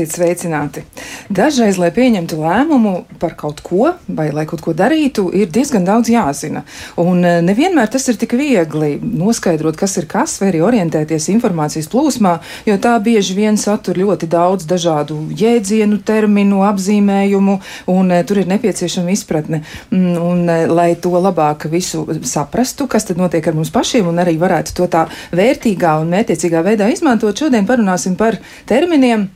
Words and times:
Esiet 0.00 0.14
sveicināti! 0.16 0.80
Dažreiz, 1.28 1.76
lai 1.76 1.90
pieņemtu 1.92 2.38
lēmumu 2.40 2.92
par 3.20 3.34
kaut 3.36 3.58
ko 3.60 3.90
vai 4.08 4.30
lai 4.32 4.46
kaut 4.48 4.62
ko 4.64 4.72
darītu, 4.72 5.26
ir 5.36 5.50
diezgan 5.52 5.84
daudz 5.84 6.08
jāzina. 6.08 6.62
Un 6.96 7.18
eh, 7.20 7.42
nevienmēr 7.44 7.90
tas 7.92 8.06
ir 8.08 8.16
tik 8.16 8.32
viegli 8.38 8.94
noskaidrot, 8.96 9.76
kas 9.76 9.98
ir 10.00 10.06
kas, 10.08 10.38
vai 10.40 10.48
arī 10.48 10.62
orientēties 10.64 11.26
informācijas 11.34 11.90
plūsmā, 11.92 12.32
jo 12.64 12.76
tā 12.80 12.94
bieži 13.04 13.36
vien 13.36 13.60
satur 13.60 14.00
ļoti 14.00 14.28
daudz 14.32 14.64
dažādu 14.70 15.18
jēdzienu, 15.36 15.98
terminu, 16.08 16.62
apzīmējumu, 16.70 17.58
un 17.92 18.14
eh, 18.16 18.22
tur 18.24 18.40
ir 18.40 18.48
nepieciešama 18.54 19.12
izpratne. 19.12 19.60
Mm, 19.90 20.14
un, 20.16 20.40
eh, 20.48 20.64
lai 20.70 20.94
to 20.96 21.12
labāk 21.12 21.66
visu 21.68 22.06
saprastu, 22.24 22.86
kas 22.88 23.04
tad 23.10 23.20
notiek 23.20 23.52
ar 23.52 23.58
mums 23.58 23.74
pašiem, 23.74 24.08
un 24.08 24.24
arī 24.24 24.38
varētu 24.40 24.78
to 24.80 24.88
tā 24.88 25.04
vērtīgā 25.36 25.98
un 26.00 26.16
mērķiecīgā 26.16 26.64
veidā 26.70 26.88
izmantot, 26.88 27.36
šodien 27.36 27.68
parunāsim 27.68 28.16
par 28.16 28.40
terminiem 28.64 29.28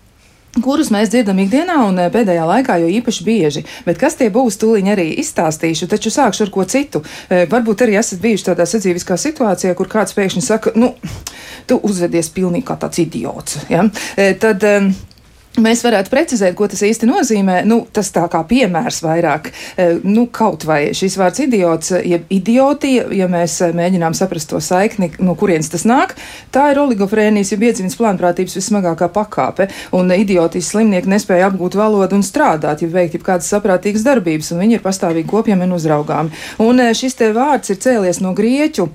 kurus 0.63 0.91
mēs 0.95 1.11
dzirdam 1.13 1.41
ikdienā 1.45 1.79
un 1.89 1.99
eh, 1.99 2.11
pēdējā 2.15 2.45
laikā 2.49 2.79
jau 2.83 2.91
īpaši 3.01 3.27
bieži. 3.27 3.65
Bet 3.87 3.99
kas 4.01 4.19
tie 4.21 4.31
būs, 4.35 4.59
tūlīt 4.61 4.91
arī 4.95 5.09
izstāstīšu, 5.23 5.89
taču 5.91 6.13
sākšu 6.15 6.47
ar 6.47 6.53
ko 6.55 6.67
citu. 6.69 7.03
Eh, 7.29 7.47
varbūt 7.51 7.87
arī 7.87 7.99
esat 8.01 8.23
bijuši 8.23 8.51
tādā 8.51 8.69
sadzīviskā 8.69 9.19
situācijā, 9.21 9.75
kur 9.79 9.91
kāds 9.91 10.15
pēkšņi 10.17 10.45
saka, 10.45 10.75
nu, 10.79 10.95
tu 11.69 11.81
uzvedies 11.83 12.31
pilnīgi 12.35 12.69
kā 12.69 12.79
tāds 12.81 13.03
idiots. 13.03 13.59
Ja? 13.73 13.87
Eh, 14.17 14.35
tad, 14.41 14.65
Mēs 15.55 15.85
varētu 15.87 16.11
precizēt, 16.11 16.57
ko 16.59 16.67
tas 16.67 16.81
īsti 16.83 17.07
nozīmē. 17.07 17.61
Nu, 17.69 17.85
tas 17.95 18.09
tā 18.11 18.25
kā 18.31 18.41
piemērs 18.51 18.97
vairāk, 19.05 19.53
e, 19.79 19.85
nu, 20.03 20.25
kaut 20.27 20.65
vai 20.67 20.89
šis 20.97 21.15
vārds 21.21 21.45
idiots, 21.45 21.93
jeb 22.03 22.25
idiotija, 22.35 23.05
ja 23.15 23.29
mēs 23.31 23.61
e, 23.63 23.69
mēģinām 23.79 24.17
saprast 24.19 24.51
to 24.51 24.59
saikni, 24.59 25.13
no 25.23 25.37
kurienes 25.39 25.71
tas 25.71 25.87
nāk, 25.87 26.17
tā 26.51 26.73
ir 26.73 26.81
oligofrēnijas, 26.83 27.55
jeb 27.55 27.69
iedzīves 27.69 27.95
plānprātības 28.01 28.59
vismagākā 28.59 29.07
pakāpe, 29.15 29.69
un 29.95 30.11
idiotijas 30.17 30.73
slimnieki 30.75 31.15
nespēja 31.15 31.53
apgūt 31.53 31.79
valodu 31.79 32.19
un 32.19 32.27
strādāt, 32.27 32.83
ja 32.83 32.91
veikt 32.91 33.23
kādas 33.23 33.53
saprātīgas 33.55 34.03
darbības, 34.09 34.51
un 34.51 34.65
viņi 34.65 34.81
ir 34.81 34.83
pastāvīgi 34.83 35.31
kopjami 35.31 35.69
un 35.69 35.79
uzraugāmi. 35.79 36.35
Un 36.67 36.83
šis 36.99 37.15
te 37.23 37.31
vārds 37.37 37.71
ir 37.71 37.79
cēlies 37.79 38.25
no 38.27 38.35
grieķu 38.35 38.91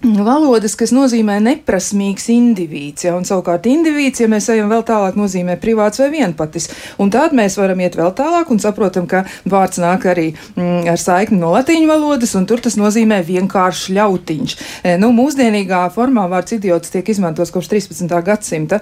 Valodas, 0.00 0.72
kas 0.80 0.94
nozīmē 0.96 1.34
neprasmīgs 1.44 2.30
indivīds, 2.32 3.04
ja, 3.04 3.12
un 3.18 3.26
savukārt 3.28 3.66
indivīds, 3.68 4.22
ja 4.22 4.30
mēs 4.32 4.46
ejam 4.48 4.70
vēl 4.72 4.80
tālāk, 4.88 5.18
nozīmē 5.20 5.58
privāts 5.60 6.00
vai 6.00 6.08
vienpatis. 6.14 6.70
Un 7.04 7.12
tād 7.12 7.34
mēs 7.36 7.58
varam 7.60 7.82
iet 7.84 7.98
vēl 8.00 8.14
tālāk 8.16 8.48
un 8.48 8.62
saprotam, 8.64 9.04
ka 9.10 9.26
vārds 9.44 9.82
nāk 9.82 10.08
arī 10.08 10.30
mm, 10.54 10.88
ar 10.88 10.96
saikni 11.00 11.36
no 11.42 11.52
latīņu 11.52 11.92
valodas, 11.92 12.32
un 12.40 12.48
tur 12.48 12.64
tas 12.64 12.80
nozīmē 12.80 13.20
vienkārši 13.28 13.98
ļautiņš. 13.98 14.56
E, 14.80 14.96
nu, 15.02 15.12
mūsdienīgā 15.20 15.84
formā 15.92 16.24
vārds 16.32 16.56
idiots 16.56 16.96
tiek 16.96 17.12
izmantots 17.12 17.52
kopš 17.52 17.68
13. 17.74 18.16
gadsimta. 18.24 18.80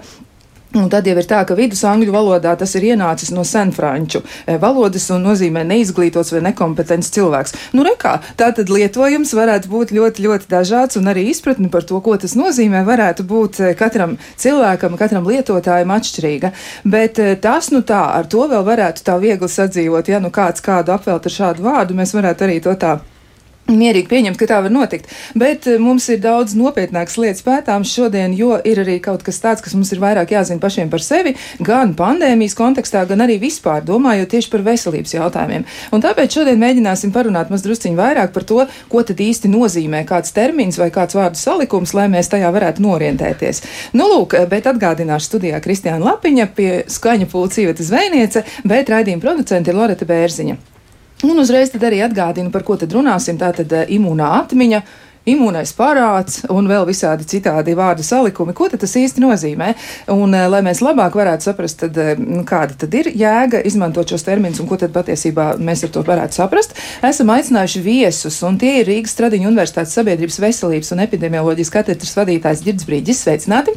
Un 0.77 0.91
tad 0.92 1.06
jau 1.08 1.14
ir 1.16 1.24
tā, 1.24 1.38
ka 1.48 1.55
vidus 1.56 1.80
angļu 1.88 2.12
valodā 2.12 2.50
tas 2.61 2.74
ir 2.77 2.91
ienācis 2.91 3.30
no 3.33 3.41
senfranču 3.48 4.20
eh, 4.20 4.58
valodas 4.61 5.06
un 5.14 5.24
nozīmē 5.24 5.62
neizglītots 5.64 6.34
vai 6.34 6.42
nekompetents 6.44 7.08
cilvēks. 7.14 7.56
Nu, 7.72 7.86
rekā, 7.88 8.19
tā 8.36 8.50
tad 8.52 8.69
lietojums 8.69 9.33
varētu 9.39 9.72
būt 9.72 9.96
ļoti, 9.96 10.27
ļoti 10.28 10.50
dažāds, 10.52 11.00
un 11.00 11.08
arī 11.08 11.24
izpratni 11.33 11.72
par 11.72 11.89
to, 11.89 12.02
ko 12.05 12.19
tas 12.20 12.36
nozīmē, 12.36 12.84
varētu 12.84 13.24
būt 13.33 13.62
eh, 13.64 13.74
katram 13.80 14.19
cilvēkam, 14.36 15.00
katram 15.00 15.28
lietotājam 15.33 15.96
atšķirīga. 15.96 16.52
Bet 16.84 17.23
eh, 17.24 17.36
tas, 17.40 17.73
nu 17.73 17.80
tā, 17.80 18.05
ar 18.20 18.28
to 18.28 18.45
vēl 18.52 18.67
varētu 18.68 19.08
tā 19.08 19.17
viegli 19.24 19.48
sadzīvot, 19.48 20.12
ja 20.12 20.20
nu 20.20 20.28
kāds 20.28 20.61
kādu 20.61 20.92
apvelt 20.92 21.24
ar 21.24 21.40
šādu 21.40 21.64
vārdu, 21.64 21.96
mēs 21.96 22.12
varētu 22.12 22.45
arī 22.45 22.61
to 22.61 22.77
tā 22.77 22.98
mierīgi 23.68 24.08
pieņemt, 24.08 24.39
ka 24.40 24.48
tā 24.48 24.58
var 24.64 24.73
notikt. 24.73 25.08
Bet 25.39 25.67
eh, 25.68 25.79
mums 25.83 26.08
ir 26.12 26.20
daudz 26.24 26.55
nopietnākas 26.58 27.18
lietas 27.20 27.45
pētāms 27.45 27.92
šodien, 27.92 28.34
jo 28.36 28.56
ir 28.64 28.80
arī 28.83 28.98
kaut 29.05 29.24
kas 29.27 29.40
tāds, 29.42 29.62
kas 29.64 29.74
mums 29.77 29.92
ir 29.92 30.01
vairāk 30.02 30.33
jāzina 30.33 30.62
pašiem 30.62 30.90
par 30.92 31.05
sevi, 31.05 31.34
gan 31.64 31.95
pandēmijas 31.98 32.57
kontekstā, 32.58 33.05
gan 33.08 33.24
arī 33.24 33.39
vispār 33.42 33.84
domājot 33.86 34.33
tieši 34.33 34.52
par 34.52 34.64
veselības 34.67 35.14
jautājumiem. 35.18 35.67
Un 35.92 36.05
tāpēc 36.05 36.39
šodien 36.39 36.61
mēģināsim 36.62 37.12
parunāt 37.14 37.52
mazdrusciņi 37.52 37.98
vairāk 37.98 38.33
par 38.36 38.46
to, 38.48 38.64
ko 38.89 39.05
tad 39.05 39.20
īsti 39.20 39.52
nozīmē 39.52 40.05
kāds 40.08 40.33
termins 40.36 40.80
vai 40.80 40.90
kāds 40.95 41.18
vārdu 41.18 41.40
salikums, 41.40 41.95
lai 41.96 42.08
mēs 42.12 42.33
tajā 42.33 42.51
varētu 42.55 42.84
norientēties. 42.84 43.62
Nu, 43.98 44.08
lūk, 44.14 44.39
bet 44.48 44.70
atgādināšu 44.70 45.33
studijā 45.33 45.61
Kristiāna 45.64 46.12
Lapiņa 46.12 46.48
pie 46.57 46.73
skaņa 46.89 47.28
pulcīveta 47.33 47.84
zvejniece, 47.84 48.46
bet 48.68 48.92
raidījuma 48.92 49.24
producente 49.24 49.73
ir 49.73 49.80
Loreta 49.80 50.08
Bērziņa. 50.08 50.77
Un 51.27 51.40
uzreiz 51.42 51.73
arī 51.74 51.98
atgādinu, 52.06 52.52
par 52.55 52.62
ko 52.62 52.77
tad 52.79 52.95
runāsim. 52.95 53.39
Tā 53.40 53.51
tad 53.56 53.73
eh, 53.74 53.86
imūnā 53.98 54.33
atmiņa. 54.45 54.83
Imūnais 55.29 55.74
parāds 55.77 56.39
un 56.48 56.70
vēl 56.70 56.86
visādi 56.89 57.27
citādi 57.29 57.74
vārdu 57.77 58.05
salikumi. 58.06 58.55
Ko 58.56 58.64
tas 58.70 58.95
īsti 58.96 59.20
nozīmē? 59.20 59.74
Un, 60.14 60.33
eh, 60.33 60.46
lai 60.48 60.62
mēs 60.64 60.80
labāk 60.80 61.18
varētu 61.18 61.51
saprast, 61.51 61.80
tad, 61.83 61.98
eh, 61.98 62.14
nu, 62.23 62.45
kāda 62.48 62.78
tad 62.78 62.95
ir 62.95 63.11
jēga 63.11 63.61
izmantot 63.67 64.08
šos 64.08 64.24
terminus 64.24 64.62
un 64.62 64.70
ko 64.70 64.78
tad 64.80 64.95
patiesībā 64.95 65.51
mēs 65.58 65.84
ar 65.84 65.92
to 65.92 66.07
varētu 66.07 66.39
saprast, 66.39 66.78
esam 67.02 67.34
aicinājuši 67.34 67.84
viesus, 67.84 68.40
un 68.46 68.57
tie 68.62 68.78
ir 68.80 68.89
Rīgas 68.89 69.18
Stradiņu 69.18 69.51
Universitātes 69.51 69.98
sabiedrības 69.98 70.40
veselības 70.46 70.95
un 70.95 71.05
epidemioloģijas 71.05 71.77
katedras 71.77 72.17
vadītājs 72.23 72.64
Girds 72.64 72.89
Brīģis. 72.89 73.27
Sveicināti! 73.27 73.77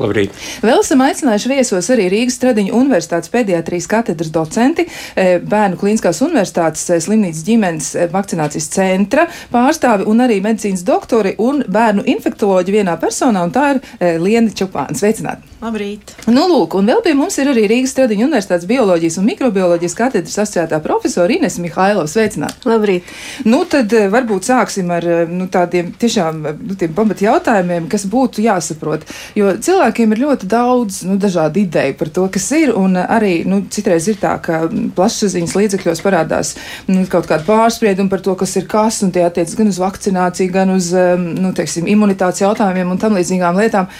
Labrīt. 0.00 0.32
Vēl 0.64 0.80
esam 0.80 1.02
aicinājuši 1.04 1.52
viesos 1.52 1.90
arī 1.92 2.08
Rīgas 2.12 2.38
Stradiņu 2.40 2.74
Universitātes 2.78 3.32
pediatrijas 3.32 3.88
katedras 3.90 4.32
docenti, 4.32 4.86
eh, 5.14 5.36
Bērnu 5.38 5.78
Klīniskās 5.80 6.22
Universitātes 6.24 6.88
eh, 6.90 7.02
slimnīcas 7.04 7.44
ģimenes 7.46 7.92
eh, 7.94 8.10
vakcinācijas 8.12 8.70
centra 8.72 9.28
pārstāvi 9.52 10.08
un 10.08 10.24
arī 10.24 10.40
medicīnas 10.44 10.86
doktori 10.88 11.36
un 11.38 11.64
bērnu 11.68 12.06
infektoloģi 12.16 12.78
vienā 12.80 12.98
personā, 13.00 13.44
un 13.44 13.54
tā 13.54 13.74
ir 13.74 14.20
Liena 14.22 14.52
Čupāna. 14.56 14.96
Sveicināti! 14.96 15.51
Labrīt! 15.62 16.16
Nu, 16.26 16.48
lūk, 16.50 16.74
un 16.74 16.88
vēl 16.90 17.04
pie 17.04 17.12
mums 17.14 17.36
ir 17.38 17.52
arī 17.52 17.68
Rīgas 17.70 17.92
Stradiņu 17.94 18.26
Universitātes 18.26 18.66
bioloģijas 18.66 19.20
un 19.20 19.28
mikrobioloģijas 19.30 19.94
katedras 19.94 20.40
asociētā 20.42 20.80
profesora 20.82 21.30
Ines 21.30 21.60
Mihailova. 21.62 22.10
Sveicināti! 22.10 22.66
Labrīt! 22.66 23.06
Nu, 23.46 23.62
tad 23.70 23.94
varbūt 24.10 24.50
sāksim 24.50 24.90
ar 24.90 25.06
nu, 25.30 25.46
tādiem 25.52 25.92
tiešām 26.02 26.42
nu, 26.42 26.78
pamat 26.96 27.22
jautājumiem, 27.22 27.86
kas 27.92 28.08
būtu 28.10 28.42
jāsaprot. 28.42 29.06
Jo 29.38 29.54
cilvēki 29.54 29.92
cilvēkiem 29.92 30.12
ir 30.14 30.20
ļoti 30.22 30.48
daudz 30.48 31.02
nu, 31.06 31.16
dažādu 31.20 31.62
ideju 31.62 31.96
par 31.98 32.08
to, 32.08 32.26
kas 32.32 32.48
ir. 32.56 32.72
Un 32.76 32.96
arī 32.96 33.44
nu, 33.46 33.62
citreiz 33.70 34.08
ir 34.08 34.18
tā, 34.20 34.34
ka 34.42 34.64
plašsaziņas 34.96 35.54
līdzekļos 35.58 36.02
parādās 36.02 36.56
nu, 36.88 37.04
kaut 37.06 37.28
kāda 37.28 37.44
pārsprieduma 37.46 38.10
par 38.10 38.20
to, 38.24 38.34
kas 38.34 38.56
ir 38.56 38.66
kas, 38.66 39.02
un 39.04 39.12
tie 39.12 39.24
attiecas 39.26 39.54
gan 39.58 39.68
uz 39.68 39.78
vakcināciju, 39.82 40.52
gan 40.52 40.72
uz 40.74 40.92
nu, 40.92 41.52
teiksim, 41.52 41.86
imunitātes 41.86 42.42
jautājumiem 42.42 42.90
un 42.90 43.00
tam 43.00 43.16
līdzīgām 43.18 43.60
lietām. 43.60 43.90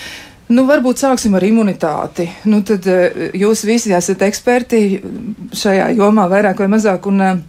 Nu, 0.53 0.67
varbūt 0.69 1.01
sāksim 1.01 1.37
ar 1.39 1.45
imunitāti. 1.47 2.27
Nu, 2.51 2.61
tad 2.67 2.87
jūs 3.39 3.65
visi 3.65 3.95
esat 3.95 4.25
eksperti 4.27 4.83
šajā 5.57 5.93
jomā 5.97 6.29
vairāk 6.33 6.61
vai 6.61 6.69
mazāk. 6.73 7.09
Un, 7.09 7.43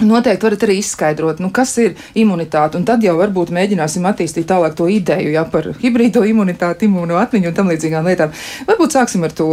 Noteikti 0.00 0.46
varat 0.46 0.62
arī 0.64 0.78
izskaidrot, 0.80 1.40
nu, 1.44 1.50
kas 1.52 1.74
ir 1.82 1.96
imunitāte, 2.16 2.78
un 2.78 2.86
tad 2.88 3.02
jau 3.04 3.12
varbūt 3.18 3.50
mēģināsim 3.52 4.06
attīstīt 4.08 4.46
tālāk 4.48 4.76
to 4.78 4.86
ideju 4.88 5.34
ja, 5.34 5.44
par 5.44 5.70
hibrīdo 5.82 6.22
imunitāti, 6.24 6.88
imūno 6.88 7.18
atmiņu 7.20 7.50
un 7.50 7.56
tam 7.56 7.68
līdzīgām 7.68 8.08
lietām. 8.08 8.32
Varbūt 8.68 8.96
sāksim 8.96 9.26
ar 9.28 9.34
to. 9.36 9.48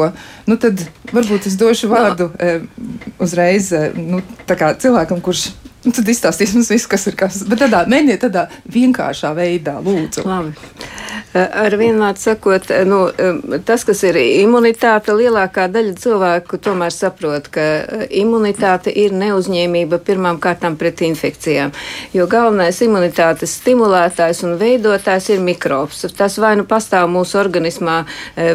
Nu, 0.48 0.56
tad 0.62 0.86
varbūt 1.12 1.50
es 1.52 1.58
došu 1.60 1.92
vārdu 1.92 2.30
no. 2.32 2.40
e, 2.40 3.10
uzreiz 3.24 3.74
e, 3.76 3.90
nu, 3.98 4.22
cilvēkam, 4.48 5.20
kurš 5.26 5.50
Nu, 5.86 5.94
tad 5.94 6.10
izstāstīs 6.10 6.56
mums 6.58 6.72
viss, 6.74 6.90
kas 6.90 7.06
ir 7.08 7.16
kas. 7.20 7.44
Bet 7.48 7.62
tādā 7.62 7.84
mēģiniet 7.90 8.24
tādā 8.26 8.48
vienkāršā 8.74 9.34
veidā, 9.38 9.78
lūdzu. 9.86 10.26
Labi. 10.28 10.56
Ar 11.38 11.74
vienmēr 11.78 12.18
sakot, 12.18 12.70
nu, 12.88 13.00
tas, 13.68 13.84
kas 13.86 14.00
ir 14.08 14.18
imunitāte, 14.18 15.14
lielākā 15.14 15.68
daļa 15.70 15.94
cilvēku 16.00 16.58
tomēr 16.64 16.94
saprot, 16.94 17.50
ka 17.54 17.66
imunitāte 18.10 18.90
ir 18.90 19.14
neuzņēmība 19.18 20.00
pirmām 20.08 20.40
kārtām 20.42 20.78
pret 20.80 21.04
infekcijām. 21.06 21.74
Jo 22.16 22.26
galvenais 22.32 22.80
imunitātes 22.86 23.54
stimulētājs 23.60 24.42
un 24.48 24.56
veidotājs 24.62 25.30
ir 25.36 25.44
mikrobs. 25.46 26.06
Tas 26.18 26.40
vai 26.42 26.56
nu 26.58 26.66
pastāv 26.70 27.10
mūsu 27.12 27.38
organismā 27.42 28.00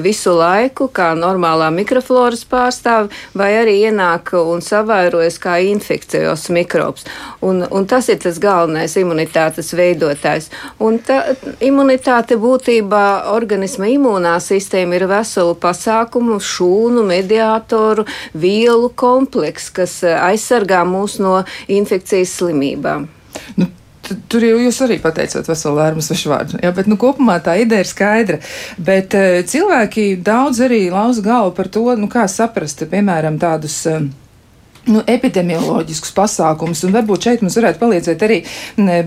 visu 0.02 0.34
laiku, 0.38 0.88
kā 0.90 1.12
normālā 1.18 1.70
mikrofloras 1.74 2.42
pārstāve, 2.48 3.12
vai 3.38 3.52
arī 3.60 3.78
ienāk 3.90 4.34
un 4.40 4.64
savairojas 4.64 5.38
kā 5.42 5.60
infekcijos 5.70 6.48
mikrobs. 6.54 7.06
Un, 7.42 7.64
un 7.70 7.86
tas 7.90 8.06
ir 8.12 8.20
tas 8.22 8.38
galvenais 8.38 8.94
imunitātes 9.00 9.72
veidotājs. 9.74 10.48
Un 10.82 11.00
tā, 11.02 11.34
imunitāte 11.64 12.38
būtībā 12.38 13.04
organisma 13.32 13.90
imūnā 13.90 14.36
sistēma 14.42 14.98
ir 14.98 15.08
veselu 15.10 15.56
pasākumu, 15.62 16.38
šūnu, 16.38 17.02
mediātoru, 17.08 18.06
vielu 18.34 18.90
kompleks, 18.94 19.70
kas 19.74 20.00
eh, 20.06 20.16
aizsargā 20.30 20.84
mūs 20.86 21.18
no 21.22 21.40
infekcijas 21.68 22.38
slimībām. 22.40 23.08
Nu. 23.58 23.70
Tur 24.02 24.42
jau 24.42 24.56
jūs 24.58 24.80
arī 24.82 24.96
pateicāt 25.00 25.46
veselu 25.46 25.78
lērmu 25.78 26.02
svešu 26.02 26.32
vārdu. 26.32 26.58
Jā, 26.60 26.72
bet 26.74 26.88
nu, 26.90 26.96
kopumā 27.00 27.36
tā 27.44 27.54
ideja 27.62 27.84
ir 27.84 27.88
skaidra. 27.88 28.38
Bet 28.82 29.14
uh, 29.14 29.38
cilvēki 29.46 30.16
daudz 30.26 30.58
arī 30.66 30.88
lauza 30.92 31.22
galvu 31.24 31.54
par 31.56 31.70
to, 31.72 31.84
nu, 31.96 32.10
kā 32.10 32.26
saprast, 32.28 32.82
piemēram, 32.90 33.38
tādus. 33.40 33.78
Uh, 33.86 34.10
nu, 34.90 35.02
epidemioloģiskus 35.06 36.14
pasākumus. 36.16 36.82
Un 36.86 36.94
varbūt 36.96 37.28
šeit 37.28 37.44
mums 37.44 37.56
varētu 37.58 37.82
palīdzēt 37.82 38.24
arī 38.26 38.38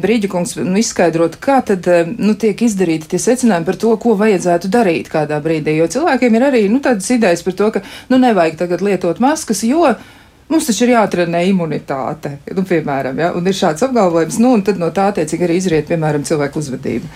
Brīģikungs 0.03 0.57
nu, 0.63 0.75
izskaidrot, 0.81 1.39
kā 1.43 1.59
tad 1.67 1.87
nu, 2.15 2.35
tiek 2.39 2.65
izdarīti 2.67 3.11
tie 3.11 3.21
secinājumi 3.21 3.67
par 3.67 3.79
to, 3.81 3.95
ko 4.01 4.17
vajadzētu 4.19 4.71
darīt 4.71 5.11
kādā 5.11 5.41
brīdī. 5.43 5.77
Jo 5.79 5.89
cilvēkiem 5.97 6.37
ir 6.37 6.49
arī 6.49 6.65
nu, 6.71 6.81
tādas 6.83 7.09
idejas 7.15 7.43
par 7.45 7.57
to, 7.59 7.71
ka 7.75 7.83
nu, 8.11 8.21
nevajag 8.21 8.61
tagad 8.65 8.85
lietot 8.85 9.23
maskas, 9.23 9.65
jo 9.67 9.95
Mums 10.45 10.67
taču 10.69 10.83
ir 10.85 10.91
jāatrenē 10.93 11.39
imunitāte, 11.49 12.35
nu, 12.53 12.61
piemēram, 12.69 13.17
ja? 13.17 13.31
un 13.33 13.47
ir 13.49 13.55
šāds 13.57 13.81
apgalvojums, 13.87 14.37
nu, 14.43 14.51
un 14.53 14.61
tad 14.65 14.77
no 14.77 14.91
tā 14.93 15.07
attiecīgi 15.09 15.47
arī 15.47 15.55
izriet, 15.57 15.87
piemēram, 15.89 16.25
cilvēku 16.27 16.61
uzvedība. 16.61 17.09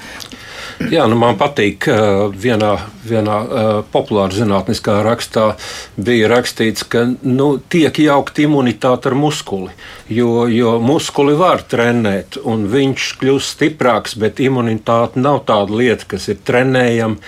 Jā, 0.79 1.03
nu 1.11 1.17
man 1.19 1.35
patīk, 1.35 1.81
ka 1.83 2.29
vienā, 2.31 2.69
vienā 3.03 3.35
uh, 3.43 3.69
populārā 3.91 4.31
zinātniskā 4.31 5.01
rakstā 5.03 5.49
bija 5.99 6.29
rakstīts, 6.31 6.85
ka 6.87 7.03
nu, 7.19 7.49
tiek 7.67 7.99
jaukta 7.99 8.45
imunitāte 8.45 9.11
ar 9.11 9.17
muskuli. 9.19 9.75
Jo, 10.07 10.47
jo 10.47 10.77
muskuli 10.79 11.35
var 11.39 11.65
trenēt, 11.67 12.39
un 12.47 12.63
viņš 12.71 13.09
kļūst 13.19 13.57
stiprāks, 13.57 14.15
bet 14.23 14.39
imunitāte 14.39 15.19
nav 15.19 15.43
tāda 15.49 15.75
lieta, 15.81 16.07
kas 16.15 16.31
ir 16.31 16.39
trenējama 16.47 17.19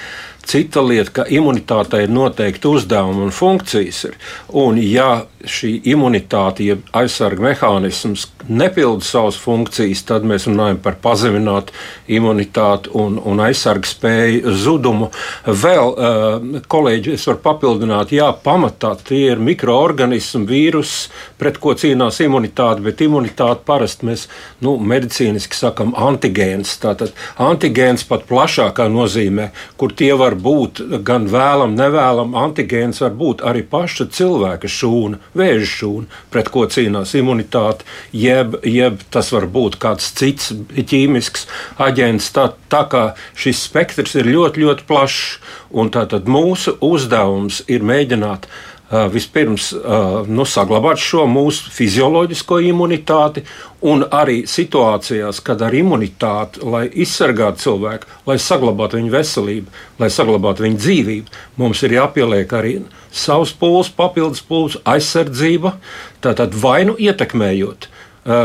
Cita 0.41 0.81
lieta, 0.81 1.11
ka 1.19 1.23
imunitātei 1.29 2.07
ir 2.07 2.13
noteikti 2.13 2.65
uzdevumi 2.67 3.27
un 3.27 3.35
funkcijas. 3.35 3.99
Ir. 4.09 4.15
Un, 4.57 4.79
ja 4.81 5.27
šī 5.49 5.73
imunitāte, 5.91 6.65
jeb 6.65 6.83
ja 6.85 7.01
aizsarga 7.01 7.43
mehānisms 7.45 8.27
nepilda 8.49 9.05
savas 9.05 9.37
funkcijas, 9.39 10.03
tad 10.07 10.25
mēs 10.27 10.47
runājam 10.49 10.79
par 10.83 10.97
pazeminātu 11.01 11.73
imunitāti 12.11 12.91
un, 12.97 13.17
un 13.25 13.41
aizsarga 13.43 13.87
spēju 13.87 14.53
zudumu. 14.57 15.09
Vēl, 15.45 15.91
uh, 15.93 16.61
kolēģi, 16.71 17.15
es 17.17 17.27
varu 17.29 17.41
papildināt, 17.45 18.13
jā, 18.15 18.29
pamatā 18.43 18.93
tie 19.07 19.23
ir 19.31 19.41
mikroorganismi, 19.43 20.45
vīrusi, 20.49 21.11
pret 21.41 21.59
ko 21.61 21.75
cīnās 21.77 22.21
imunitāte, 22.25 22.83
bet 22.85 23.03
imunitāte 23.05 23.65
parasti 23.67 24.09
mēs 24.09 24.27
nu, 24.65 24.75
medicīniski 24.77 25.57
sakam 25.57 25.95
antigēns. 25.97 26.73
Tātad 26.81 27.15
antigēns 27.41 28.05
pat 28.09 28.27
plašākā 28.29 28.87
nozīmē, 28.91 29.51
kur 29.77 29.93
tie 29.95 30.11
var 30.17 30.35
būt 30.35 30.83
gan 31.07 31.29
vēlam, 31.31 31.77
nevēlam. 31.77 32.35
Antigēns 32.37 33.01
var 33.05 33.15
būt 33.17 33.45
arī 33.47 33.63
paša 33.67 34.09
cilvēka 34.11 34.69
šūna, 34.71 35.21
vēža 35.37 35.67
šūna, 35.69 36.21
pret 36.33 36.51
ko 36.53 36.65
cīnās 36.71 37.13
imunitāte, 37.17 37.87
jeb, 38.15 38.57
jeb 38.67 39.01
tas 39.13 39.31
var 39.35 39.47
būt 39.51 39.77
kāds 39.81 40.11
cits 40.17 40.51
ķīmisks 40.75 41.47
aģents. 41.81 42.31
Tā, 42.35 42.51
tā 42.71 42.83
kā 42.91 43.03
šis 43.39 43.65
spektrs 43.67 44.17
ir 44.19 44.31
ļoti, 44.31 44.65
ļoti 44.65 44.87
plašs, 44.89 45.39
un 45.71 45.91
tātad 45.93 46.27
mūsu 46.31 46.75
uzdevums 46.83 47.61
ir 47.71 47.85
mēģināt 47.87 48.49
vispirms 48.91 49.71
nu, 50.27 50.45
saglabāt 50.47 50.99
šo 50.99 51.23
mūsu 51.29 51.71
fizioloģisko 51.71 52.59
imunitāti, 52.71 53.43
un 53.87 54.03
arī 54.03 54.41
situācijās, 54.49 55.39
kad 55.45 55.61
ar 55.65 55.73
imunitāti, 55.73 56.61
lai 56.67 56.83
izsargātu 56.89 57.63
cilvēku, 57.63 58.09
lai 58.27 58.37
saglabātu 58.41 58.99
viņa 58.99 59.13
veselību, 59.15 59.71
lai 60.01 60.11
saglabātu 60.13 60.67
viņa 60.67 60.81
dzīvību, 60.83 61.39
mums 61.61 61.81
ir 61.87 61.95
jāpieliek 61.97 62.53
arī 62.57 62.75
savs 63.11 63.55
pūles, 63.57 63.89
papildus 63.95 64.43
pūles, 64.45 64.77
aizsardzība, 64.85 65.77
tātad 66.21 66.55
vainu 66.59 66.97
ietekmējot 66.99 67.89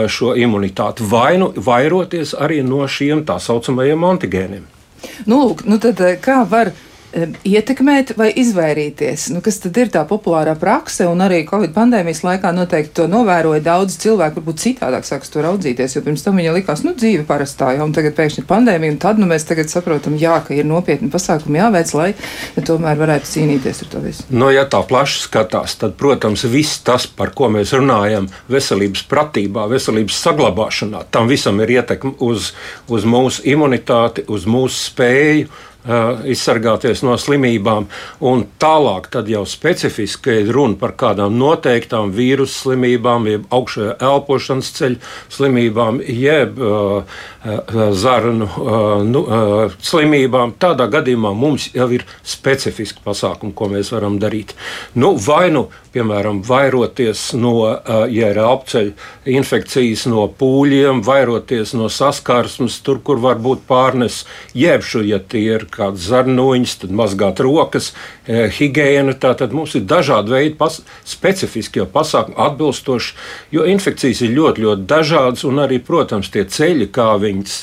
šo 0.09 0.33
imunitāti, 0.39 1.05
vainu 1.05 1.51
vairoties 1.57 2.33
arī 2.39 2.63
no 2.65 2.87
šiem 2.89 3.27
tā 3.29 3.37
saucamajiem 3.43 4.05
antigēniem. 4.09 4.65
Nu, 5.29 5.43
lūk, 5.43 5.67
nu 5.69 5.77
tad 5.83 6.01
kā 6.25 6.41
var 6.49 6.73
ietekmēt 7.47 8.15
vai 8.19 8.29
izvairīties? 8.37 9.29
Nu, 9.35 9.41
kas 9.45 9.61
tad 9.63 9.77
ir 9.81 9.91
tā 9.93 10.03
populārā 10.09 10.57
prakse? 10.59 11.07
Un 11.09 11.23
arī 11.25 11.43
Covid 11.49 11.73
pandēmijas 11.77 12.23
laikā 12.27 12.53
noteikti 12.57 12.95
to 13.01 13.07
novēroja 13.11 13.63
daudz 13.65 13.99
cilvēku, 14.03 14.41
varbūt 14.41 14.63
citādāk 14.63 15.07
sāks 15.09 15.33
to 15.33 15.45
raudzīties, 15.45 15.97
jo 15.97 16.03
pirms 16.05 16.25
tam 16.27 16.41
viņa 16.41 16.55
likās, 16.57 16.83
nu, 16.87 16.95
dzīve 16.99 17.27
parastā, 17.29 17.73
ja, 17.77 17.85
un 17.87 17.95
tagad 17.97 18.17
pēkšņi 18.19 18.43
ir 18.43 18.49
pandēmija, 18.51 18.97
un 18.97 19.01
tad, 19.03 19.21
nu, 19.23 19.29
mēs 19.31 19.47
tagad 19.49 19.71
saprotam, 19.73 20.19
jā, 20.21 20.37
ka 20.47 20.57
ir 20.57 20.67
nopietni 20.69 21.11
pasākumi 21.13 21.61
jāveic, 21.61 21.93
lai 21.99 22.09
ja 22.57 22.65
tomēr 22.67 22.99
varētu 23.01 23.31
cīnīties 23.33 23.85
ar 23.85 23.93
to 23.93 24.03
visu. 24.05 24.27
No, 24.31 24.51
ja 24.55 24.67
tā 24.71 24.83
plaši 24.87 25.23
skatās, 25.27 25.79
tad, 25.81 25.97
protams, 26.01 26.47
viss 26.51 26.83
tas, 26.87 27.07
par 27.07 27.33
ko 27.37 27.51
mēs 27.53 27.75
runājam, 27.77 28.29
veselības 28.53 29.07
pratībā, 29.11 29.69
veselības 29.71 30.19
saglabāšanā, 30.27 31.07
tam 31.15 31.31
visam 31.31 31.61
ir 31.65 31.79
ietekme 31.79 32.17
uz, 32.27 32.53
uz 32.93 33.09
mūsu 33.09 33.47
imunitāti, 33.49 34.27
uz 34.33 34.47
mūsu 34.51 34.91
spēju 34.91 35.65
izsargāties 36.27 37.03
no 37.07 37.17
slimībām, 37.21 37.87
un 38.27 38.45
tālāk 38.61 39.09
jau 39.27 39.45
specifiski 39.49 40.41
ir 40.43 40.53
runa 40.55 40.77
par 40.81 40.97
kādām 40.99 41.37
noteiktām 41.39 42.13
vīrusu 42.15 42.67
slimībām, 42.67 43.27
jeb 43.31 43.47
augšējā 43.55 43.97
elpošanas 44.03 44.73
ceļu 44.77 45.01
slimībām, 45.33 46.01
jeb 46.03 46.59
uh, 46.59 47.17
zarnu 47.97 48.49
uh, 48.49 48.85
nu, 49.07 49.23
uh, 49.23 49.77
slimībām. 49.81 50.57
Tādā 50.61 50.89
gadījumā 50.93 51.33
mums 51.37 51.71
jau 51.75 51.89
ir 51.95 52.07
specifiski 52.27 53.03
pasākumi, 53.05 53.55
ko 53.57 53.71
mēs 53.73 53.93
varam 53.95 54.21
darīt. 54.23 54.57
Nu, 54.95 55.15
vai 55.17 55.49
nu 55.55 55.69
piemēram, 55.97 56.43
vairoties 56.45 57.31
no, 57.39 57.55
ja 58.13 58.31
ir 58.33 58.41
apceļu 58.43 58.93
infekcijas, 59.39 60.05
no 60.13 60.27
pūļiem, 60.41 61.01
vairoties 61.07 61.73
no 61.79 61.89
saskarsmes, 61.93 62.81
tur, 62.85 63.01
kur 63.05 63.21
var 63.23 63.41
būt 63.43 63.65
pārnes, 63.69 64.25
jebšu, 64.57 65.05
ja 65.09 65.21
tie 65.23 65.47
ir 65.57 65.67
kāds 65.77 66.09
zarnuņš, 66.09 66.75
tad 66.83 66.95
mazgāt 66.97 67.43
rokas, 67.45 67.93
higiēna. 68.27 69.17
Tātad 69.23 69.55
mums 69.57 69.77
ir 69.79 69.87
dažādi 69.89 70.35
veidi 70.35 70.57
pas, 70.59 70.81
specifiskie 71.07 71.87
pasākumi 71.93 72.39
atbilstoši, 72.49 73.17
jo 73.55 73.67
infekcijas 73.69 74.25
ir 74.27 74.37
ļoti, 74.37 74.67
ļoti 74.67 74.87
dažādas, 74.91 75.47
un 75.49 75.65
arī, 75.65 75.81
protams, 75.85 76.33
tie 76.35 76.47
ceļi, 76.49 76.91
kā 76.93 77.13
viņas 77.23 77.59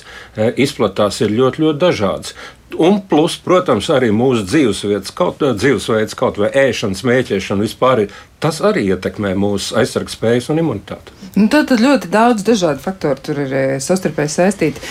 izplatās, 0.61 1.21
ir 1.25 1.33
ļoti, 1.33 1.65
ļoti 1.65 1.81
dažādas. 1.83 2.35
Un, 2.73 3.01
plus, 3.05 3.35
protams, 3.37 3.89
arī 3.93 4.09
mūsu 4.15 4.47
dzīvesvietas, 4.47 5.13
kaut, 5.13 5.43
dzīvesveids, 5.43 6.15
kaut 6.17 6.39
vai 6.41 6.49
ēšana, 6.57 6.97
smēķēšana 6.97 7.67
vispār 7.67 8.05
ir 8.05 8.15
tas 8.43 8.61
arī 8.61 8.87
ietekmē 8.91 9.33
mūsu 9.39 9.77
aizsardzības 9.79 10.19
spējas 10.19 10.49
un 10.53 10.63
imunitāti. 10.63 11.23
Nu, 11.33 11.47
tad, 11.49 11.65
tad 11.71 11.79
ļoti 11.81 12.11
daudz 12.13 12.43
dažādu 12.45 12.77
faktoru 12.83 13.17
tur 13.25 13.39
ir 13.41 13.53
eh, 13.57 13.71
savstarpēji 13.81 14.29
saistīti. 14.29 14.81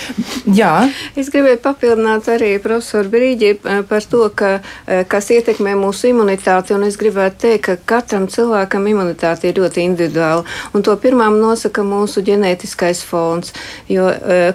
Jā. 0.58 0.88
Es 1.14 1.28
gribēju 1.30 1.60
papildināt 1.62 2.26
arī 2.32 2.56
profesoru 2.62 3.12
Brīģi 3.12 3.50
eh, 3.52 3.82
par 3.86 4.02
to, 4.10 4.24
ka, 4.34 4.56
eh, 4.90 5.04
kas 5.06 5.30
ietekmē 5.30 5.76
mūsu 5.78 6.10
imunitāti, 6.10 6.74
un 6.74 6.82
es 6.88 6.98
gribētu 6.98 7.44
teikt, 7.44 7.62
ka 7.68 7.76
katram 7.92 8.26
cilvēkam 8.26 8.88
imunitāte 8.90 9.52
ir 9.52 9.60
ļoti 9.62 9.84
individuāla, 9.86 10.42
un 10.74 10.82
to 10.82 10.96
pirmām 10.98 11.38
nosaka 11.38 11.84
mūsu 11.86 12.24
ģenētiskais 12.26 13.04
fons, 13.06 13.54
jo 13.86 14.08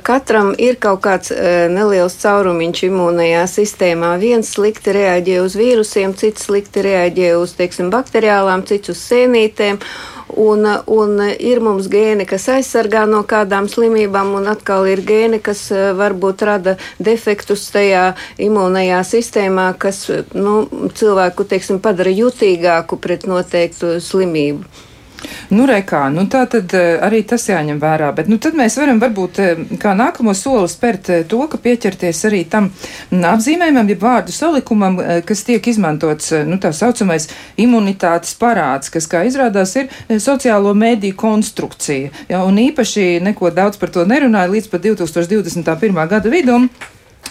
katram 0.04 0.52
ir 0.60 0.76
kaut 0.82 1.00
kāds 1.06 1.32
neliels 1.72 2.18
caurumiņš 2.20 2.84
imūnajā 2.90 3.46
sistēmā. 3.52 4.12
Viens 4.20 4.52
slikti 4.58 4.92
reaģē 4.98 5.40
uz 5.46 5.56
vīrusiem, 5.60 6.18
cits 6.20 6.50
slikti 6.50 6.84
reaģē 6.84 7.32
uz, 7.40 7.56
teiksim, 7.60 7.92
bakteriālām, 7.94 8.66
cits 8.68 8.87
uz 8.94 9.02
sēnītēm. 9.10 9.80
Un, 10.38 10.68
un 10.92 11.22
ir 11.40 11.62
mums 11.64 11.88
gēni, 11.88 12.26
kas 12.28 12.50
aizsargā 12.52 13.06
no 13.08 13.22
kādām 13.28 13.70
slimībām, 13.72 14.34
un 14.36 14.50
atkal 14.52 14.90
ir 14.92 15.00
gēni, 15.08 15.40
kas 15.44 15.62
eh, 15.72 15.94
varbūt 15.96 16.44
rada 16.50 16.76
defektus 17.00 17.64
tajā 17.72 18.10
imūnajā 18.44 19.00
sistēmā, 19.08 19.70
kas 19.80 20.04
nu, 20.36 20.58
cilvēku 21.00 21.48
teiksim, 21.48 21.80
padara 21.80 22.12
jutīgāku 22.12 23.00
pret 23.00 23.24
noteiktu 23.30 23.98
slimību. 24.04 24.87
Nu, 25.50 25.66
rekā, 25.68 26.08
nu 26.14 26.26
tā 26.32 26.44
tad 26.52 26.74
eh, 26.76 26.98
arī 27.04 27.22
tas 27.28 27.48
jāņem 27.50 27.80
vērā, 27.82 28.10
bet 28.16 28.28
nu, 28.32 28.38
tad 28.42 28.58
mēs 28.58 28.78
varam 28.80 29.00
varbūt 29.02 29.40
eh, 29.42 29.62
kā 29.82 29.94
nākamo 29.98 30.34
soli 30.38 30.68
spērt 30.72 31.12
eh, 31.14 31.24
to, 31.30 31.40
ka 31.50 31.60
pieķerties 31.64 32.24
arī 32.30 32.44
tam 32.52 32.70
apzīmējumam, 33.12 33.90
ja 33.90 34.00
vārdu 34.02 34.36
salikumam, 34.36 35.00
kas 35.28 35.46
tiek 35.48 35.70
izmantots, 35.72 36.34
nu 36.48 36.60
tā 36.62 36.74
saucamais 36.76 37.30
imunitātes 37.60 38.36
parāds, 38.40 38.92
kas, 38.94 39.08
kā 39.10 39.24
izrādās, 39.28 39.76
ir 39.80 40.20
sociālo 40.24 40.74
mēdīju 40.78 41.18
konstrukcija. 41.18 42.12
Ja, 42.30 42.44
un 42.48 42.60
īpaši 42.62 43.24
neko 43.24 43.54
daudz 43.56 43.80
par 43.82 43.94
to 43.94 44.06
nerunāja 44.08 44.52
līdz 44.52 44.70
pat 44.74 44.86
2021. 44.86 46.04
gada 46.12 46.34
vidum. 46.34 46.70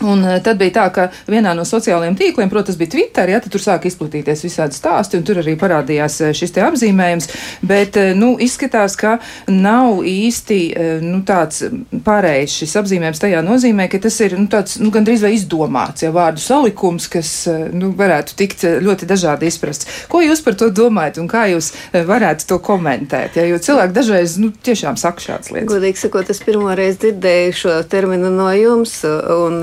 Un 0.04 0.24
eh, 0.24 0.40
tad 0.44 0.58
bija 0.60 0.74
tā, 0.74 0.86
ka 0.92 1.06
vienā 1.30 1.54
no 1.56 1.64
sociālajiem 1.66 2.16
tīkliem, 2.18 2.50
protams, 2.52 2.76
bija 2.80 2.92
Twitter, 2.92 3.30
ja 3.32 3.40
tur 3.40 3.62
sāk 3.62 3.86
izplatīties 3.88 4.44
visādi 4.44 4.76
stāsti, 4.76 5.16
un 5.16 5.24
tur 5.26 5.40
arī 5.40 5.56
parādījās 5.58 6.18
eh, 6.26 6.34
šis 6.36 6.52
te 6.52 6.64
apzīmējums. 6.66 7.30
Bet, 7.66 7.96
eh, 8.00 8.12
nu, 8.18 8.34
izskatās, 8.42 8.96
ka 9.00 9.16
nav 9.52 10.02
īsti 10.06 10.58
nu, 11.04 11.20
tāds 11.26 11.62
pārējais 12.04 12.58
šis 12.60 12.74
apzīmējums 12.80 13.22
tajā 13.22 13.40
nozīmē, 13.44 13.86
ka 13.92 14.00
tas 14.02 14.18
ir 14.24 14.36
nu, 14.38 14.46
tāds 14.52 14.76
nu, 14.82 14.90
gandrīz 14.94 15.24
vai 15.24 15.32
izdomāts, 15.36 16.04
ja 16.04 16.12
vārdu 16.14 16.42
salikums, 16.42 17.08
kas 17.12 17.32
nu, 17.72 17.92
varētu 17.96 18.36
tikt 18.38 18.64
ļoti 18.84 19.08
dažādi 19.08 19.48
izprasts. 19.48 19.88
Ko 20.12 20.20
jūs 20.24 20.42
par 20.44 20.58
to 20.58 20.68
domājat 20.74 21.20
un 21.22 21.30
kā 21.30 21.46
jūs 21.52 21.72
varētu 21.92 22.48
to 22.50 22.60
komentēt? 22.64 23.38
Ja, 23.38 23.46
jo 23.48 23.60
cilvēki 23.62 23.96
dažreiz 23.96 24.36
nu, 24.42 24.52
tiešām 24.52 24.98
saka 25.00 25.24
šādas 25.24 25.52
lietas. 25.54 25.70
Godīgi 25.70 26.02
sakot, 26.02 26.30
es 26.32 26.42
pirmo 26.44 26.74
reizi 26.76 27.06
dzirdēju 27.06 27.56
šo 27.62 27.76
terminu 27.90 28.32
no 28.34 28.50
jums. 28.56 28.98
Un, 29.06 29.62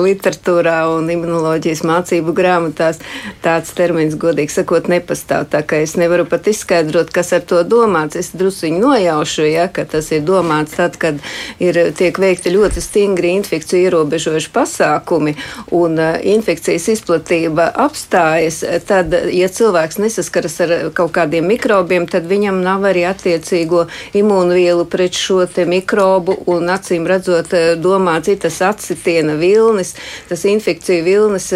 literatūrā 0.00 0.76
un 0.94 1.10
imunoloģijas 1.12 1.82
mācību 1.86 2.34
grāmatās 2.36 3.00
tāds 3.44 3.72
termins, 3.76 4.16
godīgi 4.20 4.54
sakot, 4.54 4.88
nepastāv. 4.90 5.48
Tā 5.52 5.62
kā 5.66 5.80
es 5.84 5.96
nevaru 6.00 6.26
pat 6.28 6.48
izskaidrot, 6.50 7.12
kas 7.14 7.32
ar 7.36 7.44
to 7.46 7.62
domāts. 7.66 8.18
Es 8.20 8.32
drusiņu 8.36 8.80
nojaušu, 8.82 9.46
ja, 9.48 9.68
ka 9.72 9.86
tas 9.88 10.10
ir 10.14 10.24
domāts 10.26 10.76
tad, 10.78 10.98
kad 11.00 11.20
ir 11.62 11.78
tiek 11.96 12.18
veikti 12.20 12.54
ļoti 12.54 12.82
stingri 12.84 13.34
infekciju 13.38 13.88
ierobežojuši 13.88 14.52
pasākumi 14.54 15.36
un 15.76 15.98
uh, 15.98 16.18
infekcijas 16.22 16.88
izplatība 16.94 17.70
apstājas, 17.86 18.62
tad, 18.88 19.14
ja 19.34 19.48
cilvēks 19.50 20.00
nesaskaras 20.02 20.60
ar 20.64 20.74
kaut 20.96 21.14
kādiem 21.16 21.48
mikrobiem, 21.50 22.06
tad 22.10 22.28
viņam 22.30 22.60
nav 22.64 22.86
arī 22.90 23.06
attiecīgo 23.08 23.86
imūnvielu 24.16 24.86
pret 24.90 25.16
šo 25.16 25.40
mikrobu 25.66 26.36
un 26.52 26.68
acīm 26.72 27.06
redzot 27.08 27.52
domā 27.80 28.18
citas 28.24 28.60
acitiena 28.64 29.36
vilnis, 29.40 29.94
tas 30.28 30.44
infekciju 30.48 31.04
vilnis, 31.06 31.50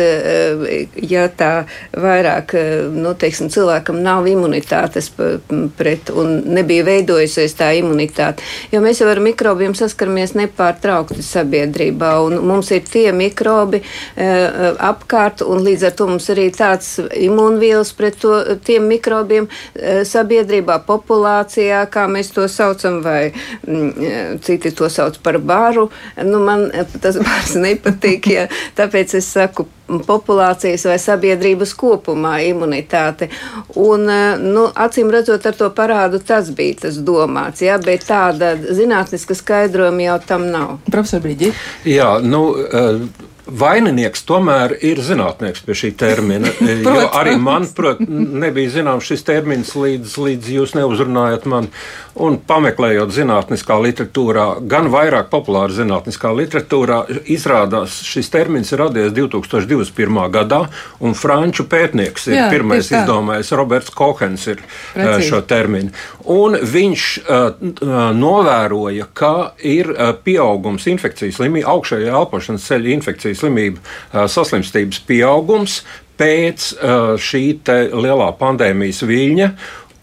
ja 1.02 1.26
tā 1.28 1.52
vairāk, 1.92 2.54
nu, 2.94 3.14
teiksim, 3.18 3.50
cilvēkam 3.52 4.00
nav 4.04 4.28
imunitātes 4.30 5.10
pret 5.78 6.10
un 6.14 6.40
nebija 6.56 6.86
veidojusies 6.88 7.56
tā 7.58 7.72
imunitāte. 7.78 8.44
Jo 8.72 8.82
mēs 8.84 9.02
jau 9.02 9.10
ar 9.12 9.20
mikrobiem 9.24 9.76
saskaramies 9.78 10.34
nepārtraukti 10.38 11.22
sabiedrībā 11.24 12.14
un 12.24 12.40
mums 12.46 12.72
ir 12.74 12.84
tie 12.88 13.10
mikrobi 13.14 13.82
apkārt 14.16 15.44
un 15.46 15.64
līdz 15.64 15.88
ar 15.88 15.96
to 15.98 16.08
mums 16.10 16.28
arī 16.32 16.48
tāds 16.54 16.96
imūnvielas 17.00 17.92
pret 17.96 18.18
to, 18.22 18.34
tiem 18.64 18.88
mikrobiem 18.90 19.48
sabiedrībā, 20.08 20.80
populācijā, 20.86 21.84
kā 21.92 22.06
mēs 22.10 22.32
to 22.34 22.46
saucam, 22.50 23.00
vai 23.04 23.32
mm, 23.66 24.40
citi 24.44 24.72
to 24.76 24.88
sauc 24.92 25.18
par 25.24 25.38
baru. 25.38 25.88
Nu, 26.22 26.40
man 26.44 26.66
tas 27.02 27.18
bars 27.26 27.54
nepatīk, 27.74 28.30
ja, 28.32 28.46
tāpēc 28.78 29.18
es 29.20 29.28
saku 29.34 29.66
populācijas 30.06 30.86
vai 30.88 30.96
sabiedrības 31.00 31.74
kopumā 31.76 32.38
imunitāte. 32.48 33.28
Un, 33.76 34.08
nu, 34.40 34.64
acīm 34.86 35.12
redzot, 35.12 35.44
ar 35.44 35.58
to 35.58 35.68
parādu 35.76 36.22
tas 36.24 36.50
bija 36.56 36.86
tas 36.86 36.98
domāts, 37.04 37.64
ja, 37.64 37.76
bet 37.82 38.08
tāda 38.08 38.54
zinātniska 38.56 39.36
skaidrojuma 39.36 40.08
jau 40.08 40.18
tam 40.32 40.48
nav. 40.54 40.78
Profesor 40.90 41.22
Brīģi? 41.24 41.52
Jā, 41.90 42.16
nu. 42.24 42.48
Uh, 42.64 43.30
Vaininieks 43.44 44.24
tomēr 44.24 44.72
ir 44.80 45.00
zinātnieks 45.04 45.64
pie 45.66 45.76
šī 45.76 45.90
termina. 46.00 46.48
arī 47.20 47.34
man, 47.40 47.66
protams, 47.76 48.08
nebija 48.40 48.72
zināms 48.78 49.10
šis 49.10 49.24
termins, 49.26 49.74
līdz, 49.76 50.16
līdz 50.24 50.52
jūs 50.54 50.72
neuzrunājat 50.78 51.44
mani. 51.50 51.68
Un 52.14 52.38
pameklējot 52.46 53.10
zinātniskā 53.12 53.76
literatūrā, 53.82 54.46
gan 54.70 54.88
vairāk 54.92 55.28
populāra 55.32 55.74
zinātniskā 55.74 56.30
literatūrā, 56.38 57.00
izrādās 57.34 57.98
šis 58.06 58.30
termins 58.32 58.70
ir 58.72 58.80
radies 58.84 59.12
2021. 59.16 60.20
gadā, 60.32 60.60
un 61.04 61.16
franču 61.18 61.66
pētnieks 61.68 62.30
ir 62.30 62.38
Jā, 62.38 62.46
pirmais 62.54 62.86
izdomājis, 62.86 63.52
Roberts 63.58 63.92
Kohens 63.92 64.46
ir 64.52 64.62
Precīzi. 64.94 65.28
šo 65.28 65.42
terminu. 65.50 65.90
Un 66.30 66.56
viņš 66.56 67.08
uh, 67.26 67.58
novēroja, 68.14 69.10
ka 69.12 69.34
ir 69.66 69.90
pieaugums 70.24 70.86
infekcijas 70.94 71.42
slimību, 71.42 71.66
augšējā 71.74 72.14
elpošanas 72.14 72.70
ceļa 72.70 72.94
infekcijas 72.94 73.33
slimību 73.38 73.80
uh, 73.80 74.24
saslimstības 74.30 75.02
pieaugums 75.08 75.82
pēc 76.14 76.68
šī 77.18 77.46
lielā 77.90 78.28
pandēmijas 78.38 79.02
viļņa. 79.02 79.48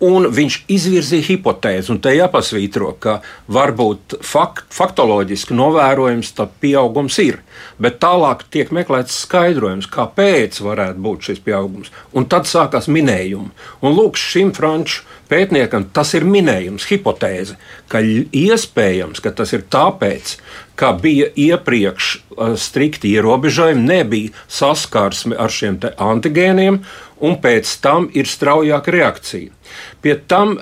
Un 0.02 0.26
viņš 0.34 0.56
izvirzīja 0.74 1.28
hipotēzi, 1.28 1.92
un 1.94 2.00
te 2.02 2.10
jāpasvītro, 2.16 2.88
ka 2.98 3.20
varbūt 3.54 4.16
fakt, 4.26 4.64
faktoloģiski 4.74 5.54
novērojams 5.54 6.32
tā 6.40 6.48
pieaugums 6.64 7.20
ir, 7.22 7.38
bet 7.78 8.00
tālāk 8.02 8.42
tiek 8.50 8.72
meklēts 8.74 9.20
skaidrojums, 9.28 9.86
kāpēc 9.94 10.58
varētu 10.66 11.06
būt 11.06 11.30
šis 11.30 11.44
pieaugums. 11.46 11.94
Un 12.18 12.26
tad 12.26 12.50
sākās 12.50 12.90
minējumi. 12.90 13.54
Un 13.86 13.94
lūk, 13.94 14.18
šim 14.18 14.50
franču 14.58 15.06
pētniekam 15.30 15.86
tas 15.94 16.16
ir 16.18 16.26
minējums, 16.26 16.90
hipotēze, 16.90 17.60
ka 17.86 18.02
iespējams, 18.02 19.22
ka 19.22 19.36
tas 19.38 19.54
ir 19.54 19.70
tāpēc, 19.70 20.34
ka 20.82 20.92
bija 20.98 21.30
iepriekš 21.38 22.10
uh, 22.18 22.58
strikti 22.58 23.14
ierobežojumi, 23.14 23.88
nebija 23.94 24.36
saskarsme 24.50 25.38
ar 25.38 25.54
šiem 25.54 25.80
antigēniem, 26.02 26.82
un 27.22 27.38
pēc 27.42 27.72
tam 27.84 28.10
ir 28.18 28.30
straujāka 28.30 28.94
reakcija. 28.94 29.54
Pie 30.02 30.18
tam 30.28 30.58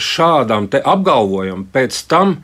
šādam 0.00 0.68
apgalvojumam 0.82 1.66
pēc 1.72 2.04
tam. 2.10 2.38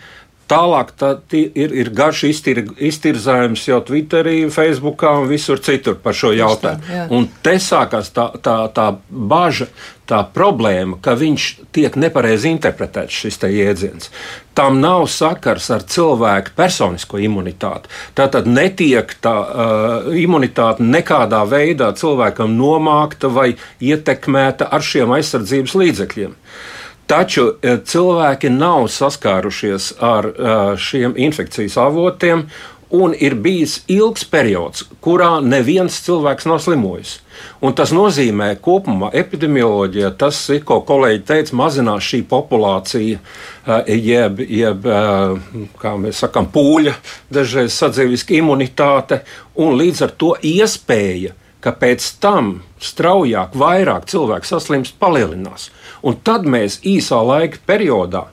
Tālāk 0.51 0.89
tā 0.99 1.13
ir, 1.39 1.71
ir 1.79 1.93
garš 1.95 2.25
iztir, 2.27 2.65
iztirzājums 2.83 3.69
jau 3.69 3.79
Twitterī, 3.87 4.49
Facebookā 4.51 5.13
un 5.21 5.29
visur 5.31 5.61
citur 5.63 5.95
par 6.03 6.17
šo 6.19 6.33
jautājumu. 6.35 7.05
Un 7.15 7.29
te 7.45 7.55
sākās 7.63 8.11
tā, 8.11 8.25
tā, 8.43 8.57
tā 8.75 8.89
bažas, 9.09 9.71
tā 10.11 10.21
problēma, 10.35 10.99
ka 11.03 11.15
viņš 11.19 11.47
tiek 11.75 11.97
nepareizi 12.01 12.51
interpretēts 12.51 13.21
šis 13.23 13.39
jēdziens. 13.47 14.11
Tam 14.59 14.81
nav 14.83 15.07
sakars 15.09 15.71
ar 15.71 15.85
cilvēku 15.87 16.55
personisko 16.59 17.21
imunitāti. 17.23 17.89
Tā 18.19 18.27
tad 18.33 18.49
netiek 18.51 19.15
tā 19.23 19.37
uh, 19.41 20.11
imunitāte 20.19 20.85
nekādā 20.85 21.45
veidā 21.49 21.93
cilvēkam 21.97 22.57
nomākta 22.59 23.31
vai 23.33 23.55
ietekmēta 23.81 24.69
ar 24.71 24.85
šiem 24.85 25.15
aizsardzības 25.17 25.77
līdzekļiem. 25.83 26.35
Taču 27.11 27.47
uh, 27.53 27.79
cilvēki 27.87 28.51
nav 28.55 28.91
saskārušies 28.93 29.95
ar 30.03 30.29
uh, 30.31 30.59
šiem 30.79 31.17
infekcijas 31.17 31.79
avotiem, 31.81 32.49
un 32.91 33.15
ir 33.15 33.37
bijis 33.39 33.81
ilgs 33.91 34.25
periods, 34.27 34.85
kurā 35.03 35.39
neviens 35.45 36.01
cilvēks 36.05 36.47
nav 36.51 36.59
slimojis. 36.65 37.19
Un 37.63 37.75
tas 37.77 37.93
nozīmē, 37.95 38.51
ka 38.57 38.65
kopumā 38.67 39.13
epidemioloģijā 39.17 40.11
tas, 40.19 40.41
ko 40.67 40.81
kolēģi 40.87 41.23
teica, 41.29 41.57
mazinās 41.57 42.09
šī 42.11 42.23
populācija, 42.31 43.21
eh, 43.21 43.93
jeb, 43.95 44.43
jeb 44.43 44.87
eh, 44.87 45.37
kā 45.81 45.95
mēs 46.03 46.25
sakām, 46.25 46.51
pūļa, 46.53 46.97
dažreiz 47.31 47.77
sadzīviska 47.79 48.35
imunitāte, 48.41 49.23
un 49.55 49.79
līdz 49.79 50.03
ar 50.09 50.17
to 50.19 50.35
iespēja, 50.43 51.37
ka 51.61 51.73
pēc 51.77 52.07
tam 52.21 52.63
straujāk, 52.81 53.55
vairāk 53.55 54.09
cilvēku 54.09 54.49
saslimst, 54.49 54.97
palielinās. 54.99 55.69
Un 56.03 56.17
tad 56.25 56.49
mēs 56.49 56.81
īsā 56.89 57.21
laika 57.23 57.61
periodā 57.69 58.31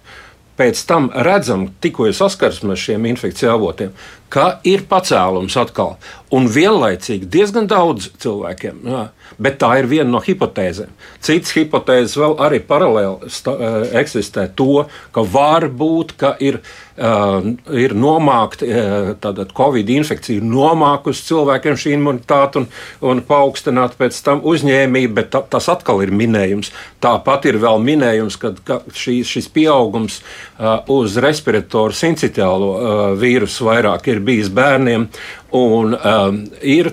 pēc 0.58 0.82
tam 0.90 1.10
redzam, 1.14 1.68
tikko 1.82 2.08
ir 2.10 2.16
saskarsme 2.18 2.74
ar 2.74 2.82
šiem 2.82 3.06
infekciju 3.12 3.52
avotiem, 3.54 3.94
ka 4.34 4.58
ir 4.68 4.86
pacēlums 4.90 5.56
atkal. 5.60 5.96
Un 6.28 6.50
vienlaicīgi 6.52 7.30
diezgan 7.32 7.70
daudz 7.72 8.10
cilvēkiem. 8.20 8.82
Jā, 8.84 9.04
bet 9.40 9.62
tā 9.62 9.70
ir 9.80 9.88
viena 9.88 10.10
no 10.12 10.20
hipotēzēm. 10.24 10.90
Citas 11.24 11.54
hipotēzes 11.56 12.18
vēl 12.20 12.36
arī 12.44 12.60
paralēli 12.68 13.30
uh, 13.30 13.78
eksistē 13.96 14.50
to, 14.60 14.84
ka 15.16 15.24
var 15.24 15.70
būt, 15.72 16.12
ka 16.20 16.34
ir, 16.44 16.60
uh, 17.00 17.40
ir 17.72 17.96
nomākta 17.96 18.68
uh, 18.68 19.40
Covid 19.56 19.94
infekcija, 19.96 20.42
ir 20.42 20.50
nomākusi 20.52 21.30
cilvēkiem 21.30 21.80
šī 21.80 21.96
imunitāte 21.96 22.60
un, 22.60 22.68
un 23.08 23.24
paaugstināta 23.24 23.96
pēc 24.02 24.20
tam 24.28 24.44
uzņēmība, 24.44 25.14
bet 25.22 25.32
ta, 25.32 25.46
tas 25.56 25.72
atkal 25.72 26.04
ir 26.04 26.12
minējums. 26.12 26.74
Tāpat 27.04 27.48
ir 27.48 27.62
vēl 27.64 27.80
minējums, 27.88 28.40
ka, 28.42 28.52
ka 28.68 28.82
šī, 28.92 29.22
šis 29.28 29.48
pieaugums 29.56 30.20
uh, 30.20 30.84
uz 30.92 31.16
respiratoru 31.24 31.96
sincitiālo 31.96 32.70
uh, 32.76 33.08
vīrusu 33.16 33.72
vairāk 33.72 34.12
ir 34.12 34.17
ir 34.18 34.26
bijis 34.28 34.52
bērniem. 34.54 35.08
Un, 35.56 35.94
um, 35.96 36.42
ir 36.60 36.92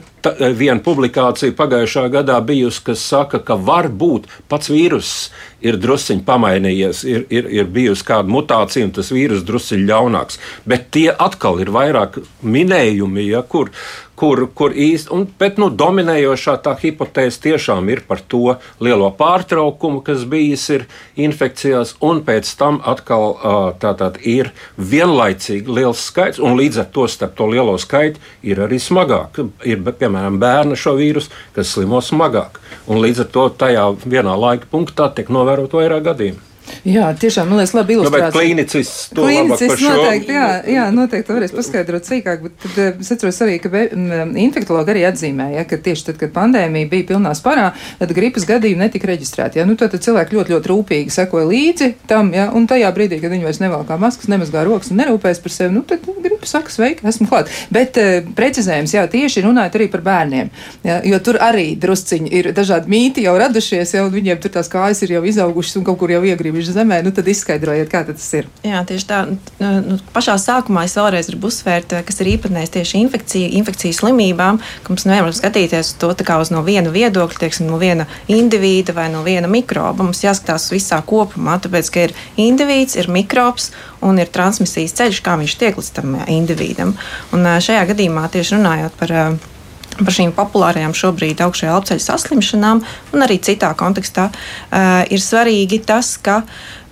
viena 0.54 0.80
publikācija 0.84 1.54
pagājušā 1.58 2.06
gadā 2.12 2.38
bijusi, 2.44 2.82
kas 2.87 3.02
saka, 3.02 3.40
ka 3.42 3.56
varbūt 3.58 4.28
pats 4.49 4.70
vīruss 4.70 5.30
ir 5.64 5.78
drusciņš 5.80 6.25
pamainījies, 6.26 7.02
ir, 7.08 7.26
ir, 7.32 7.49
ir 7.61 7.68
bijusi 7.73 8.04
kāda 8.06 8.30
mutācija, 8.30 8.87
un 8.87 8.94
tas 8.94 9.12
vīrus 9.12 9.44
drusciņš 9.49 9.87
ļaunāks. 9.88 10.40
Bet 10.68 10.90
tie 10.94 11.11
atkal 11.12 11.61
ir 11.64 11.73
vairāk 11.75 12.20
minējumi, 12.44 13.26
ja, 13.30 13.42
kur, 13.42 13.73
kur, 14.14 14.44
kur 14.54 14.75
un, 15.11 15.25
bet 15.40 15.58
nu, 15.58 15.70
dominējošā 15.73 16.58
tā 16.64 16.75
hipotēze 16.80 17.40
tiešām 17.49 17.88
ir 17.92 18.04
par 18.06 18.20
to 18.20 18.56
lielo 18.84 19.11
pārtraukumu, 19.16 20.02
kas 20.04 20.26
bijis 20.28 20.68
infekcijās, 21.16 21.96
un 22.04 22.23
pēc 22.25 22.52
tam 22.61 22.80
atkal 22.84 23.37
tātad 23.80 24.20
ir 24.20 24.52
vienlaicīgi 24.76 25.68
liels 25.68 26.04
skaits, 26.11 26.38
un 26.38 26.58
līdz 26.61 26.84
ar 26.84 26.90
to 26.92 27.08
starp 27.08 27.37
to 27.40 27.49
lielo 27.50 27.78
skaitu 27.80 28.20
ir 28.45 28.63
arī 28.65 28.79
smagāk. 28.83 29.41
Ir, 29.67 29.83
piemēram, 29.85 30.39
bērni 30.43 30.79
šo 30.79 30.97
vīrusu, 31.01 31.33
kas 31.57 31.75
slimo 31.75 32.01
smagāk, 32.05 32.61
un 32.87 33.03
līdz 33.05 33.25
ar 33.25 33.31
to 33.37 33.47
tajā 33.65 33.87
vienā 34.05 34.35
laika 34.39 34.69
punktā 34.71 35.11
tiek 35.17 35.33
novērot 35.33 35.79
vairāk 35.79 36.05
gadījumu. 36.11 36.53
Jā, 36.85 37.11
tiešām, 37.16 37.49
man 37.49 37.61
liekas, 37.61 37.73
labi 37.76 37.94
ilustrēts. 37.97 38.28
Nu, 38.28 38.35
klīnicis 38.35 38.90
to 39.14 39.25
klīnicis 39.25 39.83
noteikti, 39.85 40.35
jā, 40.37 40.49
jā, 40.68 40.85
noteikti 40.92 41.33
varēs 41.37 41.52
paskaidrot 41.56 42.09
sīkāk, 42.09 42.42
bet 42.44 42.56
tad 42.61 42.80
eh, 42.80 42.90
es 43.00 43.12
atceros 43.14 43.40
arī, 43.44 43.56
ka 43.62 43.71
infektologi 44.40 44.94
arī 44.94 45.04
atzīmēja, 45.09 45.64
ka 45.68 45.78
tieši 45.85 46.09
tad, 46.11 46.18
kad 46.21 46.33
pandēmija 46.35 46.90
bija 46.92 47.09
pilnā 47.12 47.33
sparā, 47.37 47.71
tad 48.00 48.12
gripas 48.16 48.47
gadījumi 48.49 48.85
netika 48.85 49.09
reģistrēti. 49.09 49.61
Ja? 49.61 49.66
Nu, 49.68 49.76
tad, 49.80 49.97
cilvēki 49.97 50.37
ļoti, 50.37 50.54
ļoti 50.56 50.73
rūpīgi 50.73 51.14
sekoja 51.14 51.49
līdzi 51.49 51.90
tam, 52.11 52.33
ja? 52.37 52.50
un 52.56 52.68
tajā 52.71 52.92
brīdī, 52.97 53.21
kad 53.23 53.33
viņi 53.33 53.49
vairs 53.49 53.61
nevalkā 53.64 53.99
maskas, 54.00 54.28
nemazgā 54.33 54.64
rokas 54.68 54.92
un 54.92 55.00
nerūpēs 55.00 55.40
par 55.44 55.56
sevi, 55.56 55.73
nu, 55.76 55.85
tad 55.88 56.04
gripa 56.25 56.49
saka, 56.49 56.73
sveiki, 56.73 57.04
esmu 57.09 57.28
klāt. 57.30 57.52
Bet 57.75 58.00
uh, 58.00 58.28
precizējums, 58.37 58.97
jā, 58.97 59.04
tieši 59.11 59.44
runājot 59.44 59.80
arī 59.80 59.88
par 59.92 60.04
bērniem, 60.04 60.52
ja? 60.85 61.00
jo 61.04 61.21
tur 61.25 61.40
arī 61.44 61.71
drusciņi 61.80 62.33
ir 62.40 62.52
dažādi 62.56 62.92
mīti 62.92 63.25
jau 63.25 63.37
radušies, 63.40 63.97
ja? 63.97 64.04
un 64.04 64.12
viņiem 64.14 64.40
tur 64.44 64.52
tās 64.59 64.71
kājas 64.73 65.04
ir 65.04 65.16
jau 65.16 65.25
izaugušas 65.28 65.80
un 65.80 65.88
kaut 65.88 66.00
kur 66.00 66.12
jau 66.12 66.23
iegribušas 66.54 66.75
zemē. 66.75 67.02
Nu, 67.04 67.12
tad 67.14 67.28
izskaidrojiet, 67.28 67.90
kā 67.90 68.04
tas 68.06 68.26
ir. 68.37 68.49
Jā, 68.64 68.82
tieši 68.87 69.06
tā. 69.08 69.20
Nu, 69.61 69.99
pašā 70.14 70.37
sākumā 70.40 70.84
es 70.87 70.96
vēlreiz 70.96 71.28
gribu 71.30 71.50
uzsvērt, 71.50 71.94
kas 72.06 72.20
ir 72.23 72.30
īpatnējs 72.34 72.75
tieši 72.75 73.00
infekcija, 73.04 73.50
infekcijas 73.58 74.00
slimībām, 74.02 74.61
ka 74.84 74.92
mums 74.92 75.06
nevaram 75.08 75.34
skatīties 75.34 75.94
to 76.00 76.12
kā 76.25 76.38
uz 76.40 76.52
no 76.54 76.62
viena 76.66 76.92
viedokļa, 76.94 77.40
teiksim, 77.42 77.68
no 77.70 77.78
viena 77.80 78.06
indivīda 78.30 78.94
vai 78.96 79.08
no 79.12 79.25
viena 79.26 79.50
mikroba. 79.50 80.06
Mums 80.06 80.23
jāskatās 80.25 80.70
visā 80.73 81.00
kopumā, 81.04 81.58
tāpēc, 81.62 81.90
ka 81.90 82.06
ir 82.08 82.14
indivīds, 82.40 82.96
ir 83.00 83.11
mikrobs 83.12 83.73
un 84.04 84.20
ir 84.23 84.30
transmisijas 84.32 84.94
ceļš, 85.00 85.25
kā 85.25 85.38
viņš 85.40 85.58
tiek 85.61 85.80
līdz 85.80 85.90
tam 85.99 86.20
indivīdam. 86.28 86.94
Un 87.34 87.50
šajā 87.64 87.84
gadījumā 87.92 88.28
tieši 88.32 88.58
runājot 88.58 89.00
par 89.00 89.16
par 90.01 90.15
šīm 90.17 90.33
populārajām 90.37 90.95
šobrīd 90.97 91.43
augšējā 91.45 91.75
elpoceļa 91.75 92.07
saslimšanām, 92.07 92.85
un 93.15 93.27
arī 93.27 93.41
citā 93.45 93.73
kontekstā, 93.79 94.31
uh, 94.31 95.03
ir 95.11 95.23
svarīgi 95.23 95.83
tas, 95.87 96.17
ka 96.19 96.43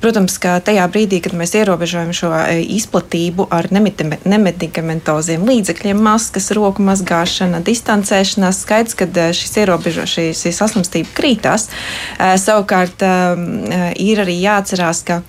Protams, 0.02 0.34
ka 0.42 0.56
tajā 0.66 0.82
brīdī, 0.90 1.20
kad 1.22 1.34
mēs 1.38 1.52
ierobežojam 1.54 2.10
šo 2.16 2.32
e, 2.34 2.56
izplatību 2.74 3.46
ar 3.54 3.68
nemedikamentoziem 3.70 5.44
līdzekļiem, 5.46 6.00
maskas, 6.02 6.50
roku 6.58 6.82
mazgāšana, 6.82 7.60
distancēšanās, 7.62 8.64
skaidrs, 8.64 8.96
ka 8.98 9.06
e, 9.06 9.28
šis 9.38 9.60
ierobežo, 9.62 10.08
šī, 10.10 10.24
saslimstība 10.34 11.14
krītās. 11.14 11.68
E, 12.18 12.32
savukārt 12.42 13.06
ir 14.02 14.24
arī 14.24 14.36
jāatcerās, 14.42 15.04
ka 15.06 15.20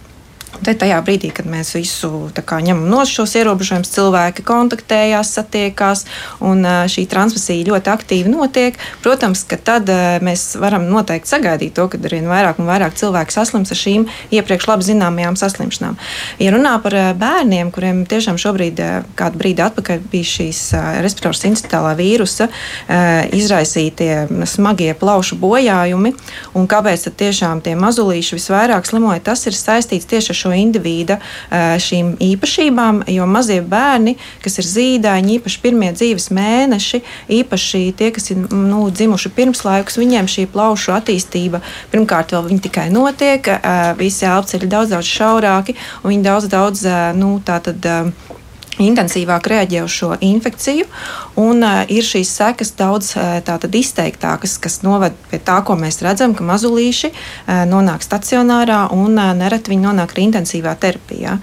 Te 0.61 0.75
tajā 0.77 0.99
brīdī, 1.03 1.31
kad 1.33 1.47
mēs 1.49 1.73
visu 1.75 2.29
kā, 2.37 2.59
ņemam 2.63 2.85
no 2.91 3.01
šos 3.09 3.33
ierobežojumus, 3.39 3.89
cilvēki 3.95 4.45
kontaktējās, 4.45 5.33
satiekās, 5.35 6.05
un 6.45 6.61
šī 6.63 7.07
transmisija 7.09 7.65
ļoti 7.71 7.91
aktīvi 7.91 8.31
notiek. 8.31 8.77
Protams, 9.03 9.41
ka 9.49 9.57
tad 9.57 9.89
mēs 10.23 10.53
varam 10.61 10.85
noteikti 10.91 11.31
sagaidīt 11.33 11.73
to, 11.75 11.87
ka 11.89 11.97
arvien 11.97 12.29
vairāk 12.29 12.61
un 12.61 12.69
vairāk 12.69 12.95
cilvēku 12.99 13.33
saslims 13.33 13.73
ar 13.73 13.79
šīm 13.81 14.05
iepriekš 14.35 14.69
labi 14.69 14.87
zināmajām 14.87 15.39
saslimšanām. 15.41 15.97
Ja 16.43 16.53
runā 16.53 16.75
par 16.85 16.95
bērniem, 17.19 17.73
kuriem 17.73 18.03
tiešām 18.09 18.37
šobrīd, 18.39 18.79
kādu 19.19 19.41
brīdi 19.41 19.65
atpakaļ 19.65 20.05
bija 20.13 20.29
šīs 20.35 20.61
respiratoru 21.03 21.39
sincitālā 21.39 21.95
vīrusa 21.99 22.47
izraisītie 23.33 24.45
smagie 24.49 24.93
plaušu 24.99 25.39
bojājumi, 25.41 26.13
un 26.55 26.69
kāpēc 26.71 27.09
tad 27.09 27.19
tiešām 27.25 27.65
tie 27.65 27.75
mazulīši 27.79 28.37
visvairāk 28.39 28.87
slimoja, 28.87 29.23
tas 29.31 29.47
ir 29.49 29.57
saistīts 29.57 30.07
tieši 30.09 30.33
ar 30.33 30.41
šo 30.43 30.53
indivīda 30.55 31.19
šīm 31.83 32.13
īpašībām, 32.23 33.03
jo 33.11 33.27
mazie 33.29 33.61
bērni, 33.65 34.15
kas 34.43 34.59
ir 34.61 34.69
zīdaiņi, 34.69 35.39
īpaši 35.39 35.61
pirmie 35.63 35.91
dzīves 35.95 36.29
mēneši, 36.35 37.01
īpaši 37.39 37.83
tie, 37.99 38.11
kas 38.15 38.31
ir 38.33 38.43
nu, 38.51 38.85
dzimuši 38.91 39.33
pirmslaikus, 39.35 39.99
viņiem 40.01 40.29
šī 40.29 40.47
plaušu 40.53 40.95
attīstība 40.97 41.63
pirmkārt 41.93 42.35
vēl 42.35 42.61
tikai 42.63 42.89
notiek, 42.93 43.49
visi 43.99 44.27
elpceļi 44.29 44.69
daudz, 44.69 44.93
daudz 44.95 45.09
šaurāki, 45.09 45.77
un 46.03 46.13
viņi 46.13 46.27
daudz, 46.27 46.49
daudz 46.51 46.85
nu, 47.19 47.35
tātad 47.45 47.87
intensīvāk 48.81 49.49
reaģē 49.51 49.83
uz 49.85 49.93
šo 49.93 50.13
infekciju, 50.23 50.87
un 51.41 51.61
uh, 51.65 51.83
ir 51.91 52.05
šīs 52.07 52.31
sekas 52.39 52.73
daudz 52.79 53.13
uh, 53.17 53.69
izteiktākas, 53.83 54.57
kas 54.61 54.81
noved 54.85 55.15
pie 55.29 55.41
tā, 55.43 55.59
ko 55.65 55.77
mēs 55.79 56.01
redzam, 56.05 56.33
ka 56.37 56.45
mazulīši 56.47 57.13
uh, 57.13 57.63
nonāk 57.69 58.05
stacionārā 58.05 58.87
un 58.95 59.17
uh, 59.17 59.31
nereti 59.37 59.73
viņi 59.73 59.89
nonāk 59.89 60.15
arī 60.15 60.29
intensīvā 60.31 60.75
terapijā. 60.79 61.39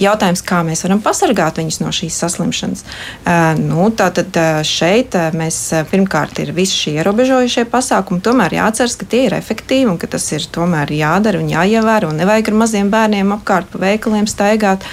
Jautājums, 0.00 0.40
kā 0.40 0.62
mēs 0.64 0.80
varam 0.86 1.02
pasargāt 1.04 1.58
viņus 1.60 1.78
no 1.82 1.90
šīs 1.92 2.16
saslimšanas. 2.22 2.84
Uh, 3.20 3.52
nu, 3.60 3.90
tātad 3.92 4.32
uh, 4.40 4.62
šeit 4.64 5.16
uh, 5.18 5.28
mēs 5.36 5.58
pirmkārt 5.90 6.40
ir 6.40 6.54
visi 6.56 6.78
šie 6.86 6.94
ierobežojušie 7.02 7.66
pasākumi. 7.68 8.22
Tomēr 8.24 8.56
jāatceras, 8.56 8.96
ka 8.96 9.08
tie 9.10 9.26
ir 9.26 9.36
efektīvi 9.36 9.90
un 9.92 10.00
ka 10.00 10.08
tas 10.08 10.24
ir 10.32 10.46
tomēr 10.54 10.92
jādara 10.96 11.42
un 11.42 11.52
jāievēro. 11.52 12.14
Nevajag 12.16 12.48
ar 12.48 12.58
maziem 12.62 12.92
bērniem 12.92 13.36
apkārt 13.36 13.68
pa 13.72 13.82
veikaliem 13.84 14.30
staigāt. 14.30 14.88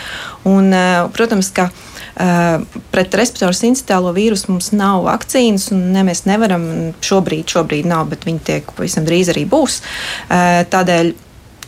Un, 0.48 0.74
protams, 1.16 1.52
ka 1.56 1.70
Uh, 2.18 2.64
pret 2.90 3.14
respiratoru 3.14 3.54
sincitālo 3.54 4.10
vīrusu 4.16 4.50
mums 4.50 4.72
nav 4.74 5.04
vakcīnas, 5.06 5.68
un 5.76 5.84
ne, 5.94 6.02
mēs 6.08 6.24
nevaram 6.26 6.64
šobrīd, 7.06 7.46
šobrīd 7.54 7.86
nav, 7.86 8.08
bet 8.10 8.26
viņi 8.26 8.42
tiek 8.48 8.72
pavisam 8.74 9.06
drīz 9.06 9.30
arī 9.30 9.44
būs. 9.46 9.76
Uh, 10.26 10.64
tādēļ 10.66 11.12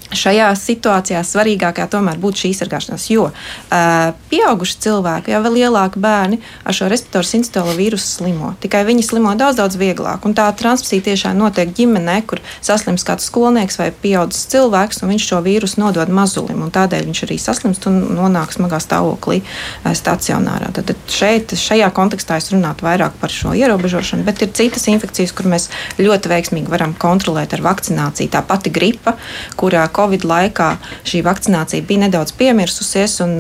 Šajā 0.10 0.48
situācijā 0.58 1.19
svarīgākā 1.26 1.86
tomēr 1.91 2.17
būtu 2.22 2.43
šī 2.43 2.50
sargāšanās, 2.58 3.04
jo 3.13 3.28
uh, 3.30 4.13
pieauguši 4.32 4.78
cilvēki, 4.86 5.34
jau 5.36 5.41
lielāki 5.45 6.02
bērni 6.02 6.39
ar 6.65 6.74
šo 6.74 6.88
respiratoru 6.89 7.28
sincitolo 7.30 7.76
vīrusu 7.78 8.08
slimo. 8.17 8.54
Tikai 8.63 8.82
viņi 8.88 9.06
slimo 9.06 9.36
daudz, 9.38 9.60
daudz 9.60 9.78
vieglāk. 9.78 10.26
Un 10.26 10.34
tā 10.38 10.48
transmisija 10.58 11.06
tiešām 11.12 11.38
notiek 11.38 11.69
ģimenē, 11.78 12.19
kur 12.30 12.41
saslims 12.58 13.06
kāds 13.06 13.28
skolnieks 13.30 13.78
vai 13.78 13.91
pieaugušs 13.93 14.48
cilvēks, 14.54 15.04
un 15.04 15.13
viņš 15.13 15.28
šo 15.30 15.43
vīrusu 15.45 15.82
nodod 15.84 16.10
mazulim. 16.10 16.65
Tādēļ 16.74 17.06
viņš 17.10 17.24
arī 17.28 17.38
saslimst 17.41 17.86
un 17.89 18.02
nonāk 18.17 18.54
smagā 18.56 18.82
stāvoklī 18.82 19.43
stacionārā. 19.86 20.72
Tad 20.76 20.95
šeit, 21.12 21.54
šajā 21.54 21.91
kontekstā 21.93 22.39
es 22.41 22.50
runātu 22.54 22.88
vairāk 22.88 23.17
par 23.22 23.34
šo 23.34 23.54
ierobežošanu, 23.58 24.26
bet 24.26 24.41
ir 24.41 24.54
citas 24.58 24.89
infekcijas, 24.89 25.36
kur 25.38 25.50
mēs 25.52 25.69
ļoti 26.02 26.34
veiksmīgi 26.34 26.72
varam 26.72 26.98
kontrolēt 26.98 27.54
ar 27.58 27.65
vakcināciju. 27.69 28.34
Tā 28.34 28.43
pati 28.45 28.74
gripa, 28.74 29.15
kurā 29.60 29.86
Covid 29.99 30.25
laikā 30.27 30.71
šī 31.03 31.23
vakcinācija 31.27 31.83
bija 31.88 32.07
nedaudz 32.07 32.35
piemirsusies. 32.39 33.19
Un, 33.25 33.38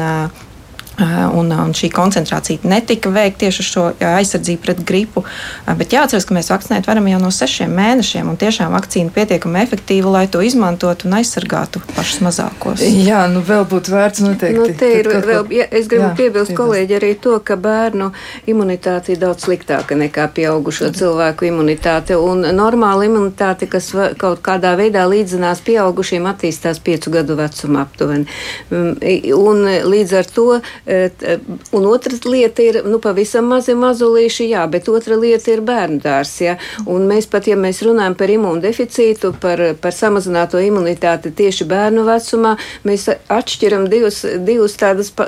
Un, 0.99 1.51
un 1.53 1.71
šī 1.75 1.89
koncentrācija 1.93 2.67
netika 2.67 3.11
veikta 3.13 3.45
tieši 3.45 3.63
uz 3.63 3.67
šo 3.69 3.83
aizsardzību 4.03 4.61
pret 4.63 4.81
gripu. 4.85 5.23
Bet 5.79 5.93
jāatcerās, 5.95 6.25
ka 6.27 6.35
mēs 6.35 6.49
vakcinēt 6.51 6.89
varam 6.89 7.07
jau 7.07 7.19
no 7.21 7.31
sešiem 7.33 7.71
mēnešiem, 7.75 8.27
un 8.27 8.39
tiešām 8.39 8.73
vakcīna 8.75 9.13
pietiekami 9.15 9.61
efektīva, 9.61 10.11
lai 10.17 10.25
to 10.31 10.41
izmantotu 10.43 11.07
un 11.07 11.15
aizsargātu 11.19 11.81
pašus 11.95 12.23
mazākos. 12.25 12.83
Jā, 12.83 13.21
nu 13.31 13.43
vēl 13.45 13.63
būtu 13.69 13.93
vērts 13.93 14.23
noteikti. 14.25 14.59
Nu, 14.59 14.67
te 14.79 14.91
ir 14.99 15.09
vēl, 15.13 15.47
ja, 15.55 15.67
es 15.71 15.87
gribu 15.91 16.09
jā, 16.09 16.13
piebilst, 16.17 16.51
piebilst. 16.51 16.55
kolēģi, 16.59 16.97
arī 16.99 17.13
to, 17.23 17.37
ka 17.45 17.55
bērnu 17.59 18.11
imunitāte 18.51 19.13
ir 19.13 19.21
daudz 19.23 19.47
sliktāka 19.47 19.97
nekā 19.99 20.27
pieaugušo 20.35 20.91
cilvēku 20.99 21.47
imunitāte. 21.49 22.17
Un 22.19 22.43
normāla 22.55 23.07
imunitāte, 23.07 23.69
kas 23.71 23.91
kaut 24.19 24.43
kādā 24.45 24.75
veidā 24.79 25.05
līdzinās 25.09 25.63
pieaugušiem, 25.67 26.27
attīstās 26.29 26.81
piecu 26.83 27.13
gadu 27.13 27.39
vecumā 27.39 27.85
aptuveni. 27.87 28.27
Un 29.35 29.63
līdz 29.93 30.17
ar 30.19 30.29
to 30.35 30.47
Un 31.71 31.85
otra 31.85 32.15
lieta 32.25 32.63
ir, 32.63 32.79
nu, 32.87 32.97
pavisam 33.03 33.45
mazi 33.51 33.75
mazulīši, 33.77 34.47
jā, 34.53 34.63
bet 34.71 34.89
otra 34.89 35.17
lieta 35.19 35.51
ir 35.53 35.61
bērndārs, 35.65 36.31
jā. 36.41 36.55
Un 36.89 37.05
mēs 37.09 37.27
pat, 37.29 37.45
ja 37.49 37.57
mēs 37.59 37.83
runājam 37.85 38.15
par 38.17 38.31
imūndeficītu, 38.33 39.33
par, 39.41 39.61
par 39.81 39.93
samazināto 39.93 40.61
imunitāti 40.63 41.31
tieši 41.35 41.67
bērnu 41.69 42.05
vecumā, 42.07 42.55
mēs 42.89 43.05
atšķiram 43.11 43.85
divus, 43.91 44.23
divus 44.45 44.77
tādas 44.79 45.11
pa, 45.13 45.27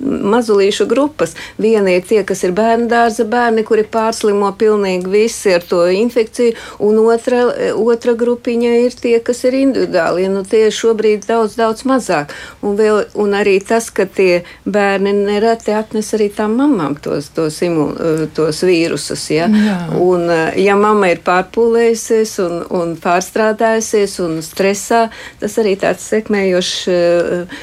mazulīšu 0.00 0.86
grupas. 0.88 1.36
Viena 1.60 1.92
ir 1.96 2.06
tie, 2.08 2.22
kas 2.24 2.44
ir 2.46 2.54
bērndārza 2.56 3.26
bērni, 3.28 3.66
kuri 3.68 3.84
pārslimo 3.84 4.52
pilnīgi 4.60 5.12
visi 5.12 5.54
ar 5.54 5.66
to 5.66 5.82
infekciju, 5.92 6.56
un 6.86 7.02
otra, 7.04 7.42
otra 7.76 8.16
grupiņa 8.16 8.72
ir 8.86 8.96
tie, 8.96 9.18
kas 9.24 9.44
ir 9.48 9.58
individuāli. 9.60 10.28
Nu, 10.30 10.44
tie 10.48 10.66
ir 10.68 10.74
šobrīd 10.74 11.28
daudz, 11.28 11.58
daudz 11.60 11.84
mazāk. 11.88 12.32
Un, 12.64 12.76
vēl, 12.80 13.04
un 13.20 13.36
arī 13.36 13.58
tas, 13.60 13.90
ka 13.92 14.08
tie 14.08 14.42
bērni 14.72 15.12
nereti 15.16 15.74
atnes 15.74 16.12
arī 16.16 16.28
tām 16.34 16.56
mamām 16.58 16.96
tos, 17.02 17.30
tos, 17.34 17.58
imu, 17.66 17.86
eh, 17.94 18.22
tos 18.34 18.62
vīrusus. 18.66 19.22
Ja? 19.34 19.48
Jā. 19.48 19.76
Un, 20.00 20.26
eh, 20.30 20.58
ja 20.64 20.76
mamma 20.78 21.10
ir 21.12 21.22
pārpūlējusies 21.26 22.34
un, 22.44 22.56
un 22.80 22.94
pārstrādājusies 23.00 24.16
un 24.24 24.38
stresā, 24.44 25.02
tas 25.40 25.56
arī 25.62 25.76
tāds 25.80 26.06
sekmējošs, 26.10 26.74
eh, 26.88 27.56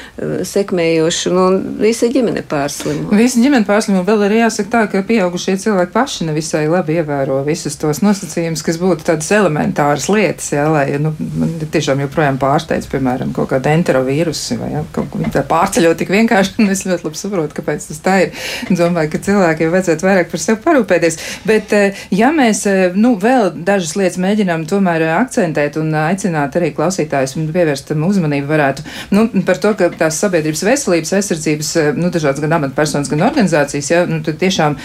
sekmējošs 0.52 1.20
nu, 1.34 1.46
visa 1.82 2.10
ģimene 2.12 2.44
pārslimo. 2.48 3.12
Visa 3.18 3.42
ģimene 3.42 3.66
pārslimo. 3.68 4.04
Vēl 4.06 4.26
ir 4.28 4.36
jāsaka 4.42 4.72
tā, 4.74 4.84
ka 4.92 5.04
pieaugušie 5.08 5.56
cilvēki 5.60 5.94
paši 5.94 6.28
nevisai 6.28 6.66
labi 6.70 6.98
ievēro 7.00 7.40
visus 7.46 7.76
tos 7.80 8.02
nosacījumus, 8.04 8.64
kas 8.64 8.80
būtu 8.80 9.06
tādas 9.08 9.30
elementāras 9.34 10.08
lietas, 10.12 10.52
jā, 10.54 10.66
lai, 10.72 10.86
nu, 11.02 11.14
man 11.38 11.56
tiešām 11.72 12.02
joprojām 12.06 12.38
pārsteidz, 12.40 12.88
piemēram, 12.90 13.32
kaut 13.36 13.50
kāda 13.52 13.72
enterovīrusi 13.76 14.58
vai 14.60 14.72
jā, 14.76 14.84
kaut 14.94 15.10
ko 15.12 15.22
tā 15.32 15.44
pārceļot 15.48 16.02
tik 16.02 16.12
vienkārši. 16.14 16.68
Ļoti 16.98 17.06
labi 17.06 17.18
saprotu, 17.20 17.54
kāpēc 17.54 17.84
tas 17.88 18.00
tā 18.02 18.14
ir. 18.24 18.32
Domāju, 18.74 19.12
ka 19.12 19.20
cilvēkiem 19.22 19.70
vajadzētu 19.72 20.06
vairāk 20.06 20.30
par 20.32 20.42
sevi 20.42 20.60
parūpēties. 20.64 21.18
Bet, 21.46 21.74
ja 22.14 22.30
mēs 22.34 22.64
nu, 22.98 23.14
vēl 23.20 23.52
dažas 23.66 23.94
lietas 23.98 24.18
mēģinām 24.22 24.66
tomēr 24.68 25.04
akcentēt 25.18 25.78
un 25.80 25.92
aicināt 25.94 26.56
arī 26.58 26.72
klausītājus 26.76 27.36
pievērst 27.38 27.92
uzmanību, 27.94 28.48
varētu 28.48 28.86
nu, 29.14 29.26
par 29.46 29.60
to, 29.62 29.74
ka 29.78 29.90
tās 29.98 30.18
sabiedrības 30.22 30.64
veselības 30.66 31.14
aizsardzības, 31.18 31.74
nu, 31.98 32.10
dažādas 32.14 32.42
gan 32.44 32.58
amatpersonas, 32.58 33.10
gan 33.12 33.26
organizācijas, 33.28 33.92
ja, 33.92 34.02
nu, 34.08 34.22
tad 34.26 34.40
tiešām, 34.40 34.78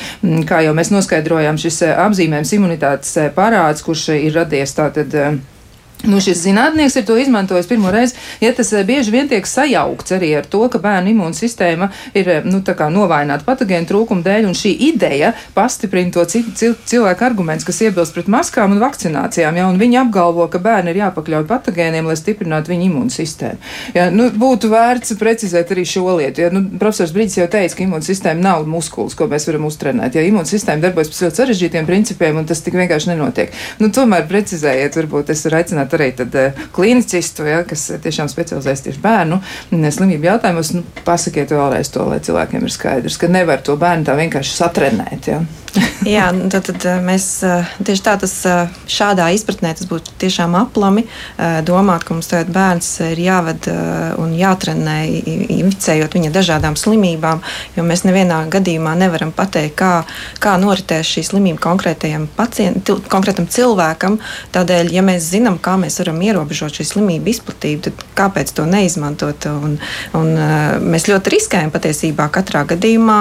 kā 0.50 0.64
jau 0.68 0.76
mēs 0.78 0.94
noskaidrojām, 0.94 1.60
šis 1.62 1.82
apzīmējums 1.94 2.54
imunitātes 2.60 3.18
parāds, 3.38 3.86
kurš 3.86 4.12
ir 4.20 4.38
radies 4.38 4.78
tātad. 4.78 5.18
Nu, 6.04 6.20
šis 6.20 6.42
zinātnieks 6.44 6.98
ir 7.00 7.06
to 7.08 7.16
izmantojis 7.16 7.68
pirmo 7.70 7.92
reizi, 7.92 8.18
ja 8.44 8.50
tas 8.56 8.74
eh, 8.76 8.84
bieži 8.84 9.12
vien 9.14 9.30
tiek 9.32 9.46
sajaukts 9.48 10.12
arī 10.12 10.34
ar 10.36 10.48
to, 10.52 10.66
ka 10.68 10.82
bērnu 10.84 11.14
imūnsistēma 11.14 11.88
ir 12.20 12.28
eh, 12.28 12.42
nu, 12.44 12.60
novaināta 12.92 13.48
patogēnu 13.48 13.88
trūkuma 13.88 14.26
dēļ, 14.26 14.50
un 14.50 14.58
šī 14.58 14.74
ideja 14.90 15.32
pastiprina 15.56 16.12
to 16.12 16.26
cil 16.28 16.76
cilvēku 16.76 17.24
argumentus, 17.24 17.64
kas 17.70 17.80
iebilst 17.88 18.18
pret 18.18 18.28
maskām 18.28 18.76
un 18.76 18.82
vakcinācijām. 18.84 19.56
Ja, 19.56 19.70
un 19.72 19.80
viņi 19.80 20.02
apgalvo, 20.02 20.50
ka 20.52 20.60
bērni 20.64 20.92
ir 20.92 21.00
jāpakļauj 21.06 21.48
patogēniem, 21.48 22.12
lai 22.12 22.18
stiprinātu 22.20 22.74
viņu 22.74 22.90
imūnsistēmu. 22.90 23.72
Ja, 23.96 24.10
nu, 24.12 24.28
būtu 24.28 24.74
vērts 24.74 25.16
precizēt 25.22 25.72
arī 25.72 25.88
šo 25.88 26.18
lietu. 26.20 26.44
Ja, 26.44 26.52
nu, 26.52 26.66
profesors 26.84 27.16
Brīdis 27.16 27.40
jau 27.40 27.48
teica, 27.48 27.78
ka 27.80 27.88
imūnsistēma 27.88 28.44
nav 28.44 28.68
muskulis, 28.68 29.16
ko 29.16 29.30
mēs 29.32 29.48
varam 29.48 29.70
uztrenēt. 29.72 30.20
Ja 30.20 30.28
imūnsistēma 30.28 30.84
darbojas 30.84 31.14
pēc 31.14 31.24
ļoti 31.30 31.44
sarežģītiem 31.44 31.88
principiem, 31.88 32.44
un 32.44 32.52
tas 32.52 32.60
tik 32.66 32.76
vienkārši 32.76 33.14
nenotiek. 33.14 33.56
Nu, 33.80 33.88
tomēr 33.94 34.28
precizējiet, 34.28 35.00
varbūt 35.00 35.32
es 35.32 35.48
varu 35.48 35.62
aicināt 35.62 35.93
arī 35.98 36.12
tad, 36.18 36.38
uh, 36.40 36.64
klīnicistu, 36.76 37.48
ja, 37.50 37.64
kas 37.68 37.90
tiešām 38.04 38.32
specializējas 38.32 38.86
tieši 38.88 39.04
bērnu 39.04 39.40
mm, 39.40 39.90
slimību 39.98 40.30
jautājumos. 40.32 40.74
Nu, 40.78 40.86
pasakiet 41.06 41.54
vēlreiz 41.56 41.92
to, 41.94 42.08
lai 42.10 42.22
cilvēkiem 42.24 42.66
ir 42.66 42.74
skaidrs, 42.74 43.20
ka 43.22 43.32
nevar 43.32 43.64
to 43.66 43.78
bērnu 43.80 44.08
tā 44.08 44.18
vienkārši 44.20 44.58
satrenēt. 44.58 45.32
Ja. 45.34 45.44
Jā, 46.16 46.28
nu, 46.36 46.50
tad, 46.52 46.68
tad 46.68 46.86
eh, 46.86 47.00
mēs 47.04 47.26
eh, 47.46 47.70
tieši 47.86 48.04
tā, 48.06 48.14
tas 48.22 48.34
šādā 48.92 49.30
izpratnē 49.34 49.74
tas 49.78 49.88
būtu 49.90 50.14
tiešām 50.22 50.54
aplami 50.58 51.06
domāt, 51.66 52.04
ka 52.06 52.16
mums 52.16 52.30
tagad 52.30 52.52
bērns 52.54 52.90
ir 53.08 53.20
jāved 53.20 53.68
un 54.22 54.34
jātrenē, 54.38 54.98
inficējot 55.58 56.16
viņa 56.18 56.32
dažādām 56.34 56.76
slimībām, 56.80 57.42
jo 57.78 57.86
mēs 57.88 58.04
nevienā 58.08 58.44
gadījumā 58.54 58.94
nevaram 59.00 59.34
pateikt, 59.36 59.76
kā, 59.80 59.92
kā 60.44 60.56
noritēs 60.62 61.10
šī 61.16 61.24
slimība 61.30 61.62
konkrētajam 61.64 62.28
pacientam, 62.38 63.02
konkrētam 63.12 63.48
cilvēkam. 63.52 64.20
Tādēļ, 64.56 64.92
ja 64.94 65.04
mēs 65.06 65.30
zinām, 65.34 65.58
kā 65.64 65.76
mēs 65.82 66.00
varam 66.04 66.22
ierobežot 66.26 66.80
šī 66.80 66.88
slimību 66.92 67.34
izplatību, 67.34 67.88
tad 67.88 68.06
kāpēc 68.20 68.54
to 68.58 68.68
neizmantot? 68.70 69.48
Un, 69.50 69.78
un, 70.20 70.32
mēs 70.94 71.08
ļoti 71.10 71.36
riskējam 71.38 71.74
patiesībā 71.74 72.30
katrā 72.34 72.66
gadījumā. 72.74 73.20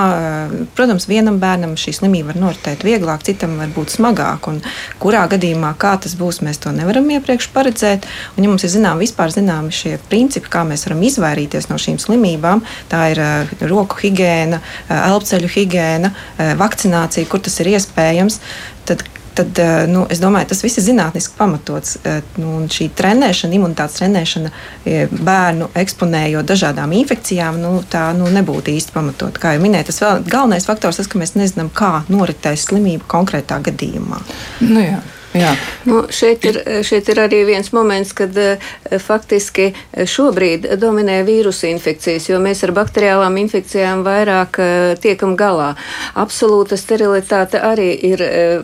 Protams, 0.76 1.08
vienam 1.10 1.40
bērnam 1.42 1.76
šī 1.80 1.96
slimība 2.02 2.32
var 2.32 2.41
noritēt 2.42 2.84
vieglāk, 2.86 3.24
citam 3.26 3.56
var 3.60 3.70
būt 3.74 3.94
smagāk. 3.96 4.48
Un 4.50 4.60
kurā 5.02 5.24
gadījumā 5.30 5.74
tas 5.82 6.16
būs, 6.18 6.42
mēs 6.44 6.60
to 6.62 6.72
nevaram 6.74 7.08
iepriekš 7.14 7.48
paredzēt. 7.54 8.06
Un, 8.36 8.44
ja 8.44 8.50
mums 8.50 8.66
ir 8.66 8.74
zinām, 8.74 9.00
vispār 9.02 9.32
zināmi 9.34 9.72
šie 9.74 9.96
principi, 10.10 10.50
kā 10.52 10.66
mēs 10.68 10.86
varam 10.88 11.02
izvairīties 11.06 11.70
no 11.70 11.78
šīm 11.80 11.98
slimībām, 12.02 12.64
tā 12.92 13.06
ir 13.14 13.22
uh, 13.22 13.56
roku 13.70 14.00
higiēna, 14.02 14.60
elpceļu 14.92 15.50
higiēna, 15.56 16.12
vakcinācija, 16.60 17.28
kur 17.30 17.42
tas 17.44 17.58
ir 17.62 17.72
iespējams, 17.74 18.40
tad 18.88 19.04
tad 19.34 19.58
eh, 19.58 19.86
nu, 19.88 20.04
es 20.10 20.20
domāju, 20.22 20.50
tas 20.52 20.62
viss 20.64 20.80
ir 20.80 20.86
zinātniski 20.86 21.36
pamatots. 21.38 21.96
Eh, 22.04 22.20
nu, 22.40 22.62
šī 22.72 22.88
trenēšana, 22.98 23.56
imunitātes 23.58 24.00
trenēšana 24.00 24.52
eh, 24.52 25.12
bērnu 25.12 25.70
eksponējot 25.82 26.50
dažādām 26.52 26.94
infekcijām, 27.00 27.60
nu, 27.62 27.74
tā 27.90 28.08
nu, 28.18 28.28
nebūtu 28.32 28.74
īsti 28.74 28.94
pamatot. 28.94 29.40
Kā 29.42 29.56
jau 29.56 29.64
minēju, 29.64 29.88
tas 29.90 30.02
vēl 30.04 30.22
galvenais 30.28 30.68
faktors 30.68 31.00
ir, 31.02 31.10
ka 31.12 31.22
mēs 31.22 31.36
nezinām, 31.38 31.72
kā 31.74 31.94
noritēs 32.12 32.68
slimība 32.68 33.08
konkrētā 33.16 33.60
gadījumā. 33.70 34.22
Nu, 34.64 34.80
jā. 34.84 35.02
Jā. 35.32 35.54
Nu, 35.88 36.02
šeit, 36.12 36.44
ir, 36.44 36.58
šeit 36.84 37.08
ir 37.08 37.22
arī 37.24 37.42
viens 37.48 37.72
moments, 37.72 38.12
kad 38.16 38.36
uh, 38.36 38.72
faktiski 39.00 39.70
šobrīd 40.08 40.68
dominē 40.80 41.22
vīrusu 41.26 41.70
infekcijas, 41.70 42.28
jo 42.28 42.40
mēs 42.42 42.62
ar 42.66 42.74
bakteriālām 42.76 43.38
infekcijām 43.40 44.04
vairāk 44.06 44.60
uh, 44.60 44.92
tiekam 45.00 45.36
galā. 45.40 45.72
Absolūta 46.18 46.76
sterilitāte 46.76 47.60
arī 47.62 47.88
ir, 48.12 48.22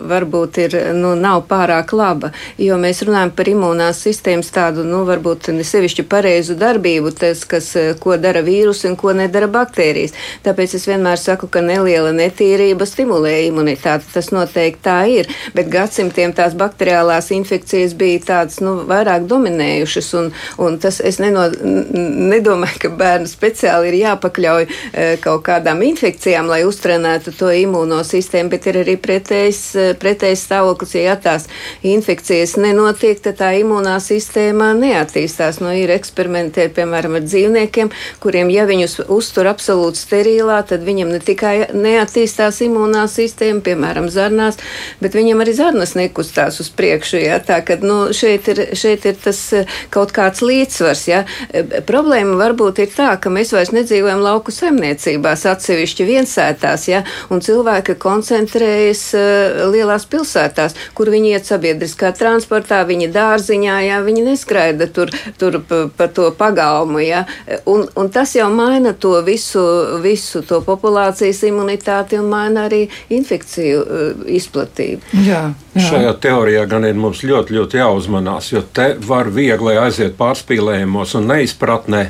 varbūt 0.09 0.59
ir, 0.63 0.77
nu, 0.97 1.15
nav 1.19 1.45
pārāk 1.49 1.93
laba, 1.97 2.31
jo 2.61 2.77
mēs 2.81 3.01
runājam 3.07 3.33
par 3.37 3.49
imūnās 3.51 4.03
sistēmas 4.05 4.51
tādu, 4.55 4.85
nu, 4.87 5.03
varbūt 5.09 5.51
nesevišķi 5.57 6.05
pareizu 6.11 6.57
darbību, 6.59 7.13
tas, 7.17 7.45
kas, 7.49 7.71
ko 8.03 8.17
dara 8.21 8.43
vīrusi 8.45 8.89
un 8.91 8.99
ko 9.01 9.15
nedara 9.17 9.49
baktērijas. 9.53 10.17
Tāpēc 10.45 10.77
es 10.79 10.87
vienmēr 10.91 11.21
saku, 11.21 11.49
ka 11.53 11.63
neliela 11.65 12.13
netīrība 12.17 12.87
stimulē 12.89 13.35
imunitāti. 13.49 14.09
Tas 14.13 14.31
noteikti 14.35 14.85
tā 14.85 14.99
ir, 15.13 15.31
bet 15.57 15.71
gadsimtiem 15.73 16.35
tās 16.37 16.57
bakteriālās 16.59 17.31
infekcijas 17.35 17.95
bija 17.99 18.21
tādas 18.33 18.61
nu, 18.65 18.79
vairāk 18.89 19.27
dominējušas. 19.31 20.11
Un, 20.19 20.31
un 20.65 20.79
tas 20.83 21.01
es 21.05 21.21
neno, 21.23 21.47
nedomāju, 21.53 22.83
ka 22.85 22.93
bērnu 22.99 23.31
speciāli 23.31 23.93
ir 23.93 23.99
jāpakļauj 24.03 24.67
e, 24.67 25.09
kaut 25.23 25.45
kādām 25.49 25.83
infekcijām, 25.87 26.49
lai 26.51 26.63
uztrenētu 26.69 27.35
to 27.39 27.51
imūnosistēmu, 27.65 28.53
bet 28.53 28.69
ir 28.71 28.81
arī 28.83 28.97
pretējs, 29.01 29.63
e, 29.77 29.89
pretējs 29.99 30.47
stāvoklis. 30.49 30.97
Ja 30.99 31.15
tās 31.21 31.47
infekcijas 31.87 32.57
nenotiek, 32.61 33.21
tad 33.23 33.39
tā 33.41 33.53
imūnā 33.61 33.99
sistēma 34.03 34.73
neattīstās. 34.79 35.61
Nu, 35.63 35.71
ir 35.77 35.93
eksperimenti, 35.95 36.67
piemēram, 36.75 37.19
ar 37.19 37.27
dzīvniekiem, 37.27 37.93
kuriem, 38.23 38.51
ja 38.53 38.67
viņus 38.69 38.99
uztur 39.07 39.49
absolūti 39.51 40.01
sterilā, 40.01 40.61
tad 40.69 40.85
viņam 40.87 41.13
ne 41.15 41.21
tikai 41.23 41.55
neattīstās 41.75 42.63
imūnā 42.67 43.05
sistēma, 43.11 43.63
piemēram, 43.67 44.09
zarnās, 44.13 44.59
bet 45.03 45.17
viņam 45.19 45.45
arī 45.45 45.55
zarnas 45.59 45.95
nekustās 45.99 46.48
virzās 46.49 46.61
uz 46.61 46.71
priekšu. 46.71 47.19
Ja? 47.21 47.39
Tā 47.41 47.61
ka 47.65 47.77
nu, 47.81 48.13
šeit, 48.13 48.49
ir, 48.49 48.75
šeit 48.75 49.05
ir 49.07 49.17
tas 49.17 49.53
eh, 49.53 49.67
kaut 49.91 50.13
kāds 50.13 50.43
līdzsvars. 50.43 51.09
Ja? 51.09 51.25
Eh, 51.53 51.81
problēma 51.87 52.37
varbūt 52.39 52.81
ir 52.83 52.89
tā, 52.95 53.19
ka 53.21 53.31
mēs 53.31 53.53
vairs 53.53 53.73
nedzīvojam 53.73 54.21
lauku 54.23 54.51
saimniecībās, 54.53 55.47
atsevišķi 55.47 56.07
viensētās, 56.09 56.89
ja? 56.89 57.05
un 57.31 57.41
cilvēki 57.41 57.97
koncentrējas 57.99 59.03
uh, 59.17 59.69
lielās 59.73 60.07
pilsētās, 60.09 60.75
kur 60.95 61.11
viņi 61.11 61.35
iet 61.35 61.49
sabiedriskā 61.49 62.13
transportā, 62.17 62.83
viņi 62.89 63.11
dārziņā, 63.13 63.79
ja? 63.87 64.01
viņi 64.03 64.25
neskraida 64.31 64.89
tur, 64.89 65.13
tur 65.39 65.61
pa, 65.69 65.85
pa 65.97 66.09
to 66.09 66.31
pagalmu. 66.37 67.01
Ja? 67.05 67.25
Un, 67.69 67.87
un 67.99 68.11
tas 68.13 68.35
jau 68.37 68.49
maina 68.53 68.95
to 68.95 69.19
visu, 69.27 69.63
visu 70.03 70.43
to 70.47 70.61
populācijas 70.65 71.43
imunitāti 71.49 72.19
un 72.21 72.31
maina 72.33 72.67
arī 72.69 72.87
infekciju 73.15 73.83
uh, 73.85 74.27
izplatību. 74.39 75.19
Jā, 75.27 75.49
jā. 75.79 75.93
Šajā 75.93 76.13
teorijā 76.23 76.65
gan 76.71 76.87
ir 76.89 76.99
mums 76.99 77.23
ļoti, 77.27 77.57
ļoti 77.57 77.81
jāuzmanās, 77.81 78.53
jo 78.53 78.63
te 78.75 78.91
var 79.09 79.31
viegli 79.35 79.79
aiziet 79.79 80.19
pārspīlējumos 80.19 81.17
un 81.19 81.31
neizpratnē. 81.33 82.05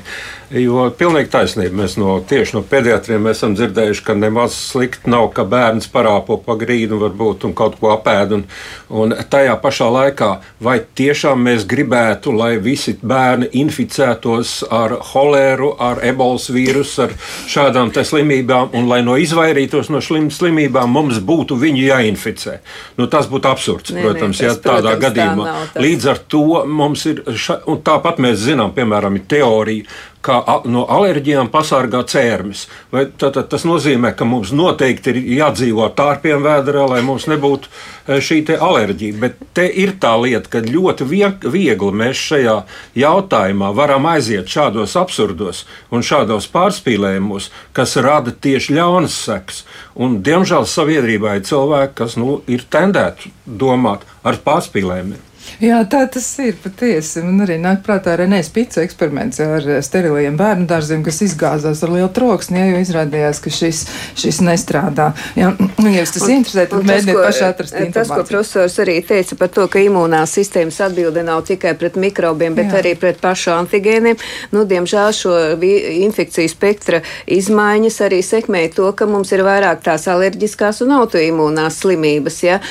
Jo 0.49 0.87
pilnīgi 0.97 1.29
taisnība. 1.29 1.83
Mēs 1.83 1.99
no, 2.01 2.15
tieši 2.25 2.55
no 2.57 2.63
pediatriem 2.65 3.27
esam 3.29 3.53
dzirdējuši, 3.53 4.05
ka 4.07 4.15
nemaz 4.17 4.55
slikti 4.57 5.11
nav, 5.13 5.27
ka 5.37 5.45
bērns 5.45 5.91
parāpo 5.93 6.39
pa 6.41 6.57
grīdu 6.57 6.97
varbūt 7.03 7.45
un 7.45 7.53
kaut 7.57 7.77
ko 7.77 7.91
apēd. 7.93 8.33
Un, 8.33 8.45
un 8.89 9.13
tajā 9.29 9.59
pašā 9.61 9.91
laikā, 9.93 10.31
vai 10.65 10.79
tiešām 10.81 11.45
mēs 11.45 11.67
gribētu, 11.69 12.33
lai 12.33 12.55
visi 12.65 12.97
bērni 12.97 13.51
inficētos 13.61 14.63
ar 14.73 14.97
holēru, 15.11 15.75
ar 15.85 16.01
ebolas 16.09 16.49
vīrusu, 16.55 17.05
ar 17.05 17.15
šādām 17.45 17.93
slimībām, 17.93 18.73
un 18.73 18.89
lai 18.89 19.03
no 19.05 19.19
izvairītos 19.21 19.93
no 19.93 20.01
šlim, 20.01 20.31
slimībām, 20.33 20.89
mums 20.97 21.21
būtu 21.21 21.61
viņu 21.61 21.85
jāinficē. 21.91 22.59
Nu, 22.97 23.11
tas 23.13 23.29
būtu 23.29 23.53
absurds, 23.53 23.93
nē, 23.93 24.07
protams, 24.07 24.41
nē, 24.41 24.49
tas, 24.49 24.57
ja 24.57 24.65
tādā 24.65 24.97
protams, 24.97 25.05
gadījumā. 25.05 25.55
Tā 25.75 25.85
Līdz 25.85 26.09
ar 26.15 26.25
to 26.25 26.45
mums 26.65 27.05
ir, 27.11 27.21
ša, 27.37 27.61
un 27.69 27.85
tāpat 27.85 28.23
mēs 28.25 28.41
zinām, 28.49 28.73
piemēram, 28.73 29.21
teorija 29.29 29.85
kā 30.25 30.39
no 30.69 30.85
alerģijām 30.91 31.51
pasargā 31.53 32.01
cērmis. 32.09 32.67
Vai, 32.93 33.07
tad, 33.21 33.39
tas 33.51 33.65
nozīmē, 33.69 34.13
ka 34.19 34.27
mums 34.29 34.51
noteikti 34.57 35.13
ir 35.13 35.21
jādzīvo 35.39 35.89
tārpiem 35.99 36.43
vēdā, 36.45 36.85
lai 36.91 37.01
mums 37.07 37.29
nebūtu 37.31 37.71
e, 37.71 38.19
šī 38.25 38.41
alerģija. 38.57 39.19
Bet 39.23 39.39
te 39.57 39.69
ir 39.69 39.95
tā 40.03 40.15
lieta, 40.21 40.51
ka 40.57 40.65
ļoti 40.65 41.07
viegli 41.09 41.93
mēs 42.03 42.25
šajā 42.31 42.57
jautājumā 42.99 43.71
varam 43.77 44.09
aiziet 44.11 44.51
šādos 44.51 44.97
absurdos 44.99 45.65
un 45.95 46.05
šādos 46.07 46.51
pārspīlējumos, 46.55 47.51
kas 47.77 47.97
rada 48.03 48.35
tieši 48.35 48.79
ļaunas 48.79 49.23
sekas. 49.29 49.65
Un, 49.95 50.21
diemžēl 50.25 50.67
sabiedrībā 50.69 51.39
ir 51.39 51.47
cilvēki, 51.49 51.97
kas 52.03 52.19
nu, 52.21 52.41
ir 52.51 52.67
tendēti 52.71 53.33
domāt 53.47 54.07
ar 54.27 54.41
pārspīlējumiem. 54.45 55.28
Jā, 55.59 55.81
tā 55.91 56.05
tas 56.07 56.27
ir 56.39 56.55
patiesi. 56.63 57.19
Man 57.27 57.43
arī 57.43 57.57
nāk 57.59 57.81
prātā 57.87 58.13
Renēs 58.19 58.47
Pica 58.55 58.79
eksperiments 58.85 59.41
ar 59.43 59.65
steriliem 59.83 60.37
bērnu 60.39 60.69
dārziem, 60.71 61.01
kas 61.03 61.19
izgāzās 61.27 61.81
ar 61.83 61.91
lielu 61.91 62.11
troksni, 62.15 62.61
ja, 62.61 62.69
jo 62.71 62.83
izrādījās, 62.85 63.41
ka 63.43 63.51
šis, 63.51 63.81
šis 64.19 64.39
nestrādā. 64.47 65.09
Jā, 65.35 65.51
ja 65.83 65.95
jūs 65.97 66.15
tas 66.15 66.27
un, 66.29 66.35
interesē, 66.37 66.67
tad 66.71 66.87
mēģiniet 66.87 67.19
paši 67.19 67.43
atrast 67.49 67.75
informāciju. 67.75 67.95
Tas, 67.97 68.13
ko 68.13 68.27
profesors 68.29 68.79
arī 68.85 68.95
teica 69.09 69.39
par 69.41 69.51
to, 69.57 69.65
ka 69.73 69.83
imunās 69.83 70.37
sistēmas 70.39 70.79
atbilde 70.87 71.25
nav 71.27 71.43
tikai 71.51 71.75
pret 71.81 71.99
mikrobiem, 71.99 72.55
bet 72.55 72.71
Jā. 72.71 72.79
arī 72.79 72.95
pret 73.03 73.19
pašu 73.19 73.51
antigēniem, 73.57 74.23
nu, 74.55 74.63
diemžēl 74.71 75.11
šo 75.19 75.35
infekciju 75.59 76.55
spektra 76.55 77.03
izmaiņas 77.27 77.99
arī 78.07 78.23
sekmē 78.23 78.63
to, 78.79 78.93
ka 78.95 79.11
mums 79.11 79.35
ir 79.35 79.43
vairāk 79.47 79.83
tās 79.91 80.07
alerģiskās 80.07 80.85
un 80.87 80.95
autoimūnās 81.01 81.83
slimības, 81.83 82.41
ja? 82.47 82.63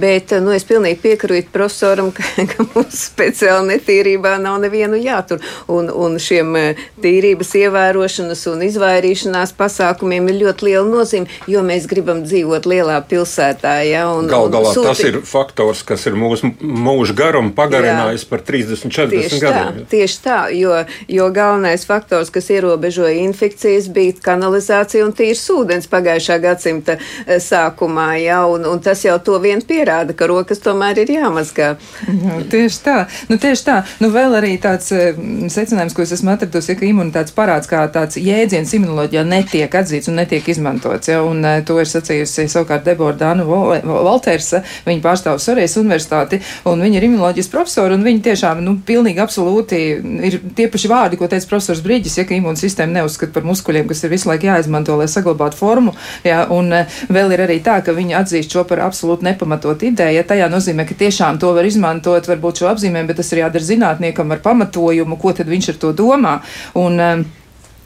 bet, 0.00 0.32
nu, 0.40 0.56
es 0.56 0.64
pilnīgi 0.64 1.02
piekrītu 1.04 1.52
profesoram, 1.52 2.08
ka 2.16 2.29
ka 2.50 2.66
mums 2.74 3.04
speciāli 3.10 3.74
netīrībā 3.74 4.36
nav 4.42 4.60
nevienu 4.62 4.98
jātur. 5.00 5.40
Un, 5.70 5.90
un 5.90 6.18
šiem 6.22 6.54
eh, 6.58 6.82
tīrības 7.02 7.52
ievērošanas 7.60 8.44
un 8.52 8.64
izvairīšanās 8.66 9.54
pasākumiem 9.58 10.28
ir 10.30 10.40
ļoti 10.44 10.68
liela 10.68 10.86
nozīme, 10.88 11.30
jo 11.50 11.62
mēs 11.66 11.88
gribam 11.90 12.22
dzīvot 12.26 12.68
lielā 12.70 13.00
pilsētā. 13.10 13.76
Ja, 13.88 14.06
un, 14.14 14.28
Gal 14.30 14.50
galā 14.52 14.74
sūti... 14.74 14.88
tas 14.88 15.02
ir 15.06 15.20
faktors, 15.28 15.82
kas 15.86 16.06
ir 16.10 16.18
mūsu 16.18 16.52
mūža 16.60 17.16
garumu 17.16 17.54
pagarinājis 17.56 18.26
jā. 18.26 18.30
par 18.32 18.44
30, 18.46 18.86
40 18.90 19.16
tieši 19.16 19.42
gadiem. 19.42 19.80
Tā, 19.80 19.88
tieši 19.94 20.20
tā, 20.24 20.38
jo, 20.56 20.76
jo 21.10 21.28
galvenais 21.34 21.86
faktors, 21.88 22.32
kas 22.32 22.50
ierobežoja 22.52 23.16
infekcijas, 23.24 23.90
bija 23.92 24.16
kanalizācija 24.24 25.06
un 25.06 25.14
tīrs 25.16 25.44
ūdens 25.54 25.88
pagājušā 25.90 26.38
gadsimta 26.42 26.98
eh, 26.98 27.38
sākumā. 27.42 28.10
Ja, 28.20 28.42
un, 28.50 28.66
un 28.68 28.82
tas 28.84 29.04
jau 29.06 29.16
to 29.24 29.38
vien 29.42 29.62
pierāda, 29.66 30.16
ka 30.16 30.28
rokas 30.30 30.62
tomēr 30.64 31.02
ir 31.04 31.14
jāmazgā. 31.16 31.74
Nu, 32.20 32.40
tieši 32.50 32.80
tā. 32.84 32.96
Nu, 33.30 33.38
tieši 33.40 33.64
tā. 33.64 33.76
Nu, 34.02 34.10
vēl 34.12 34.34
arī 34.36 34.52
tāds 34.60 34.90
uh, 34.92 35.16
secinājums, 35.52 35.94
ko 35.96 36.04
es 36.04 36.12
esmu 36.16 36.34
atradusi, 36.34 36.72
ja, 36.74 36.78
ka 36.78 36.84
imunitātes 36.84 37.34
parāds 37.36 37.70
kā 37.70 37.80
tāds 37.92 38.18
jēdziens 38.20 38.74
imunoloģijā 38.76 39.22
netiek 39.24 39.76
atzīts 39.80 40.10
un 40.10 40.20
netiek 40.20 40.48
izmantots. 40.52 41.08
Ja, 41.08 41.22
un, 41.24 41.40
uh, 41.46 41.62
to 41.64 41.78
ir 41.80 41.88
sacījusi 41.88 42.44
savukārt 42.52 42.84
Debora 42.84 43.16
Dāna 43.16 43.46
Valters. 43.48 44.52
Viņa 44.88 45.04
pārstāv 45.04 45.40
Sorijas 45.40 45.78
universitāti 45.80 46.42
un 46.68 46.84
viņa 46.84 47.00
ir 47.00 47.08
imunoloģijas 47.08 47.50
profesora. 47.52 47.96
Viņa 48.00 48.24
tiešām 48.28 48.60
nu, 48.66 48.76
pilnīgi 48.86 49.24
absolūti 49.24 49.80
ir 50.28 50.38
tie 50.56 50.68
paši 50.72 50.92
vārdi, 50.92 51.20
ko 51.20 51.30
teica 51.30 51.48
profesors 51.54 51.80
Brīģis, 51.84 52.20
ja, 52.20 52.26
ka 52.28 52.36
imūnsistēma 52.36 53.00
neuzskata 53.00 53.32
par 53.36 53.48
muskuļiem, 53.48 53.88
kas 53.88 54.04
ir 54.04 54.12
visu 54.12 54.28
laiku 54.28 54.50
jāizmanto, 54.50 54.98
lai 55.00 55.08
saglabātu 55.08 55.56
formu. 55.60 55.96
Ja, 56.26 56.44
un 56.52 56.68
uh, 56.74 57.00
vēl 57.08 57.36
ir 57.36 57.46
arī 57.46 57.60
tā, 57.64 57.80
ka 57.84 57.96
viņi 57.96 58.18
atzīst 58.20 58.52
šo 58.52 58.66
par 58.68 58.84
absolūti 58.84 59.30
nepamatot 59.30 59.88
ideju. 59.88 60.18
Ja, 60.20 60.26
tajā 60.26 60.50
nozīmē, 60.52 60.84
ka 60.88 60.98
tiešām 61.00 61.40
to 61.40 61.54
var 61.56 61.68
izmantot 61.68 62.09
izmantot 62.10 62.30
varbūt 62.30 62.60
šo 62.60 62.70
apzīmējumu, 62.70 63.08
bet 63.10 63.20
tas 63.20 63.32
ir 63.32 63.42
jādara 63.44 63.64
zinātniekam 63.64 64.32
ar 64.32 64.40
pamatojumu, 64.42 65.18
ko 65.18 65.32
tad 65.32 65.48
viņš 65.48 65.70
ar 65.72 65.78
to 65.80 65.92
domā. 65.92 66.40
Un, 66.74 66.98
um, 66.98 67.24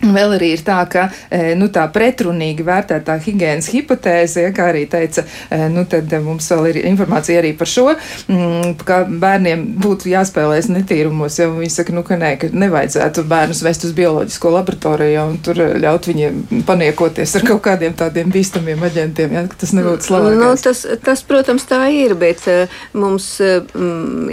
Vēl 0.04 0.36
arī 0.36 0.50
ir 0.54 0.62
tā, 0.64 0.78
ka 0.90 1.06
e, 1.32 1.54
nu, 1.58 1.70
tā 1.72 1.84
pretrunīgi 1.92 2.64
vērtētā 2.66 3.16
higiēnas 3.24 3.70
hipotēze, 3.72 4.44
ja, 4.44 4.52
kā 4.54 4.68
arī 4.72 4.84
teica, 4.90 5.24
e, 5.48 5.60
nu, 5.72 5.86
tad 5.88 6.12
mums 6.24 6.48
vēl 6.52 6.68
ir 6.72 6.78
informācija 6.90 7.40
arī 7.40 7.54
par 7.56 7.70
šo, 7.70 7.86
mm, 8.28 8.74
ka 8.84 9.02
bērniem 9.08 9.64
būtu 9.80 10.10
jāspēlēs 10.12 10.68
netīrumos, 10.72 11.38
ja 11.40 11.48
viņi 11.48 11.72
saka, 11.72 11.94
nu, 11.96 12.04
ka 12.06 12.18
nē, 12.20 12.34
ka 12.42 12.50
nevajadzētu 12.52 13.24
bērnus 13.30 13.62
vest 13.64 13.86
uz 13.88 13.94
bioloģisko 13.96 14.52
laboratoriju 14.58 15.24
un 15.30 15.38
tur 15.44 15.62
ļaut 15.80 16.10
viņiem 16.10 16.64
paniekoties 16.68 17.36
ar 17.38 17.46
kaut 17.48 17.64
kādiem 17.64 17.96
tādiem 17.96 18.32
bīstamiem 18.34 18.84
aģentiem, 18.90 19.36
ja, 19.38 19.46
ka 19.48 19.60
tas 19.64 19.74
nebūtu 19.76 20.08
slavākais. 20.10 20.40
Nu, 20.42 20.52
tas, 20.68 20.84
tas, 21.06 21.24
protams, 21.24 21.64
tā 21.70 21.80
ir, 21.94 22.16
bet 22.18 22.44
mums 22.92 23.30
uh, 23.44 23.64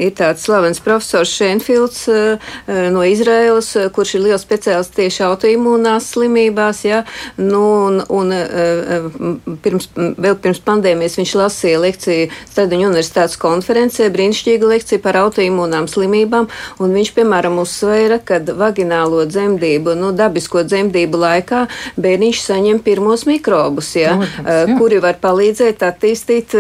ir 0.02 0.14
tāds 0.20 0.44
slavens 0.48 0.84
profesors 0.84 1.32
Šenfields 1.32 2.04
uh, 2.12 2.52
no 2.92 3.06
Izraēlas, 3.08 3.74
kurš 3.96 4.18
ir 4.18 4.26
liels 4.28 4.46
speciālists 4.46 4.98
tieši 4.98 5.26
autoimūnijas 5.30 5.61
autoimūnās 5.62 6.12
slimībās. 6.14 6.84
Ja? 6.86 7.04
Nu, 7.38 7.62
un, 7.88 8.02
un, 8.10 8.32
e, 8.32 8.42
e, 8.42 9.56
pirms, 9.64 9.90
vēl 9.96 10.38
pirms 10.42 10.62
pandēmijas 10.66 11.18
viņš 11.20 11.34
lasīja 11.38 11.82
lekciju 11.82 12.30
Stradiņu 12.52 12.90
universitātes 12.90 13.38
konferencē, 13.40 14.10
brīnišķīga 14.12 14.68
lekcija 14.68 15.02
par 15.02 15.18
autoimūnām 15.22 15.88
slimībām, 15.88 16.48
un 16.80 16.96
viņš, 16.96 17.14
piemēram, 17.16 17.60
uzsvēra, 17.62 18.20
ka 18.24 18.42
vaginālo 18.42 19.26
dzemdību, 19.26 19.96
nu, 20.00 20.12
dabisko 20.16 20.64
dzemdību 20.68 21.22
laikā 21.22 21.66
bērniņš 22.02 22.42
saņem 22.42 22.82
pirmos 22.84 23.26
mikrobus, 23.30 23.94
ja? 23.96 24.18
Protams, 24.18 24.48
e, 24.48 24.58
jā. 24.72 24.78
kuri 24.80 25.02
var 25.04 25.20
palīdzēt 25.22 25.86
attīstīt 25.86 26.56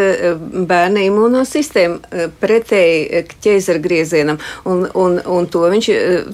bērna 0.67 1.05
imūnosistēmu 1.07 2.27
pretēji 2.41 3.23
ķēzargriezienam, 3.43 4.39
un, 4.69 4.85
un, 4.97 5.19
un 5.25 5.49
to 5.51 5.65
viņš 5.71 5.89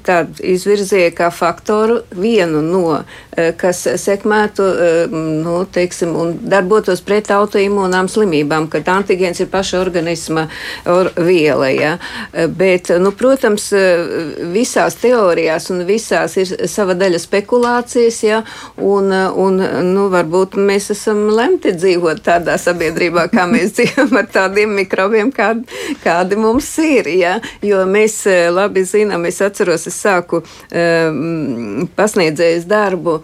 tā 0.05 0.21
izvirzīja 0.43 1.13
kā 1.17 1.29
faktoru 1.33 2.01
vienu 2.17 2.56
vienu 2.57 2.71
no, 2.71 3.03
eh, 3.31 3.53
kas 3.57 3.87
sekmētu 3.97 4.63
eh, 4.63 5.07
nu, 5.11 5.65
teiksim, 5.65 6.15
un 6.15 6.37
darbotos 6.41 7.01
pret 7.01 7.29
autoimūnām 7.31 8.07
slimībām, 8.09 8.67
kad 8.69 8.87
antigēns 8.87 9.41
ir 9.41 9.47
paša 9.47 9.79
organisma 9.81 10.47
or 10.85 11.11
viela. 11.15 11.69
Ja? 11.69 11.97
Eh, 12.33 12.47
bet, 12.47 12.89
nu, 12.99 13.11
protams, 13.11 13.71
visās 14.53 14.95
teorijās 14.95 15.69
un 15.71 15.85
visās 15.85 16.37
ir 16.37 16.67
sava 16.67 16.93
daļa 16.93 17.19
spekulācijas, 17.19 18.23
ja? 18.23 18.43
un, 18.77 19.11
un 19.11 19.61
nu, 19.93 20.07
varbūt 20.09 20.57
mēs 20.57 20.91
esam 20.91 21.27
lemti 21.29 21.73
dzīvot 21.75 22.23
tādā 22.23 22.57
sabiedrībā, 22.57 23.27
kā 23.31 23.47
mēs 23.49 23.73
dzīvojam 23.77 24.17
ar 24.17 24.29
tādiem 24.31 24.75
mikrobiem, 24.81 25.31
kādi, 25.31 25.67
kādi 26.03 26.39
mums 26.39 26.69
ir. 26.81 27.07
Ja? 27.17 27.37
Jo 27.61 27.85
mēs 27.89 28.23
labi 28.53 28.83
zinām, 28.87 29.25
es 29.27 29.41
atceros, 29.43 29.87
es 29.89 29.97
sāku 29.97 30.41
um, 30.41 31.87
pasniedzēt 31.97 32.46
izvērtējis 32.47 32.65
darbu 32.67 33.19
uh, 33.19 33.23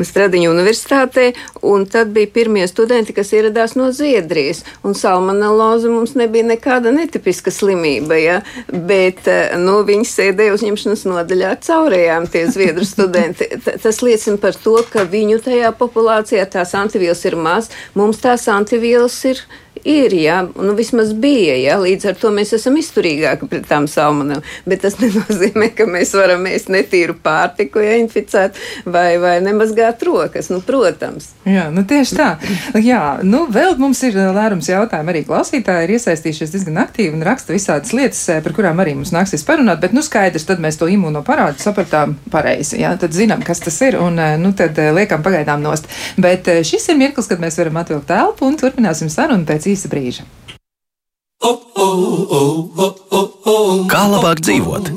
Stradiņu 0.00 0.50
universitātē, 0.50 1.32
un 1.66 1.84
tad 1.90 2.12
bija 2.14 2.30
pirmie 2.32 2.66
studenti, 2.68 3.12
kas 3.12 3.32
ieradās 3.34 3.74
no 3.76 3.90
Zviedrijas. 3.92 4.62
Un 4.86 4.94
salmonelloze 4.94 5.90
mums 5.90 6.14
nebija 6.18 6.44
nekāda 6.46 6.92
netipiska 6.94 7.50
slimība, 7.52 8.18
ja? 8.20 8.40
bet 8.70 9.26
uh, 9.28 9.56
nu, 9.60 9.80
viņi 9.86 10.06
sēdēja 10.08 10.54
uzņemšanas 10.56 11.06
nodaļā 11.10 11.54
caurējām 11.66 12.28
tie 12.30 12.46
zviedru 12.50 12.84
studenti. 12.88 13.48
T 13.64 13.78
tas 13.80 14.02
liecina 14.04 14.38
par 14.40 14.54
to, 14.56 14.76
ka 14.90 15.04
viņu 15.08 15.40
tajā 15.44 15.72
populācijā 15.78 16.46
tās 16.50 16.74
antivielas 16.78 17.24
ir 17.28 17.36
maz, 17.36 17.70
mums 17.98 18.20
tās 18.22 18.48
antivielas 18.50 19.18
ir 19.28 19.42
ir, 19.84 20.14
jā, 20.16 20.40
nu 20.56 20.74
vismaz 20.78 21.12
bija, 21.12 21.56
jā, 21.60 21.78
līdz 21.80 22.10
ar 22.12 22.18
to 22.20 22.32
mēs 22.34 22.54
esam 22.56 22.76
izturīgāki 22.80 23.48
pret 23.50 23.68
tām 23.70 23.88
salmonēm, 23.90 24.42
bet 24.68 24.84
tas 24.84 24.98
nenozīmē, 25.02 25.70
ka 25.76 25.86
mēs 25.90 26.14
varam 26.18 26.46
ēst 26.50 26.70
netīru 26.72 27.16
pārtiku, 27.22 27.82
ja 27.84 27.96
inficēt 28.00 28.58
vai, 28.86 29.18
vai 29.22 29.38
nemazgāt 29.44 30.02
rokas, 30.06 30.50
nu, 30.52 30.60
protams. 30.64 31.32
Jā, 31.48 31.68
nu 31.74 31.84
tieši 31.88 32.18
tā. 32.18 32.30
Jā, 32.80 33.02
nu 33.26 33.46
vēl 33.50 33.76
mums 33.80 34.02
ir 34.06 34.16
lērums 34.20 34.68
jautājumi, 34.70 35.12
arī 35.12 35.22
klausītāji. 35.26 35.86
Ir 35.86 35.94
iesaistījušies 35.96 36.52
diezgan 36.54 36.80
aktīvi 36.82 37.14
un 37.16 37.24
raksta 37.26 37.54
visādas 37.54 37.94
lietas, 37.96 38.20
eh, 38.28 38.40
par 38.44 38.54
kurām 38.56 38.82
arī 38.82 38.94
mums 38.98 39.12
nāksies 39.14 39.44
parunāt, 39.46 39.80
bet, 39.82 39.94
nu, 39.96 40.04
skaidrs, 40.04 40.46
tad 40.48 40.62
mēs 40.62 40.78
to 40.80 40.88
imūno 40.90 41.22
parādu 41.26 41.62
sapratām 41.62 42.16
pareizi, 42.32 42.80
jā, 42.82 42.92
tad 43.00 43.16
zinām, 43.16 43.44
kas 43.46 43.62
tas 43.64 43.80
ir 43.86 43.98
un, 44.00 44.18
eh, 44.18 44.36
nu, 44.40 44.52
tad 44.56 44.78
eh, 44.78 44.92
liekam 44.96 45.24
pagaidām 45.26 45.62
nost. 45.64 45.88
Bet 46.20 46.48
šis 46.66 46.88
ir 46.92 47.00
mirklis, 47.00 47.28
kad 47.30 47.42
mēs 47.42 47.58
varam 47.60 47.80
atvilkt 47.80 48.08
telpu 48.10 48.46
un 48.48 48.58
turpināsim 48.60 49.10
sarunu 49.12 49.46
pēc 49.48 49.69
īsa 49.72 49.90
brīža. 49.92 50.26
Kā 53.90 54.02
labāk 54.12 54.42
dzīvot? 54.44 54.90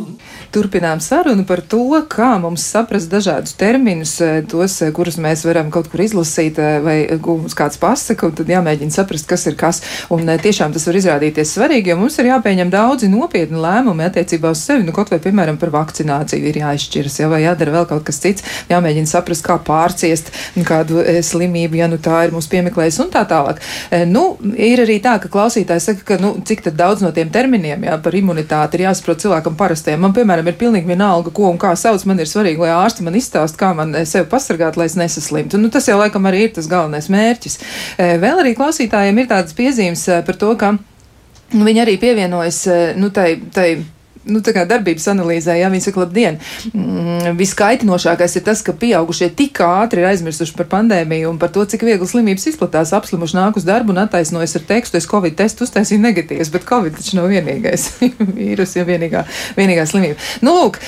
Turpinām 0.53 1.01
sarunu 1.01 1.45
par 1.49 1.61
to, 1.65 1.81
kā 2.09 2.35
mums 2.41 2.63
saprast 2.69 3.09
dažādus 3.11 3.55
terminus, 3.57 4.13
eh, 4.21 4.41
tos, 4.49 4.81
eh, 4.81 4.91
kurus 4.91 5.17
mēs 5.17 5.45
varam 5.47 5.71
kaut 5.71 5.89
kur 5.91 5.99
izlasīt, 6.03 6.59
eh, 6.59 6.79
vai 6.79 6.97
mums 7.25 7.55
kāds 7.57 7.79
pasaka, 7.81 8.27
un 8.27 8.31
tad 8.37 8.47
jāmēģina 8.47 8.93
saprast, 8.93 9.27
kas 9.27 9.47
ir 9.47 9.55
kas. 9.55 9.81
Un 10.09 10.25
tiešām 10.25 10.73
tas 10.73 10.85
var 10.85 10.93
izrādīties 10.93 11.53
svarīgi, 11.57 11.87
jo 11.87 11.97
mums 11.97 12.17
ir 12.19 12.25
jāpieņem 12.25 12.69
daudzi 12.69 13.09
nopietni 13.09 13.57
lēmumi 13.57 14.05
attiecībā 14.09 14.51
uz 14.51 14.61
sevi, 14.61 14.85
nu 14.85 14.91
kaut 14.91 15.09
vai, 15.09 15.19
piemēram, 15.19 15.57
par 15.57 15.69
vakcināciju 15.69 16.45
ir 16.45 16.61
jāizšķiras, 16.61 17.19
ja, 17.19 17.27
vai 17.27 17.41
jādara 17.41 17.73
vēl 17.73 17.87
kaut 17.87 18.03
kas 18.05 18.19
cits, 18.19 18.43
jāmēģina 18.69 19.07
saprast, 19.07 19.43
kā 19.43 19.57
pārciest 19.57 20.31
kādu 20.63 21.03
slimību, 21.23 21.75
ja 21.75 21.87
nu 21.87 21.97
tā 21.97 22.25
ir 22.27 22.31
mūsu 22.31 22.49
piemeklējis 22.49 22.99
un 23.03 23.09
tā 23.09 23.25
tālāk. 23.27 23.59
Nu, 24.07 24.37
ir 24.55 24.79
arī 24.85 25.01
tā, 25.01 25.19
ka 25.19 25.27
klausītājs 25.27 25.89
saka, 25.89 26.03
ka, 26.05 26.17
nu, 26.21 26.35
cik 26.45 26.63
daudz 26.75 27.01
no 27.01 27.11
tiem 27.11 27.29
terminiem, 27.29 27.83
jā, 27.83 27.97
par 28.03 28.15
imunitāti 28.15 28.79
ir 28.79 28.87
jāsaprot 28.87 29.21
cilvēkam 29.23 29.57
parastajam. 29.59 30.01
Man, 30.03 30.13
piemēram, 30.15 30.42
piemēram, 30.43 30.51
ir 30.51 30.59
pilnīgi 30.59 30.89
vienalga, 30.89 31.31
ko 31.31 31.49
un 31.51 31.57
kā 31.57 31.73
sauc. 31.75 32.03
Man 32.05 32.19
ir 32.19 32.27
svarīgi, 32.27 32.59
lai 32.59 32.73
ārsti 32.75 33.03
man 33.03 33.15
izstāst, 33.15 33.57
kā 33.57 33.73
man 33.75 33.93
eh, 33.95 34.05
sevi 34.05 34.27
pasargāt, 34.29 34.77
lai 34.77 34.87
es 34.89 34.95
nesaslimtu. 34.95 35.57
Nu, 35.57 35.69
tas 35.69 35.87
jau 35.87 35.97
laikam 35.99 36.25
arī 36.25 36.47
ir 36.47 36.53
tas 36.53 36.67
galvenais 36.67 37.09
mērķis. 37.09 37.59
Eh, 37.97 38.17
vēl 38.19 38.43
arī 38.43 38.55
klausītājiem 38.55 39.19
ir 39.19 39.29
tādas 39.31 39.53
piezīmes 39.53 40.07
eh, 40.09 40.23
par 40.25 40.35
to, 40.35 40.53
ka 40.55 40.75
viņi 41.53 41.83
arī 41.83 41.97
pievienojas 42.01 42.65
nu, 42.97 43.11
tai. 43.13 43.37
tai 43.53 43.83
nu, 44.29 44.41
darbības 44.43 45.07
analīzē, 45.11 45.55
ja 45.59 45.69
viņi 45.71 45.87
saka, 45.87 46.03
labdien, 46.03 46.39
mm, 46.71 47.35
viskaitinošākais 47.39 48.37
ir 48.39 48.45
tas, 48.45 48.61
ka 48.65 48.75
pieaugušie 48.77 49.29
tik 49.35 49.61
ātri 49.63 50.03
ir 50.03 50.09
aizmirsuši 50.11 50.55
par 50.57 50.69
pandēmiju 50.71 51.31
un 51.33 51.39
par 51.41 51.51
to, 51.53 51.65
cik 51.65 51.85
viegli 51.87 52.07
slimības 52.07 52.47
izplatās, 52.53 52.93
apslimuši 52.95 53.37
nāk 53.37 53.59
uz 53.59 53.67
darbu 53.67 53.93
un 53.93 54.03
attaisnojas 54.03 54.55
ar 54.59 54.65
tekstu, 54.69 54.99
es 54.99 55.09
Covid 55.09 55.35
testu 55.39 55.67
uztaisīju 55.67 56.01
negatīvs, 56.03 56.51
bet 56.53 56.67
Covid 56.69 56.97
taču 56.97 57.19
nav 57.19 57.29
vienīgais 57.33 57.89
vīrus, 58.37 58.75
ja 58.77 58.85
vienīgā, 58.87 59.25
vienīgā 59.57 59.85
slimība. 59.89 60.19
Nu, 60.45 60.55
lūk, 60.59 60.79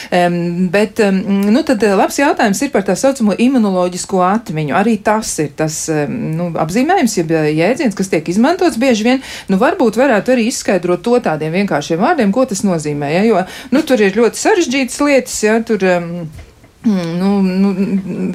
bet, 0.73 1.01
nu, 1.15 1.65
tad 1.67 1.83
eh, 1.83 1.95
labs 1.97 2.19
jautājums 2.21 2.61
ir 2.65 2.71
par 2.73 2.85
tā 2.87 2.97
saucamo 2.99 3.35
imunoloģisko 3.37 4.21
atmiņu. 4.25 4.75
Arī 4.75 4.97
tas 5.03 5.33
ir 5.43 5.51
tas 5.57 5.77
nu, 6.09 6.49
apzīmējums, 6.61 7.17
jeb 7.19 7.33
jēdziens, 7.33 7.95
kas 7.97 8.11
tiek 8.11 8.29
izmantots 8.31 8.79
bieži 8.81 9.07
vien. 9.07 9.21
Nu, 9.51 9.59
varbūt 9.61 9.99
varētu 9.99 10.35
arī 10.35 10.47
izskaidrot 10.49 11.03
to 11.05 11.19
tādiem 11.23 11.53
vienkāršiem 11.55 12.01
vārdiem, 12.01 12.33
ko 12.35 12.45
tas 12.49 12.63
nozīmē. 12.65 13.11
Ja, 13.15 13.24
jo 13.29 13.45
nu, 13.73 13.83
tur 13.87 14.01
ir 14.01 14.17
ļoti 14.17 14.41
sarežģītas 14.41 14.99
lietas, 15.05 15.39
ja 15.45 15.59
tur. 15.65 15.85
Um, 15.95 16.11
nu, 16.85 17.41
nu, 17.41 17.73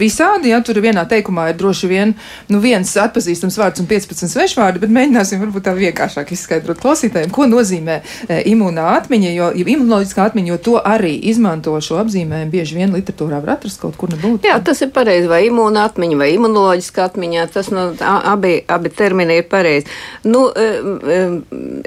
visādi, 0.00 0.50
ja 0.50 0.60
tur 0.64 0.80
vienā 0.82 1.04
teikumā 1.08 1.50
ir 1.50 1.58
droši 1.60 1.90
vien 1.90 2.14
nu, 2.50 2.60
viens 2.62 2.90
atpazīstams 2.98 3.58
vārds 3.60 3.82
un 3.82 3.88
15 3.90 4.30
svešvārdi, 4.32 4.82
bet 4.82 4.92
mēģināsim 4.94 5.42
varbūt 5.42 5.66
tā 5.68 5.74
vienkāršāk 5.76 6.32
izskaidrot 6.34 6.80
klausītājiem, 6.82 7.32
ko 7.34 7.46
nozīmē 7.50 8.00
e, 8.00 8.40
imūnā 8.50 8.86
atmiņa, 8.98 9.32
jo 9.36 9.50
ja 9.56 9.68
imunoloģiskā 9.74 10.26
atmiņa, 10.30 10.52
jo 10.52 10.58
to 10.66 10.76
arī 10.80 11.12
izmanto 11.30 11.76
šo 11.84 12.00
apzīmējumu 12.02 12.52
bieži 12.52 12.78
vien 12.80 12.94
literatūrā 12.96 13.40
var 13.44 13.56
atrast 13.56 13.80
kaut 13.82 13.98
kur 14.00 14.12
nebūt. 14.12 14.48
Jā, 14.48 14.58
tas 14.64 14.82
ir 14.84 14.92
pareizi, 14.94 15.30
vai 15.30 15.44
imūna 15.48 15.86
atmiņa, 15.90 16.18
vai 16.20 16.30
imunoloģiskā 16.34 17.06
atmiņā, 17.10 17.46
tas 17.54 17.70
nu, 17.74 17.86
abi, 18.02 18.56
abi 18.66 18.94
termini 18.94 19.40
ir 19.40 19.48
pareizi. 19.50 19.88
Nu, 20.26 20.48
e, 20.50 20.68
e, 21.16 21.20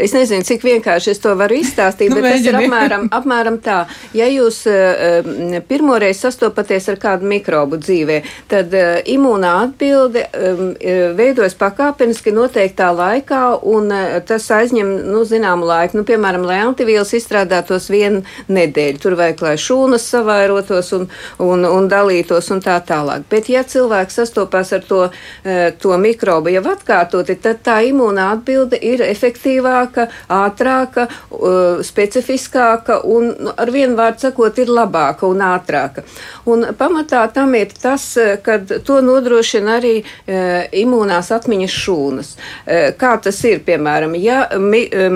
es 0.08 0.16
nezinu, 0.16 0.48
cik 0.48 0.66
vienkārši 0.66 1.14
es 1.14 1.22
to 1.24 1.36
varu 1.40 1.60
izstāstīt, 1.60 2.14
nu, 2.14 2.22
bet 2.22 2.38
tas 2.38 2.48
ir 2.48 2.60
apmēram, 2.62 3.10
apmēram 3.14 3.60
tā. 3.64 3.84
Ja 4.16 4.30
jūs 4.32 4.64
e, 4.70 5.62
pirmoreiz 5.68 6.24
sastopaties 6.24 6.53
sastopaties 6.54 6.90
ar 6.90 7.00
kādu 7.02 7.28
mikrobu 7.28 7.78
dzīvē, 7.78 8.22
tad 8.50 8.74
uh, 8.74 9.02
imūnā 9.06 9.52
atbilde 9.64 10.26
um, 10.34 10.74
veidojas 11.18 11.56
pakāpeniski 11.58 12.34
noteiktā 12.34 12.92
laikā, 12.94 13.60
un 13.64 13.92
uh, 13.92 14.20
tas 14.26 14.46
aizņem, 14.52 15.10
nu, 15.10 15.24
zināmu 15.26 15.66
laiku. 15.66 15.98
Nu, 15.98 16.04
piemēram, 16.04 16.46
lai 16.46 16.62
antivīls 16.64 17.14
izstrādātos 17.18 17.90
vienu 17.90 18.24
nedēļu, 18.48 19.00
tur 19.02 19.16
vajag, 19.18 19.42
lai 19.42 19.56
šūnas 19.58 20.06
savairotos 20.14 20.94
un, 20.94 21.08
un, 21.40 21.66
un 21.66 21.90
dalītos 21.90 22.52
un 22.54 22.62
tā 22.62 22.80
tālāk. 22.86 23.26
Bet, 23.30 23.50
ja 23.50 23.64
cilvēks 23.64 24.20
sastopās 24.22 24.74
ar 24.74 24.86
to, 24.88 25.08
uh, 25.10 25.64
to 25.80 25.98
mikrobu 25.98 26.54
jau 26.54 26.64
atkārtoti, 26.74 27.38
tad 27.42 27.64
tā 27.66 27.80
imūnā 27.90 28.30
atbilde 28.38 28.78
ir 28.78 29.04
efektīvāka, 29.06 30.08
ātrāka, 30.30 31.08
uh, 31.32 31.82
specifiskāka 31.84 33.02
un, 33.10 33.34
nu, 33.40 33.56
ar 33.58 33.74
vienu 33.74 33.98
vārdu 33.98 34.28
sakot, 34.28 34.62
ir 34.62 34.72
labāka 34.74 35.28
un 35.30 35.44
ātrāka. 35.44 36.04
Un 36.46 36.66
pamatā 36.78 37.24
tam 37.34 37.56
ir 37.56 37.72
tas, 37.82 38.18
eh, 38.18 38.38
ka 38.44 38.58
to 38.60 39.00
nodrošina 39.02 39.78
arī 39.80 39.94
e, 40.28 40.40
imūnās 40.84 41.32
atmiņas 41.32 41.76
šūnas. 41.84 42.32
E, 42.66 42.80
kā 43.00 43.14
tas 43.24 43.40
ir, 43.48 43.62
piemēram, 43.64 44.16
ja 44.20 44.48
mi, 44.60 44.84
e, 44.84 45.10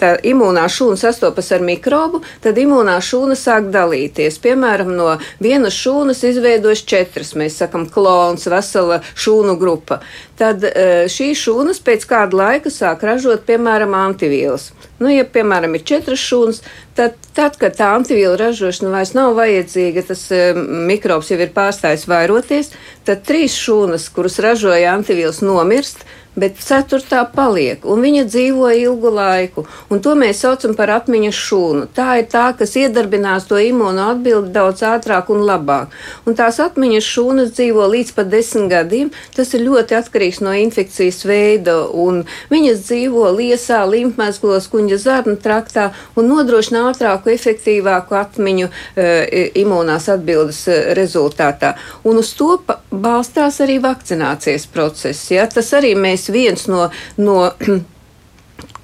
tā 0.00 0.14
imūnā 0.32 0.64
šūna 0.70 0.96
sastopas 1.00 1.50
ar 1.52 1.64
mikrobu, 1.64 2.22
tad 2.44 2.58
imūnā 2.60 2.96
šūna 3.04 3.36
sāk 3.38 3.68
dalīties. 3.74 4.40
Piemēram, 4.42 4.94
no 4.96 5.12
vienas 5.42 5.76
šūnas 5.76 6.24
izveidojas 6.30 6.84
četras, 6.88 7.34
mēs 7.36 7.60
sakam, 7.60 7.86
klons, 7.90 8.48
vesela 8.50 9.00
šūnu 9.14 9.56
grupa. 9.60 10.00
Tad 10.40 10.64
e, 10.64 11.06
šīs 11.12 11.44
šūnas 11.44 11.82
pēc 11.84 12.06
kāda 12.08 12.38
laika 12.44 12.72
sāk 12.72 13.04
ražot, 13.04 13.44
piemēram, 13.48 13.92
antivielas. 13.96 14.70
Nu, 15.00 15.08
ja, 15.12 15.24
piemēram, 15.24 15.76
ir 15.76 15.84
četras 15.88 16.20
šūnas, 16.20 16.62
tad, 17.00 17.16
tad 17.36 17.56
kad 17.60 17.76
tā 17.78 17.90
antivielu 17.96 18.36
ražošana 18.40 18.92
vairs 18.92 19.14
nav 19.16 19.32
vajadzīga, 19.38 20.04
tas 20.10 20.26
um, 20.36 20.62
mikrobs 20.90 21.32
jau 21.32 21.38
ir 21.40 21.52
pārstājis 21.56 22.06
vairoties, 22.10 22.72
tad 23.08 23.24
trīs 23.28 23.56
šūnas, 23.56 24.10
kuras 24.14 24.38
ražoja 24.44 24.92
antivielas, 24.92 25.40
nomirst 25.44 26.04
bet 26.38 26.58
ceturtā 26.62 27.24
paliek, 27.34 27.84
un 27.84 28.02
viņa 28.04 28.24
dzīvo 28.28 28.70
ilgu 28.78 29.10
laiku. 29.14 29.64
To 30.00 30.14
mēs 30.18 30.40
saucam 30.44 30.74
par 30.78 30.92
atmiņas 30.94 31.36
šūnu. 31.36 31.88
Tā 31.94 32.20
ir 32.20 32.28
tā, 32.32 32.46
kas 32.56 32.76
iedarbinās 32.78 33.48
to 33.50 33.58
imūnu 33.60 34.04
atbildi 34.12 34.52
daudz 34.54 34.84
ātrāk 34.86 35.28
un 35.34 35.42
labāk. 35.46 35.92
Un 36.26 36.36
tās 36.38 36.60
atmiņas 36.62 37.06
šūnas 37.06 37.52
dzīvo 37.56 37.84
līdz 37.92 38.14
pat 38.16 38.30
desmit 38.32 38.70
gadiem. 38.70 39.10
Tas 39.36 39.52
ir 39.56 39.64
ļoti 39.66 39.96
atkarīgs 39.98 40.40
no 40.44 40.54
infekcijas 40.56 41.20
veida, 41.28 41.76
un 41.90 42.22
viņas 42.52 42.84
dzīvo 42.86 43.26
liesā, 43.36 43.82
limfmezglos, 43.90 44.70
kuņģa 44.72 45.00
zarnu 45.02 45.36
traktā 45.40 45.90
un 46.16 46.30
nodrošina 46.30 46.86
ātrāku, 46.90 47.32
efektīvāku 47.34 48.16
atmiņu 48.18 48.70
e, 48.70 49.44
imūnās 49.62 50.08
atbildes 50.14 50.62
e, 50.70 50.80
rezultātā. 50.96 51.74
Un 52.08 52.22
uz 52.22 52.32
to 52.38 52.56
balstās 52.90 53.60
arī 53.64 53.78
vakcinācijas 53.82 54.66
process. 54.72 55.30
Ja? 55.34 55.46
Tas 55.50 55.72
arī 55.76 55.92
mēs 55.98 56.19
viens 56.28 56.68
no. 56.70 56.90
no 57.16 57.38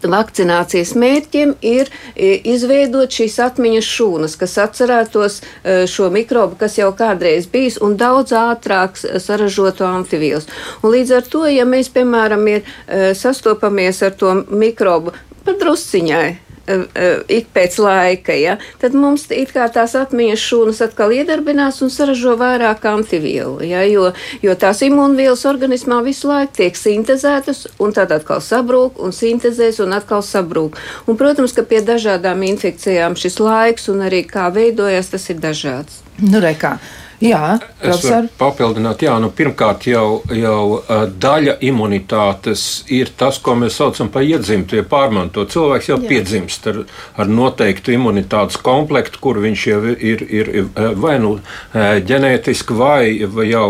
Vakcinācijas 0.06 0.92
mērķiem 0.98 1.54
ir 1.66 1.88
izveidot 2.16 3.12
šīs 3.12 3.38
atmiņas 3.42 3.88
šūnas, 3.96 4.36
kas 4.38 4.56
atcerētos 4.62 5.40
e, 5.40 5.76
šo 5.90 6.10
mikrobu, 6.14 6.58
kas 6.60 6.76
jau 6.78 6.92
kādreiz 6.96 7.48
bijis, 7.50 7.80
un 7.82 7.96
daudz 7.98 8.34
ātrāk 8.36 9.00
saražotu 9.00 9.86
antivīlus. 9.88 10.48
Un 10.82 10.94
līdz 10.94 11.14
ar 11.18 11.30
to, 11.32 11.44
ja 11.50 11.66
mēs, 11.68 11.90
piemēram, 11.96 12.46
ir, 12.52 12.62
e, 12.86 13.10
sastopamies 13.18 14.02
ar 14.06 14.14
to 14.20 14.34
mikrobu 14.52 15.16
pa 15.46 15.56
drusciņai, 15.58 16.28
ik 16.66 17.48
pēc 17.54 17.78
laika, 17.82 18.34
ja, 18.36 18.56
tad 18.80 18.96
mums 18.98 19.26
kā 19.52 19.68
tās 19.72 19.94
atmiņas 19.98 20.42
šūnas 20.42 20.82
atkal 20.88 21.14
iedarbinās 21.14 21.80
un 21.84 21.92
saražo 21.92 22.34
vairāk 22.40 22.84
antivielu, 22.90 23.60
ja, 23.66 23.84
jo, 23.86 24.10
jo 24.42 24.56
tās 24.58 24.82
imūnvielas 24.86 25.46
organismā 25.48 26.02
visu 26.06 26.30
laiku 26.30 26.58
tiek 26.62 26.78
sintezētas 26.78 27.66
un 27.82 27.94
tad 27.96 28.14
atkal 28.16 28.42
sabrūk 28.42 29.00
un 29.02 29.14
sintezēs 29.14 29.80
un 29.84 29.94
atkal 29.96 30.24
sabrūk. 30.26 30.78
Un, 31.06 31.18
protams, 31.20 31.54
ka 31.56 31.64
pie 31.66 31.82
dažādām 31.86 32.42
infekcijām 32.50 33.16
šis 33.18 33.40
laiks 33.42 33.90
un 33.92 34.04
arī 34.08 34.24
kā 34.28 34.50
veidojas, 34.54 35.12
tas 35.14 35.30
ir 35.32 35.42
dažāds. 35.42 36.02
Nu, 36.22 36.40
rekā. 36.42 36.78
Jā, 37.22 37.56
es 37.80 38.02
varu 38.04 38.28
papildināt. 38.36 39.00
Jā, 39.06 39.14
nu, 39.22 39.30
pirmkārt, 39.32 39.86
jau, 39.88 40.20
jau 40.36 40.82
daļa 41.16 41.56
imunitātes 41.64 42.84
ir 42.92 43.08
tas, 43.16 43.38
ko 43.40 43.54
mēs 43.56 43.78
saucam 43.80 44.10
par 44.12 44.26
iedzimtu, 44.26 44.76
ja 44.76 44.84
pārmanto. 44.84 45.46
Cilvēks 45.48 45.88
jau 45.88 45.96
jā. 46.02 46.10
piedzimst 46.10 46.68
ar, 46.68 46.82
ar 47.16 47.30
noteiktu 47.30 47.94
imunitātes 47.96 48.60
komplektu, 48.60 49.22
kur 49.22 49.40
viņš 49.40 49.66
jau 49.70 49.78
ir, 49.94 50.26
ir, 50.26 50.52
ir 50.60 50.92
vai 51.00 51.16
nu 51.22 51.38
ģenētiski, 51.72 52.76
vai 52.76 53.48
jau 53.48 53.68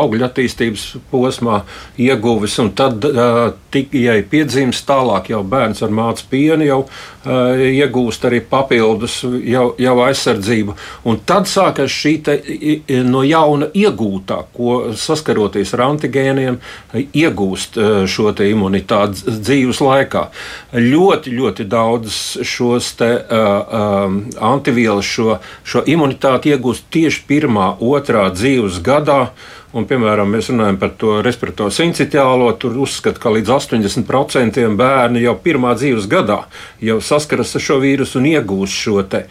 augļu 0.00 0.28
attīstības 0.30 0.86
posmā 1.12 1.62
ieguvis. 2.00 2.56
Un 2.64 2.72
tad, 2.78 3.04
tik, 3.74 3.92
ja 4.00 4.16
ir 4.16 4.24
piedzimst 4.32 4.88
tālāk, 4.88 5.28
jau 5.34 5.42
bērns 5.44 5.84
ar 5.84 5.92
mācu 5.92 6.30
pienu 6.32 6.64
jau 6.64 6.80
iegūst 7.26 8.24
arī 8.28 8.40
papildus 8.40 9.20
jau, 9.44 9.68
jau 9.82 9.96
aizsardzību. 10.06 10.76
Un 11.10 11.20
tad 11.28 11.50
sākas 11.50 11.92
šī 11.92 12.16
no 13.06 13.22
jauna 13.26 13.68
iegūtā, 13.74 14.38
ko 14.54 14.76
saskaroties 14.96 15.72
ar 15.76 15.84
antigēniem, 15.88 16.58
iegūst 16.94 17.78
e, 17.78 17.88
šo 18.10 18.32
imunitāti 18.46 19.36
dzīves 19.40 19.80
laikā. 19.84 20.26
Ļoti, 20.76 21.34
ļoti 21.36 21.66
daudz 21.70 22.16
šos 22.46 22.92
te, 22.98 23.08
uh, 23.22 23.76
um, 24.06 24.18
antivielas, 24.42 25.06
šo, 25.08 25.38
šo 25.64 25.82
imunitāti 25.88 26.52
iegūst 26.52 26.88
tieši 26.92 27.22
pirmā, 27.28 27.70
otrā 27.80 28.28
dzīves 28.34 28.80
gadā. 28.84 29.30
Un, 29.74 29.84
piemēram, 29.88 30.30
mēs 30.30 30.52
runājam 30.52 30.76
par 30.78 30.92
to 31.00 31.16
respiratoru 31.26 31.74
sincitiālo. 31.74 32.52
Tur 32.60 32.76
uzskata, 32.84 33.18
ka 33.20 33.32
līdz 33.34 33.50
80% 33.56 34.62
bērni 34.78 35.24
jau 35.24 35.34
pirmā 35.42 35.74
dzīves 35.76 36.06
gadā 36.10 36.44
jau 36.82 37.00
saskaras 37.02 37.56
ar 37.58 37.64
šo 37.64 37.80
vīrusu 37.82 38.20
un 38.20 38.28
iegūst 38.30 38.78
šo 38.86 39.02
te. 39.10 39.24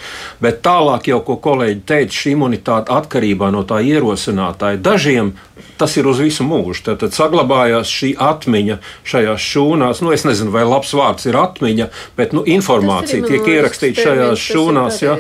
Bet 0.43 0.60
tālāk 0.65 1.08
jau, 1.13 1.21
ko 1.26 1.39
kolēģi 1.41 1.82
teica, 1.88 2.19
šī 2.19 2.36
imunitāte 2.36 2.93
atkarībā 2.93 3.50
no 3.56 3.63
tā 3.67 3.80
ierosinātāja. 3.86 4.82
Dažiem 4.84 5.34
tas 5.77 5.95
ir 5.97 6.07
uz 6.07 6.19
visu 6.23 6.45
mūžu. 6.47 6.83
Tad, 6.85 6.99
tad 7.03 7.15
saglabājās 7.15 7.91
šī 7.91 8.11
atmiņa 8.21 8.77
šajās 9.07 9.47
šūnās. 9.51 10.01
Nu, 10.03 10.11
es 10.15 10.25
nezinu, 10.27 10.53
vai 10.53 10.65
labs 10.67 10.93
vārds 10.95 11.27
ir 11.29 11.37
atmiņa, 11.39 11.89
bet 12.17 12.35
nu, 12.35 12.43
informācija 12.47 13.25
tiek 13.27 13.47
ierakstīta 13.55 14.07
šajās 14.07 14.45
šūnās, 14.45 15.01
ja, 15.03 15.17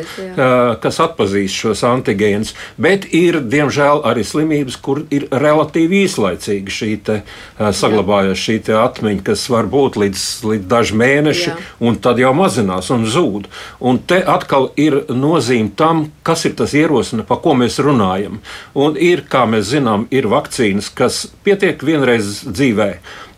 kas 0.83 1.01
atpazīst 1.03 1.61
šos 1.63 1.83
antigēnus. 1.87 2.55
Bet 2.81 3.07
ir, 3.15 3.39
diemžēl, 3.43 4.03
arī 4.07 4.25
slimības, 4.27 4.79
kur 4.83 5.03
ir 5.13 5.27
relatīvi 5.31 6.03
īslaicīga 6.05 6.75
šī 6.79 6.91
te, 7.05 7.19
saglabājās 7.59 8.45
šī 8.45 8.59
atmiņa, 8.79 9.23
kas 9.25 9.45
var 9.51 9.67
būt 9.71 9.99
līdz, 10.01 10.23
līdz 10.51 10.69
daži 10.71 10.99
mēneši, 10.99 11.49
Jā. 11.51 11.57
un 11.87 11.99
tad 12.01 12.19
jau 12.21 12.31
mazinās 12.37 12.89
un 12.93 13.05
zūd. 13.09 13.49
Un 13.85 13.99
te 14.07 14.21
atkal 14.21 14.69
ir 14.79 15.01
nozīme 15.11 15.73
tam, 15.77 16.05
kas 16.25 16.45
ir 16.47 16.55
tas 16.57 16.73
ierosina, 16.77 17.25
par 17.27 17.41
ko 17.43 17.55
mēs 17.57 17.77
runājam. 17.83 18.39
Un 18.75 18.97
ir, 18.99 19.25
kā 19.29 19.45
mēs 19.49 19.69
zinām, 19.73 20.07
ir 20.13 20.24
vakcīnas, 20.31 20.91
kas 20.95 21.25
pietiek 21.45 21.83
vienreiz 21.85 22.41
dzīvē 22.47 22.89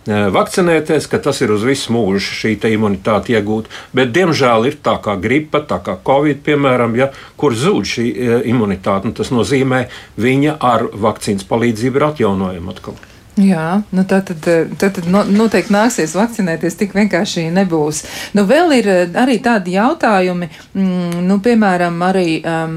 vakcinēties, 0.08 1.08
ka 1.12 1.20
tas 1.20 1.42
ir 1.44 1.52
uz 1.52 1.66
visu 1.68 1.92
mūžu 1.92 2.22
šī 2.24 2.54
imunitāte 2.72 3.34
iegūta. 3.36 3.72
Bet, 3.92 4.14
diemžēl, 4.16 4.70
ir 4.70 4.80
tā 4.84 4.96
kā 5.04 5.18
gripa, 5.20 5.60
tā 5.60 5.82
kā 5.84 5.98
covid, 6.08 6.40
piemēram, 6.46 6.96
ja, 6.96 7.12
kur 7.36 7.56
zūd 7.56 7.92
šī 7.92 8.08
imunitāte. 8.48 9.12
Tas 9.18 9.34
nozīmē, 9.36 9.88
viņa 10.16 10.58
ar 10.64 10.88
vakcīnas 10.94 11.48
palīdzību 11.50 12.00
ir 12.00 12.08
atjaunojama 12.12 12.76
atkal. 12.76 12.96
Jā, 13.38 13.84
nu 13.94 14.02
tā 14.10 14.18
tad, 14.26 14.40
tad, 14.42 14.72
tad 14.82 15.06
no, 15.14 15.22
noteikti 15.30 15.74
nāksies 15.74 16.16
vakcinēties, 16.18 16.74
tik 16.80 16.96
vienkārši 16.98 17.44
nebūs. 17.54 18.00
Nu, 18.34 18.48
vēl 18.50 18.72
ir 18.80 18.88
eh, 18.90 19.18
arī 19.22 19.36
tādi 19.46 19.76
jautājumi, 19.76 20.48
mm, 20.74 21.20
nu, 21.28 21.38
piemēram, 21.46 22.00
arī, 22.08 22.40
um, 22.42 22.74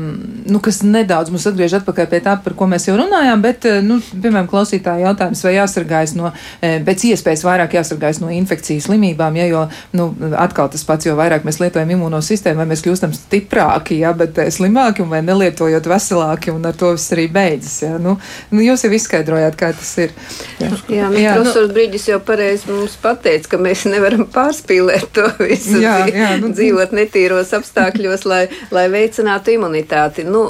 nu, 0.53 0.61
kas 0.61 0.83
nedaudz 0.85 1.33
mums 1.33 1.47
atgriež 1.49 1.79
atpakaļ 1.79 2.11
pie 2.11 2.21
tā, 2.27 2.35
par 2.45 2.57
ko 2.59 2.69
mēs 2.69 2.91
jau 2.91 2.99
runājām, 3.01 3.41
bet, 3.47 3.65
eh, 3.71 3.79
nu, 3.85 3.97
piemēram, 4.11 4.51
klausītāja 4.51 5.07
jautājums, 5.07 5.45
vai 5.49 5.55
jāsargājas 5.57 6.15
no, 6.21 6.35
eh, 6.61 6.77
pēc 6.85 7.07
iespējas 7.15 7.47
vairāk 7.49 7.79
jāsargājas 7.79 8.21
no 8.21 8.29
infekcijas 8.37 8.91
slimībām, 8.91 9.41
ja, 9.41 9.49
jo, 9.49 9.65
nu, 9.97 10.11
atkal 10.37 10.69
tas 10.69 10.85
pats, 10.85 11.09
jo 11.09 11.17
vairāk 11.17 11.49
mēs 11.49 11.63
lietojam 11.65 11.97
imunosistēmu, 11.97 12.61
vai 12.61 12.69
mēs 12.75 12.85
kļūstam 12.85 13.17
stiprāki, 13.17 14.03
ja, 14.05 14.13
bet 14.13 14.37
slimāki, 14.53 15.09
vai 15.09 15.25
nelietojot 15.25 15.89
veselāki, 15.89 16.53
un 16.53 16.69
ar 16.69 16.77
to 16.77 16.93
viss 16.99 17.17
arī 17.17 17.31
beidzas, 17.33 17.81
ja. 17.87 17.97
Nu, 17.97 18.19
nu, 18.53 18.65
jūs 18.69 18.85
jau 18.85 18.93
izskaidrojāt, 19.01 19.57
kā 19.57 19.73
tas 19.73 19.97
ir. 20.05 20.19
Jā, 20.61 20.71
jā, 20.89 21.09
jā 21.09 21.35
nu- 21.35 21.41
profesors 21.41 21.69
nu, 21.69 21.75
Brīdis 21.77 22.07
jau 22.11 22.21
pareizi 22.25 22.71
mums 22.71 22.97
pateica, 23.01 23.53
ka 23.55 23.61
mēs 23.63 23.87
nevaram 23.89 24.27
pārspīlēt 24.31 25.11
to 25.17 25.27
visu, 25.41 25.79
jā, 25.83 25.97
jā, 26.23 26.33
nu, 26.43 26.53
dzīvot 26.57 26.95
netīros 26.97 27.55
apstākļos, 27.57 28.27
lai, 28.29 28.43
lai 28.75 28.89
veicinātu 28.93 29.57
imunitāti. 29.57 30.27
Nu, 30.29 30.49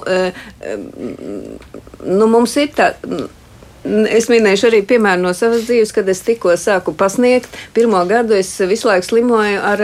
nu, 2.05 2.31
mums 2.31 2.57
ir 2.61 2.73
tā. 2.77 2.95
Es 3.81 4.27
minēšu 4.29 4.67
arī 4.69 4.83
piemēru 4.85 5.23
no 5.25 5.31
savas 5.33 5.63
dzīves, 5.65 5.95
kad 5.97 6.09
es 6.13 6.19
tikko 6.21 6.53
sāku 6.61 6.93
pasniegt. 6.93 7.55
Pirmo 7.73 8.03
gadu 8.05 8.37
es 8.37 8.51
visu 8.69 8.91
laiku 8.91 9.07
slimoju 9.07 9.63
ar, 9.65 9.83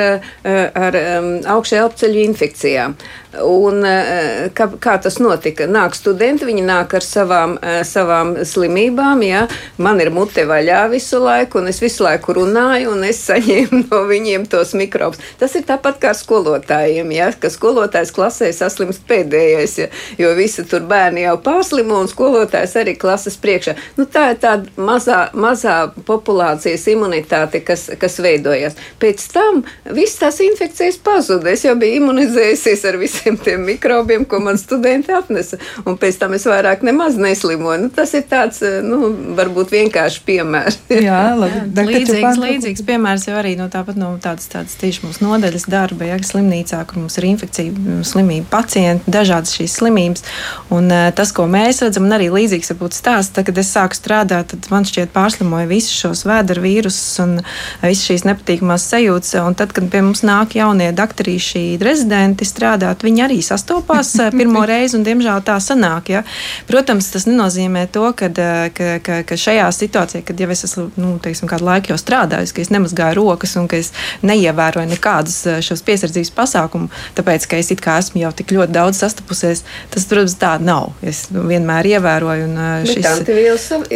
ar 0.76 0.98
um, 1.00 1.30
augšējā 1.54 1.86
apceļu 1.88 2.26
infekcijām. 2.26 2.98
Un, 3.42 3.84
eh, 3.84 4.48
kā, 4.54 4.68
kā 4.80 4.96
tas 5.02 5.18
notika? 5.20 5.66
Nāk 5.68 5.96
studenti, 5.96 6.46
viņi 6.48 6.62
nāk 6.64 6.94
ar 6.96 7.04
savām, 7.04 7.56
eh, 7.62 7.82
savām 7.84 8.34
slimībām. 8.46 9.22
Ja? 9.26 9.46
Man 9.78 10.00
ir 10.00 10.10
mute 10.10 10.46
vaļā 10.46 10.90
visu 10.90 11.20
laiku, 11.20 11.60
un 11.60 11.68
es 11.68 11.80
visu 11.80 12.04
laiku 12.06 12.34
runāju, 12.36 12.92
un 12.92 13.04
es 13.04 13.20
saņēmu 13.26 13.82
no 13.90 14.02
viņiem 14.08 14.46
tos 14.48 14.72
mikrobus. 14.72 15.18
Tas 15.38 15.54
ir 15.56 15.66
tāpat 15.68 16.00
kā 16.00 16.14
skolotājiem, 16.16 17.12
ja? 17.12 17.30
ka 17.32 17.48
skolotājs 17.52 18.12
klasē 18.14 18.52
saslimst 18.54 19.06
pēdējais, 19.08 19.76
ja? 19.78 19.88
jo 20.18 20.32
visi 20.38 20.64
tur 20.64 20.86
bērni 20.88 21.26
jau 21.26 21.36
pārslimo, 21.42 22.00
un 22.00 22.08
skolotājs 22.08 22.76
arī 22.80 22.96
klases 22.98 23.36
priekšā. 23.36 23.76
Nu, 23.96 24.06
tā 24.06 24.30
ir 24.32 24.40
tāda 24.42 24.70
mazā, 24.76 25.30
mazā 25.34 25.90
populācijas 26.06 26.86
imunitāte, 26.92 27.60
kas, 27.66 27.88
kas 28.00 28.20
veidojas. 28.22 28.78
Pēc 29.02 29.26
tam 29.32 29.64
viss 29.96 30.20
tās 30.20 30.40
infekcijas 30.44 30.98
pazuda. 31.02 31.50
Es 31.52 31.64
jau 31.66 31.74
biju 31.78 32.00
imunizējusies 32.00 32.84
ar 32.88 32.98
visiem 33.00 33.25
visiem 33.26 33.44
tiem 33.44 33.64
mikrobiem, 33.64 34.24
ko 34.24 34.40
man 34.40 34.58
studenti 34.58 35.12
atnesa. 35.12 35.56
Un 35.84 35.96
pēc 35.98 36.18
tam 36.18 36.34
es 36.34 36.46
vairāk 36.46 36.82
nemaz 36.86 37.16
neslimoju. 37.16 37.80
Nu, 37.82 37.88
tas 37.90 38.14
ir 38.14 38.22
tāds, 38.30 38.62
eh, 38.62 38.82
nu, 38.82 39.10
varbūt 39.36 39.70
vienkārši 39.70 40.22
piemērs. 40.26 40.78
Jā, 40.90 41.34
labi. 41.40 41.62
Jā, 41.74 41.86
līdzīgs, 41.86 42.40
līdzīgs 42.40 42.84
piemērs 42.86 43.26
jau 43.28 43.36
arī 43.36 43.56
no 43.58 43.68
tāpat 43.68 43.98
no 43.98 44.14
tādas, 44.22 44.46
tādas 44.52 44.76
tieši 44.78 45.06
mūsu 45.06 45.24
nodaļas 45.24 45.66
darba, 45.68 46.06
ja 46.06 46.18
slimnīcā, 46.18 46.84
kur 46.86 47.02
mums 47.02 47.18
ir 47.18 47.28
infekcija, 47.32 47.72
mm, 47.72 48.04
slimība 48.06 48.46
pacienti, 48.50 49.10
dažādas 49.10 49.54
šīs 49.56 49.76
slimības. 49.80 50.24
Un 50.70 50.90
uh, 50.90 51.08
tas, 51.16 51.32
ko 51.34 51.48
mēs 51.50 51.82
redzam, 51.84 52.06
un 52.06 52.16
arī 52.16 52.30
līdzīgs 52.32 52.72
varbūt 52.74 52.96
stāsts, 52.96 53.34
tad, 53.34 53.48
kad 53.48 53.58
es 53.58 53.72
sāku 53.74 53.98
strādāt, 53.98 54.52
tad 54.54 54.70
man 54.70 54.86
šķiet 54.86 55.12
pārslimoja 55.14 55.68
visus 55.70 55.96
šos 55.96 56.24
vēdera 56.28 56.62
vīrusus 56.62 57.18
un 57.24 57.38
visas 57.82 58.06
šīs 58.06 58.26
nepatīkamās 58.28 58.86
sajūtas. 58.92 59.34
Un 59.46 59.58
tad, 59.58 59.74
kad 59.76 59.88
pie 59.90 60.02
mums 60.04 60.22
nāk 60.26 60.56
jaunie 60.58 60.90
doktorīši 60.96 61.64
rezidenti 61.82 62.46
strādāt, 62.48 63.04
viņi 63.06 63.15
viņi 63.16 63.24
arī 63.24 63.38
sastopās 63.44 64.12
eh, 64.20 64.30
pirmo 64.34 64.62
reizi, 64.70 64.96
un 64.98 65.04
diemžēl 65.06 65.42
tā 65.46 65.56
sanāk. 65.62 66.10
Ja? 66.12 66.22
Protams, 66.68 67.08
tas 67.14 67.26
nenozīmē 67.28 67.86
to, 67.92 68.10
ka, 68.16 68.28
eh, 68.28 68.68
ka, 68.76 68.98
ka, 69.04 69.20
ka 69.28 69.38
šajā 69.40 69.66
situācijā, 69.72 70.24
kad 70.26 70.40
jau 70.40 70.50
es 70.52 70.64
esmu 70.68 70.88
nu, 71.00 71.16
teiksim, 71.22 71.48
kādu 71.48 71.66
laiku 71.68 71.94
jau 71.94 71.98
strādājis, 72.00 72.52
ka 72.52 72.62
es 72.64 72.72
nemazgāju 72.74 73.18
rokas 73.20 73.56
un 73.56 73.68
ka 73.70 73.80
es 73.80 73.92
neievēroju 74.26 74.90
nekādus 74.92 75.38
eh, 75.48 75.60
šos 75.64 75.84
piesardzības 75.86 76.32
pasākumus, 76.36 77.04
tāpēc, 77.16 77.48
ka 77.48 77.60
es 77.60 77.72
esmu 77.72 78.20
jau 78.20 78.32
tik 78.36 78.52
ļoti 78.56 78.74
daudz 78.74 79.00
sastapusies, 79.00 79.64
tas, 79.92 80.06
protams, 80.08 80.36
tā 80.40 80.56
nav. 80.60 80.92
Es 81.02 81.26
vienmēr 81.32 81.88
ievēroju. 81.96 82.46
Un, 82.46 82.58
šis, 82.86 83.06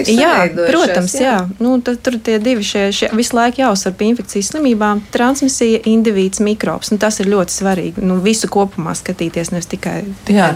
jā, 0.09 0.35
protams, 0.55 1.15
jā. 1.19 1.27
jā. 1.27 1.37
Nu, 1.61 1.77
tad, 1.85 2.01
tur 2.05 2.17
tie 2.23 2.39
divi 2.43 2.65
šie, 2.67 2.87
šie 2.95 3.11
visu 3.17 3.37
laiku 3.37 3.63
jāuzsver 3.65 3.95
pie 3.99 4.11
infekcijas 4.13 4.53
slimībām- 4.55 5.03
transmisija, 5.15 5.83
indivīds, 5.91 6.41
mikrobs. 6.45 6.93
Nu, 6.95 6.99
tas 7.03 7.21
ir 7.21 7.29
ļoti 7.31 7.55
svarīgi. 7.55 8.07
Nu, 8.07 8.21
visu 8.25 8.49
kopumā 8.51 8.95
skatīties, 9.01 9.53
nevis 9.55 9.69
tikai, 9.71 9.99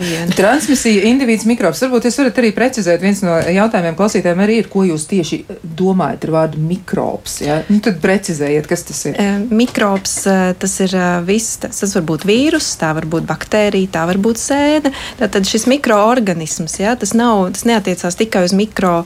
vienu. 0.01 0.37
Transmisija, 0.37 1.05
individuāls 1.11 1.49
mikrobs. 1.49 1.83
Varbūt 1.85 2.09
jūs 2.09 2.19
varat 2.21 2.41
arī 2.43 2.53
precizēt, 2.57 3.03
viens 3.03 3.23
no 3.25 3.37
jautājumiem 3.41 3.97
klausītājiem 3.99 4.43
arī 4.45 4.59
ir, 4.63 4.69
ko 4.73 4.85
jūs 4.87 5.07
tieši 5.11 5.41
domājat 5.65 6.29
ar 6.29 6.35
vārdu 6.37 6.63
mikrobs. 6.63 7.39
Ja? 7.45 7.61
Nu, 7.69 7.81
tad 7.85 8.01
precizējiet, 8.05 8.69
kas 8.71 8.87
tas 8.89 9.03
ir. 9.11 9.19
Mikrobs 9.55 10.17
tas 10.61 10.77
ir 10.85 10.97
viss, 11.27 11.59
tas, 11.63 11.81
tas 11.83 11.95
var 11.99 12.07
būt 12.13 12.27
vīrus, 12.29 12.75
tā 12.81 12.93
var 12.97 13.09
būt 13.11 13.27
baktērija, 13.29 13.93
tā 13.99 14.05
var 14.11 14.21
būt 14.23 14.41
sēne. 14.41 14.93
Tātad 15.21 15.49
šis 15.49 15.67
mikroorganisms, 15.71 16.79
ja, 16.81 16.95
tas, 17.01 17.15
nav, 17.17 17.47
tas 17.55 17.67
neatiecās 17.69 18.19
tikai 18.21 18.45
uz 18.49 18.55
mikro, 18.57 19.05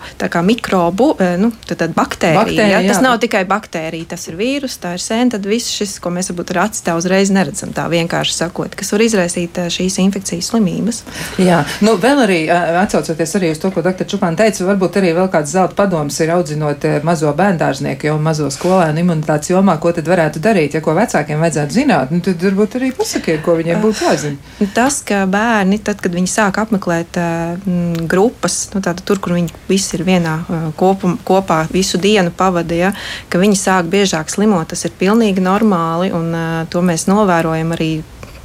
mikrobu, 0.48 1.10
nu, 1.40 1.52
tad, 1.66 1.80
tad 1.82 1.94
baktēriju. 1.96 2.40
Baktērija, 2.42 2.80
ja? 2.80 2.88
Tas 2.88 3.00
jā. 3.00 3.04
nav 3.06 3.18
tikai 3.22 3.44
baktērija, 3.48 4.10
tas 4.14 4.26
ir 4.30 4.38
vīrus, 4.38 4.78
tā 4.82 4.94
ir 4.96 5.02
sēne, 5.04 5.32
tad 5.36 5.46
viss 5.48 5.74
šis, 5.76 5.98
ko 6.02 6.12
mēs 6.14 6.32
varbūt 6.32 6.54
ar 6.54 6.64
aci 6.66 6.84
tā 6.86 6.96
uzreiz 6.98 7.30
neredzam, 7.34 7.72
tā 7.76 7.84
vienkārši 7.92 8.34
sakot, 8.40 8.74
kas 8.78 8.92
var 8.94 9.00
izraisīt 9.04 9.27
izraisīt 9.28 9.58
šīs 9.72 9.98
infekcijas 10.02 10.50
slimības. 10.52 11.02
Jā, 11.40 11.62
nu 11.84 11.96
vēl 12.00 12.22
arī 12.24 12.38
atcaucoties 12.50 13.34
arī 13.38 13.52
uz 13.52 13.60
to, 13.60 13.70
ko 13.74 13.82
dr. 13.84 14.06
Čupāna 14.08 14.38
teica, 14.38 14.64
varbūt 14.68 14.98
arī 15.00 15.12
vēl 15.16 15.28
kāds 15.32 15.52
zelta 15.52 15.76
padoms 15.78 16.18
ir 16.20 16.32
audzinot 16.34 16.84
mazo 17.04 17.32
bērndārznieku, 17.36 18.08
jau 18.08 18.16
mazo 18.22 18.48
skolēnu 18.52 19.02
imunitātes 19.04 19.52
jomā, 19.52 19.78
ko 19.80 19.92
tad 19.92 20.08
varētu 20.08 20.42
darīt, 20.42 20.76
ja 20.76 20.82
ko 20.84 20.94
vecākiem 20.96 21.40
vajadzētu 21.42 21.76
zināt, 21.76 22.12
nu 22.14 22.22
tad 22.24 22.42
varbūt 22.42 22.78
arī 22.80 22.90
pasakiet, 22.96 23.42
ko 23.44 23.56
viņiem 23.58 23.82
būtu 23.84 24.06
jāzina. 24.06 24.68
Tas, 24.74 25.00
ka 25.06 25.24
bērni, 25.30 25.80
tad, 25.84 26.00
kad 26.04 26.14
viņi 26.14 26.32
sāk 26.32 26.60
apmeklēt 26.62 27.18
uh, 27.20 27.68
grupas, 28.08 28.60
nu, 28.74 28.82
tātad 28.84 29.04
tur, 29.08 29.20
kur 29.22 29.36
viņi 29.36 29.52
visi 29.68 29.96
ir 29.98 30.06
vienā 30.08 30.38
kopum, 30.78 31.18
kopā 31.26 31.64
visu 31.72 32.00
dienu 32.00 32.32
pavadīja, 32.34 32.94
ka 33.28 33.40
viņi 33.40 33.58
sāk 33.58 33.90
biežāk 33.92 34.30
slimot, 34.32 34.68
tas 34.72 34.86
ir 34.88 34.94
pilnīgi 34.98 35.42
normāli, 35.44 36.12
un 36.14 36.32
to 36.72 36.82
mēs 36.84 37.08
novērojam 37.10 37.74
arī 37.76 37.92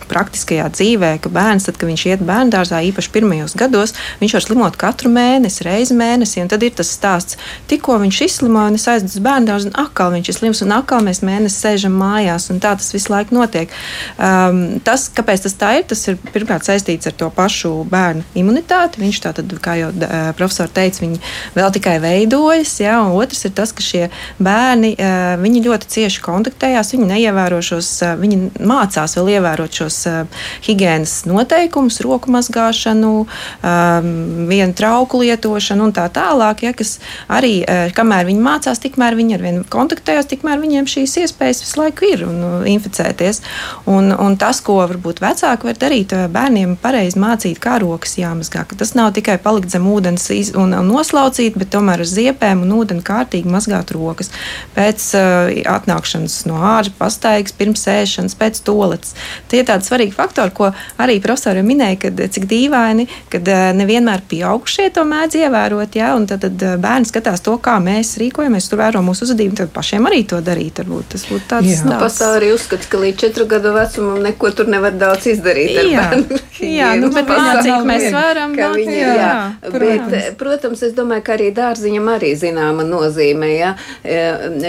praktiskajā 0.10 0.68
dzīvē, 0.74 1.16
ka 1.24 1.32
bērns, 1.34 1.68
tad, 1.68 1.78
kad 1.80 1.90
viņš 1.90 2.06
iet 2.12 2.24
bērngārzā, 2.28 2.82
īpaši 2.90 3.12
pirmajos 3.14 3.56
gados, 3.60 3.96
viņš 4.22 4.36
var 4.38 4.46
slimot 4.46 4.78
katru 4.80 5.12
mēnesi, 5.14 5.66
reizi 5.68 5.98
mēnesī. 5.98 6.44
Tad 6.50 6.64
ir 6.66 6.74
tas 6.78 6.92
stāsts, 6.94 7.38
tikko 7.72 7.98
viņš 8.02 8.22
izslimoja, 8.28 8.72
un 8.72 8.80
es 8.80 8.88
aizdevu 8.90 9.18
uz 9.18 9.26
bērngārzu, 9.28 9.72
un 9.72 9.80
atkal 9.84 10.14
viņš 10.14 10.30
ir 10.30 10.38
slims, 10.38 10.64
un 10.66 10.76
atkal 10.76 11.04
mēs 11.06 11.24
mēnesi 11.26 11.60
sēžam 11.64 11.96
mājās, 12.00 12.50
tā 12.64 12.74
tas 12.80 12.92
visu 12.94 13.14
laiku 13.14 13.38
notiek. 13.38 13.72
Um, 14.18 14.80
tas, 14.86 15.08
kāpēc 15.14 15.46
tas 15.46 15.58
tā 15.60 15.72
ir, 15.80 15.88
tas 15.90 16.02
ir 16.10 16.20
pirmkārt 16.34 16.68
saistīts 16.68 17.10
ar 17.10 17.16
to 17.20 17.30
pašu 17.34 17.74
bērnu 17.92 18.26
imunitāti. 18.40 19.02
Viņš 19.04 19.22
tā 19.26 19.34
tad, 19.38 19.54
kā 19.64 19.78
jau 19.80 19.92
uh, 19.94 20.32
profesori 20.38 20.74
teica, 20.76 21.04
viņi 21.04 21.20
vēl 21.58 21.74
tikai 21.78 21.98
veidojas, 22.04 22.76
ja, 22.84 23.00
otrs 23.08 23.46
ir 23.48 23.56
tas, 23.58 23.74
ka 23.76 23.86
šie 23.86 24.08
bērni, 24.44 24.96
uh, 24.98 25.62
ļoti 25.64 25.90
cieši 25.90 26.22
kontaktējās, 26.26 26.94
viņi 26.96 27.10
neievēro 27.10 27.62
šos, 27.64 27.90
uh, 28.04 28.16
viņi 28.20 28.40
mācās 28.68 29.18
vēl 29.20 29.36
ievērot 29.38 29.80
šos 29.82 29.93
šos 29.94 30.06
uh, 30.10 30.44
higiēnas 30.66 31.24
noteikumus, 31.30 32.02
roku 32.04 32.32
mazgāšanu, 32.34 33.12
um, 33.26 34.10
vienu 34.50 34.74
trauku 34.74 35.22
lietošanu 35.24 35.88
un 35.88 35.94
tā 35.94 36.08
tālāk. 36.14 36.64
Ja, 36.66 36.74
kas 36.74 36.98
arī, 37.32 37.62
uh, 37.64 37.92
kamēr 37.96 38.28
viņi 38.30 38.44
mācās, 38.44 38.82
tikmēr 38.84 39.18
viņi 39.20 39.38
ar 39.38 39.46
vienu 39.46 39.66
kontaktējās, 39.70 40.30
tikmēr 40.32 40.62
viņiem 40.64 40.90
šīs 40.90 41.18
iespējas 41.24 41.64
visu 41.64 41.82
laiku 41.82 42.08
ir 42.10 42.26
un 42.28 42.42
uh, 42.42 42.68
inficēties. 42.70 43.42
Un, 43.90 44.12
un 44.14 44.38
tas, 44.40 44.62
ko 44.64 44.80
varbūt 44.82 45.22
vecāki 45.24 45.70
var 45.70 45.80
darīt, 45.80 46.16
bērniem 46.34 46.78
pareizi 46.82 47.20
mācīt, 47.22 47.62
kā 47.62 47.78
rokas 47.84 48.18
jāmazgā. 48.20 48.66
Tas 48.78 48.96
nav 48.98 49.14
tikai 49.16 49.38
palikt 49.42 49.74
zem 49.74 49.86
ūdens 49.90 50.30
un, 50.60 50.74
noslaucīt, 50.88 51.58
bet 51.60 51.72
tomēr 51.74 52.04
ar 52.04 52.10
ziepēm 52.10 52.64
un 52.66 52.74
ūdeni 52.80 53.04
kārtīgi 53.06 53.52
mazgāt 53.52 53.92
rokas. 53.96 54.32
Pēc 54.74 55.10
uh, 55.20 55.52
atnākšanas 55.76 56.44
no 56.50 56.62
ārā, 56.64 56.92
pastaigas, 56.98 57.54
pirms 57.56 57.84
ēšanas, 57.90 58.36
pēc 58.40 58.64
toaletes. 58.66 59.14
Tie 59.52 59.62
tādi 59.68 59.83
tādi 59.84 59.92
svarīgi 59.92 60.16
faktori, 60.16 60.54
ko 60.56 60.72
arī 61.04 61.20
profesori 61.22 61.64
minēja, 61.64 62.00
kad 62.08 62.22
cik 62.34 62.48
dīvaini, 62.48 63.08
kad 63.30 63.48
nevienmēr 63.76 64.24
pieaugušie 64.30 64.90
to 64.94 65.04
mēdz 65.04 65.38
ievērot, 65.44 65.96
ja, 65.96 66.14
un 66.16 66.28
tad, 66.28 66.44
tad 66.44 66.80
bērni 66.80 67.10
skatās 67.10 67.44
to, 67.44 67.58
kā 67.58 67.80
mēs 67.84 68.16
rīkojamies, 68.22 68.70
tur 68.70 68.80
vēro 68.82 69.04
mūsu 69.04 69.28
uzvedību, 69.28 69.58
tad 69.60 69.74
pašiem 69.74 70.08
arī 70.10 70.24
to 70.28 70.40
darīt. 70.42 70.80
Varbūt 70.84 71.14
tas 71.14 71.26
būtu 71.30 71.48
tāds. 71.50 71.70
Jā. 71.70 71.84
Nu, 71.88 71.98
pastāv 72.02 72.38
arī 72.40 72.54
uzskats, 72.56 72.88
ka 72.90 73.02
līdz 73.02 73.20
četru 73.20 73.48
gadu 73.50 73.74
vecumam 73.76 74.22
neko 74.24 74.52
tur 74.56 74.70
nevar 74.72 74.96
daudz 74.98 75.28
izdarīt. 75.34 75.78
Jā, 75.92 76.08
jā 76.80 76.92
nu, 77.02 77.12
bet 77.14 77.30
cik 77.64 77.88
mēs 77.88 78.08
varam. 78.16 78.56
Viņi, 78.56 78.98
jā, 78.98 79.14
jā, 79.20 79.34
protams. 79.68 80.12
Bet, 80.14 80.30
protams, 80.40 80.84
es 80.86 80.96
domāju, 80.98 81.26
ka 81.26 81.36
arī 81.38 81.50
dārziņam 81.56 82.10
arī 82.16 82.34
zināma 82.40 82.86
nozīme. 82.88 83.50
Ja. 83.54 83.74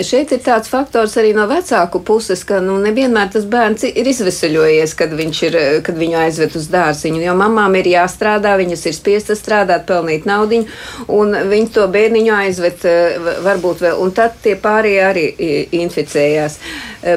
Šeit 0.04 0.34
ir 0.34 0.42
tāds 0.44 0.70
faktors 0.72 1.16
arī 1.20 1.34
no 1.36 1.46
vecāku 1.50 2.02
puses, 2.04 2.44
ka 2.46 2.60
nu, 2.64 2.76
nevienmēr 2.82 3.32
tas 3.34 3.46
bērns 3.48 3.86
ir 3.88 4.08
izvesaļojies, 4.14 4.94
kad, 5.11 5.20
ir, 5.48 5.59
kad 5.86 5.98
viņu 5.98 6.18
aizved 6.24 6.57
uz 6.59 6.68
dārziņu. 6.72 7.22
Jo 7.24 7.36
mamām 7.38 7.76
ir 7.80 7.90
jāstrādā, 7.94 8.55
viņas 8.61 8.86
ir 8.88 8.96
spiestas 8.96 9.42
strādāt, 9.42 9.86
pelnīt 9.88 10.26
naudu, 10.28 10.64
un 11.12 11.34
viņi 11.50 11.70
to 11.74 11.86
bērniņu 11.92 12.34
aizved 12.34 12.84
varbūt 13.44 13.84
vēl, 13.84 14.00
un 14.02 14.12
tad 14.16 14.38
tie 14.44 14.57
pārējie 14.61 15.05
arī 15.05 15.26
inficējās. 15.80 16.59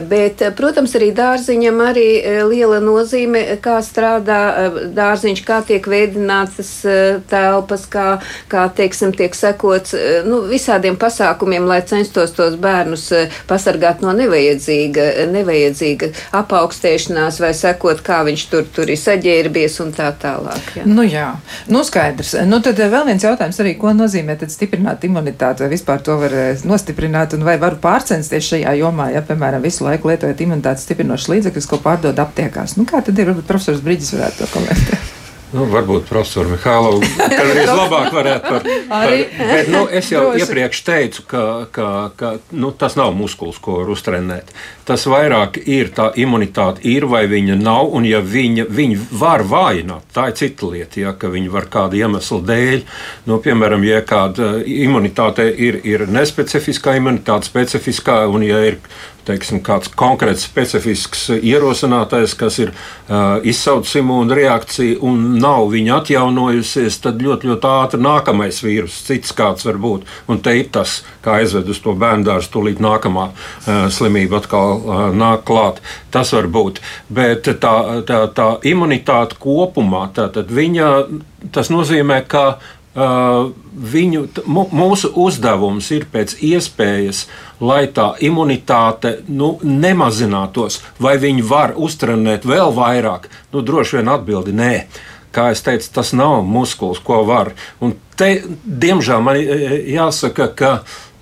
Bet, 0.09 0.41
protams, 0.57 0.95
arī 0.99 1.13
dārziņam 1.15 1.79
arī 1.85 2.07
liela 2.49 2.81
nozīme, 2.83 3.43
kā 3.63 3.77
strādā 3.85 4.39
dārziņš, 4.95 5.43
kā 5.47 5.61
tiek 5.67 5.87
veidinātas 5.87 6.71
telpas, 7.31 7.85
kā, 7.91 8.07
kā 8.51 8.65
teiksim, 8.75 9.13
tiek 9.15 9.35
sekots 9.37 9.95
nu, 10.27 10.41
visādiem 10.49 10.97
pasākumiem, 10.99 11.67
lai 11.69 11.79
censtos 11.87 12.35
tos 12.35 12.57
bērnus 12.59 13.07
pasargāt 13.47 14.03
no 14.03 14.11
nevajadzīga, 14.17 15.07
nevajadzīga 15.31 16.11
apaugstēšanās 16.41 17.39
vai 17.43 17.53
sekot, 17.77 18.01
kā 18.01 18.23
viņš 18.25 18.45
tur, 18.49 18.65
tur 18.73 18.89
ir 18.89 18.97
saģērbies 18.97 19.79
un 19.83 19.93
tā 19.93 20.09
tālāk. 20.17 20.73
Jā. 20.77 20.85
Nu 20.85 21.05
jā, 21.05 21.37
nu 21.69 21.83
skaidrs. 21.85 22.35
Nu 22.47 22.59
tad 22.61 22.77
vēl 22.77 23.05
viens 23.07 23.23
jautājums 23.23 23.59
arī, 23.61 23.75
ko 23.77 23.93
nozīmē 23.93 24.37
tad 24.39 24.51
stiprināt 24.51 25.03
imunitāti 25.05 25.63
vai 25.63 25.71
vispār 25.71 26.01
to 26.01 26.17
var 26.17 26.33
nostiprināt 26.65 27.35
un 27.37 27.45
vai 27.47 27.57
varu 27.61 27.79
pārcensties 27.81 28.49
šajā 28.51 28.77
jomā, 28.81 29.11
ja, 29.13 29.21
piemēram, 29.21 29.61
visu 29.61 29.85
laiku 29.85 30.11
lietojat 30.11 30.41
imunitātes 30.41 30.87
stiprinošas 30.87 31.29
līdzekļus, 31.35 31.69
ko 31.69 31.81
pārdod 31.83 32.17
aptiekās. 32.19 32.77
Nu, 32.77 32.87
kā 32.89 33.03
tad 33.05 33.17
ir? 33.17 33.31
Varbūt 33.31 33.49
profesors 33.49 33.83
Brīdis 33.83 34.15
varētu 34.15 34.43
to 34.43 34.51
komentēt. 34.55 35.16
Nu, 35.57 35.65
varbūt 35.71 36.05
profesors 36.05 36.51
Mihālovs 36.51 37.15
kādreiz 37.39 37.69
labāk 37.71 38.11
varētu 38.13 38.51
par, 38.51 38.67
par 38.91 39.13
bet, 39.39 39.71
nu, 39.73 39.85
Es 39.97 40.11
jau 40.11 40.27
Droši. 40.27 40.43
iepriekš 40.43 40.81
teicu, 40.85 41.23
ka, 41.31 41.43
ka, 41.73 41.87
ka 42.19 42.33
nu, 42.53 42.69
tas 42.77 42.97
nav 42.99 43.15
muskulis, 43.17 43.57
ko 43.63 43.79
var 43.79 43.89
uztrenēt. 43.95 44.51
Tas 44.85 45.07
vairāk 45.09 45.57
ir 45.65 45.89
tā 45.95 46.11
imunitāte, 46.19 46.83
ir 46.85 47.07
vai 47.09 47.23
viņa 47.31 47.57
nav, 47.57 47.89
un 47.97 48.05
ja 48.05 48.21
viņa, 48.21 48.67
viņa 48.69 49.07
var 49.17 49.43
vājināt, 49.47 50.05
tā 50.13 50.29
ir 50.29 50.37
cita 50.37 50.69
lieta, 50.69 51.01
ja, 51.01 51.15
ka 51.17 51.31
viņa 51.33 51.53
var 51.55 51.69
kādu 51.73 51.97
iemeslu 52.03 52.41
dēļ, 52.45 52.85
nu, 53.31 53.41
piemēram, 53.41 53.83
ja 53.87 54.03
kāda 54.05 54.57
imunitāte 54.61 55.49
ir, 55.49 55.81
ir 55.87 56.05
nespecifiskā 56.11 56.99
imunitāte, 57.01 57.49
specifiskā, 57.49 58.25
un 58.29 58.45
ja 58.45 58.61
ir 58.69 58.81
teiksim, 59.27 59.61
kāds 59.65 59.91
konkrēts 59.97 60.45
specifisks 60.47 61.27
ierosinātais, 61.35 62.35
kas 62.39 62.59
ir 62.63 62.71
uh, 62.73 63.37
izsaucis 63.47 63.99
imūnu 64.01 64.37
reakciju 64.37 64.99
un 65.07 65.25
nav 65.41 65.67
viņa 65.73 65.99
atjaunojusies, 66.01 66.99
tad 67.03 67.21
ļoti, 67.23 67.51
ļoti 67.51 67.69
ātri 67.71 68.01
nākamais 68.03 68.61
vīrus, 68.63 69.01
cits 69.07 69.35
kāds 69.37 69.67
var 69.67 69.79
būt. 69.83 70.07
Un 70.31 70.41
te 70.43 70.55
ir 70.59 70.71
tas, 70.73 71.01
kā 71.25 71.39
aizved 71.41 71.69
uz 71.73 71.81
to 71.83 71.95
bērnu 71.97 72.27
dārstu, 72.27 72.57
tūlīt 72.57 72.81
nākamā 72.83 73.29
uh, 73.31 73.87
slimība 73.93 74.41
atkal 74.41 74.77
uh, 74.77 75.03
nāk 75.15 75.45
klāt. 75.47 75.81
Tas 76.13 76.31
var 76.33 76.47
būt. 76.51 76.81
Bet 77.13 77.49
tā, 77.61 77.75
tā, 78.07 78.23
tā 78.33 78.47
imunitāte 78.67 79.37
kopumā, 79.41 80.07
tā, 80.15 80.29
viņa, 80.31 80.91
tas 81.53 81.71
nozīmē, 81.73 82.23
ka 82.31 82.47
viņu, 82.97 84.23
mūsu 84.47 85.11
uzdevums 85.21 85.91
ir 85.93 86.07
pēc 86.11 86.37
iespējas, 86.41 87.27
lai 87.61 87.85
tā 87.93 88.15
imunitāte 88.25 89.19
nu, 89.27 89.57
nemazinātos, 89.61 90.81
vai 90.99 91.17
viņi 91.21 91.45
var 91.45 91.75
uztrenēt 91.77 92.47
vēl 92.49 92.73
vairāk. 92.73 93.29
Nu, 93.53 93.61
droši 93.61 93.99
vien 93.99 94.09
atbildi 94.09 94.55
nē. 94.57 94.73
Kā 95.31 95.51
jau 95.51 95.61
teicu, 95.69 95.91
tas 95.93 96.13
nav 96.17 96.41
muskulis, 96.47 97.03
ko 97.03 97.21
var. 97.27 97.53
Un 97.83 97.93
te, 98.17 98.31
diemžēl 98.65 99.21
man 99.23 99.37
jāsaka, 99.39 100.49
ka 100.57 100.71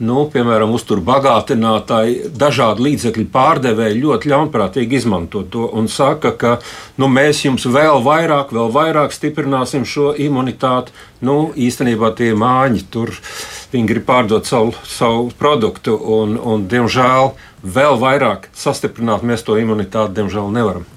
nu, 0.04 0.26
piemēram, 0.32 0.74
uzturu 0.76 1.04
bagātinātāji, 1.08 2.32
dažādi 2.36 2.84
līdzekļu 2.84 3.26
pārdevēji 3.32 4.02
ļoti 4.02 4.32
ļaunprātīgi 4.32 5.00
izmanto 5.00 5.46
to 5.52 5.70
un 5.72 5.88
saka, 5.92 6.34
ka 6.36 6.58
nu, 7.00 7.08
mēs 7.12 7.46
jums 7.46 7.68
vēl 7.72 8.04
vairāk, 8.04 8.52
vēl 8.56 8.74
vairāk 8.76 9.16
stiprināsim 9.16 9.86
šo 9.88 10.12
imunitāti. 10.20 10.96
Nu, 11.26 11.54
īstenībā 11.56 12.12
tie 12.18 12.34
māņi 12.38 12.84
tur 12.92 13.14
grib 13.76 14.06
pārdot 14.08 14.48
savu, 14.48 14.76
savu 14.88 15.30
produktu, 15.40 15.96
un, 15.96 16.36
un, 16.40 16.68
diemžēl, 16.72 17.32
vēl 17.64 18.00
vairāk 18.00 18.50
sastiprināt 18.56 19.24
mēs 19.24 19.48
to 19.48 19.58
imunitāti, 19.60 20.16
diemžēl, 20.20 20.52
nevaram. 20.56 20.95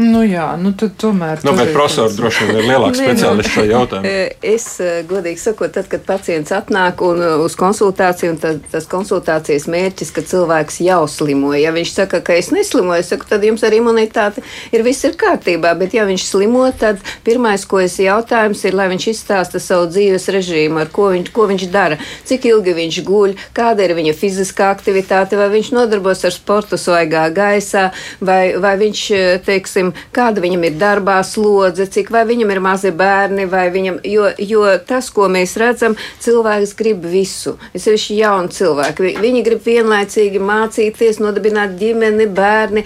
Nu 0.00 0.22
jā, 0.24 0.46
nu 0.56 0.72
tad 0.72 0.94
tomēr. 1.00 1.42
Nu, 1.44 1.52
bet 1.58 1.74
profesori 1.74 2.14
droši 2.16 2.46
vien 2.48 2.60
ir 2.62 2.68
lielāks 2.70 3.00
speciālists 3.02 3.52
šajā 3.56 3.72
jautājumā. 3.74 4.14
Es, 4.50 4.64
godīgi 5.06 5.38
sakot, 5.38 5.72
tad, 5.74 5.86
kad 5.90 6.02
pacients 6.06 6.52
atnāk 6.54 7.02
un 7.04 7.20
uz 7.44 7.54
konsultāciju, 7.58 8.32
un 8.32 8.38
tad, 8.40 8.62
tas 8.72 8.86
konsultācijas 8.88 9.66
mērķis, 9.70 10.12
ka 10.16 10.24
cilvēks 10.26 10.80
jau 10.82 11.02
slimo, 11.10 11.52
ja 11.58 11.72
viņš 11.74 11.92
saka, 11.92 12.22
ka 12.24 12.34
es 12.40 12.48
neslimoju, 12.54 13.02
es 13.02 13.10
saku, 13.12 13.28
tad 13.28 13.44
jums 13.44 13.62
ar 13.66 13.76
imunitāti 13.76 14.42
ir 14.74 14.84
viss 14.86 15.04
ir 15.06 15.18
kārtībā, 15.20 15.74
bet 15.78 15.94
ja 15.96 16.06
viņš 16.08 16.24
slimo, 16.30 16.64
tad 16.80 17.02
pirmais, 17.26 17.66
ko 17.68 17.82
es 17.84 17.98
jautājums 18.00 18.64
ir, 18.64 18.78
lai 18.78 18.88
viņš 18.94 19.08
izstāsta 19.12 19.60
savu 19.62 19.90
dzīves 19.92 20.30
režīmu, 20.32 20.80
ar 20.82 20.92
ko 20.94 21.10
viņš, 21.12 21.30
ko 21.36 21.46
viņš 21.52 21.66
dara, 21.74 22.00
cik 22.28 22.48
ilgi 22.50 22.76
viņš 22.80 23.00
guļ, 23.06 23.36
kāda 23.56 23.86
ir 23.86 23.96
viņa 23.98 24.16
fiziskā 24.16 24.70
aktivitāte, 24.72 25.38
vai 25.40 25.50
viņš 25.52 25.72
nodarbos 25.76 26.24
ar 26.24 26.34
sportu 26.34 26.80
svaigā 26.80 27.28
gaisā, 27.36 27.90
vai, 28.24 28.56
vai 28.60 28.74
viņš, 28.80 29.04
teiksim, 29.46 29.89
kāda 30.14 30.42
viņam 30.42 30.66
ir 30.68 30.76
darbā 30.80 31.18
slodze, 31.26 31.86
cik 31.90 32.10
vai 32.14 32.24
viņam 32.28 32.52
ir 32.54 32.62
mazi 32.64 32.92
bērni, 32.96 33.46
vai 33.50 33.66
viņam, 33.74 34.00
jo, 34.06 34.28
jo 34.38 34.64
tas, 34.86 35.10
ko 35.14 35.28
mēs 35.32 35.56
redzam, 35.60 35.96
cilvēks 36.22 36.74
grib 36.78 37.04
visu. 37.10 37.56
Es 37.74 37.86
sevišķi 37.86 38.18
jauni 38.20 38.54
cilvēki. 38.54 39.14
Viņi 39.20 39.44
grib 39.46 39.64
vienlaicīgi 39.66 40.42
mācīties, 40.42 41.20
nodibināt 41.22 41.76
ģimeni, 41.80 42.28
bērni, 42.34 42.84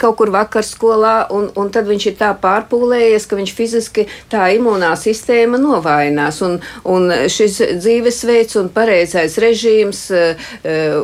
kaut 0.00 0.18
kur 0.20 0.32
vakar 0.34 0.66
skolā, 0.66 1.16
un, 1.34 1.50
un 1.58 1.72
tad 1.74 1.88
viņš 1.90 2.08
ir 2.10 2.18
tā 2.20 2.32
pārpūlējies, 2.42 3.28
ka 3.28 3.38
viņš 3.38 3.54
fiziski 3.56 4.06
tā 4.32 4.48
imunā 4.56 4.94
sistēma 4.98 5.60
novājinās. 5.62 6.42
Un, 6.46 6.58
un 6.88 7.12
šis 7.30 7.60
dzīvesveids 7.82 8.58
un 8.60 8.72
pareizais 8.74 9.38
režīms 9.42 10.08
uh, 10.14 10.48
uh, 10.64 10.98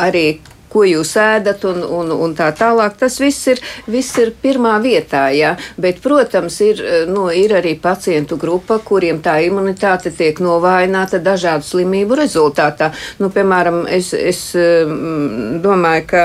arī 0.00 0.26
ko 0.70 0.84
jūs 0.86 1.14
ēdat 1.20 1.64
un, 1.68 1.82
un, 1.84 2.12
un 2.14 2.34
tā 2.38 2.50
tālāk. 2.56 2.96
Tas 3.00 3.18
viss 3.22 3.50
ir, 3.52 3.60
viss 3.90 4.18
ir 4.22 4.32
pirmā 4.42 4.76
vietā, 4.82 5.26
jā. 5.34 5.56
Bet, 5.80 6.00
protams, 6.04 6.60
ir, 6.64 6.82
nu, 7.10 7.28
ir 7.34 7.54
arī 7.58 7.76
pacientu 7.80 8.38
grupa, 8.40 8.80
kuriem 8.84 9.20
tā 9.24 9.40
imunitāte 9.46 10.12
tiek 10.14 10.40
novājināta 10.42 11.20
dažādu 11.22 11.66
slimību 11.66 12.20
rezultātā. 12.22 12.92
Nu, 13.20 13.30
piemēram, 13.34 13.84
es, 13.90 14.12
es 14.14 14.42
mm, 14.56 15.60
domāju, 15.64 16.06
ka 16.10 16.24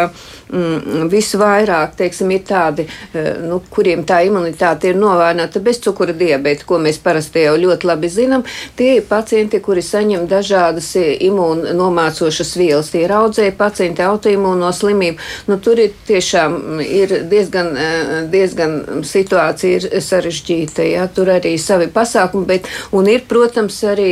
mm, 0.55 1.09
visvairāk 1.11 1.95
teiksim, 1.99 2.31
ir 2.31 2.43
tādi, 2.47 2.85
eh, 3.13 3.33
nu, 3.43 3.61
kuriem 3.69 4.05
tā 4.07 4.21
imunitāte 4.27 4.89
ir 4.89 4.99
novājināta 4.99 5.61
bez 5.63 5.79
cukura 5.83 6.13
diabēta, 6.15 6.65
ko 6.65 6.79
mēs 6.81 6.99
parasti 7.03 7.45
jau 7.45 7.55
ļoti 7.59 7.89
labi 7.89 8.09
zinām. 8.11 8.45
Tie 8.75 8.95
ir 8.97 9.07
pacienti, 9.09 9.59
kuri 9.59 9.83
saņem 9.85 10.27
dažādas 10.31 10.91
eh, 10.99 11.15
imūnomācošas 11.27 12.55
vielas. 12.59 12.91
Tie 12.93 13.03
ir 13.05 13.15
audzēji 13.15 13.55
pacienti, 13.57 14.05
autoimūno 14.05 14.71
slimību. 14.73 15.19
Nu, 15.47 15.59
tur 15.59 15.81
ir 15.83 15.95
tiešām 16.07 16.81
ir 16.85 17.17
diezgan, 17.31 17.71
eh, 17.77 18.13
diezgan 18.31 19.03
situācija 19.05 19.81
ir 19.81 20.01
sarežģīta. 20.01 20.85
Ja? 20.89 21.07
Tur 21.07 21.33
arī 21.35 21.55
savi 21.59 21.87
pasākumi, 21.91 22.45
bet 22.45 22.69
ir, 23.05 23.21
protams, 23.27 23.77
arī 23.85 24.09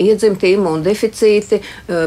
iedzimti 0.00 0.52
imūndeficīti 0.56 1.60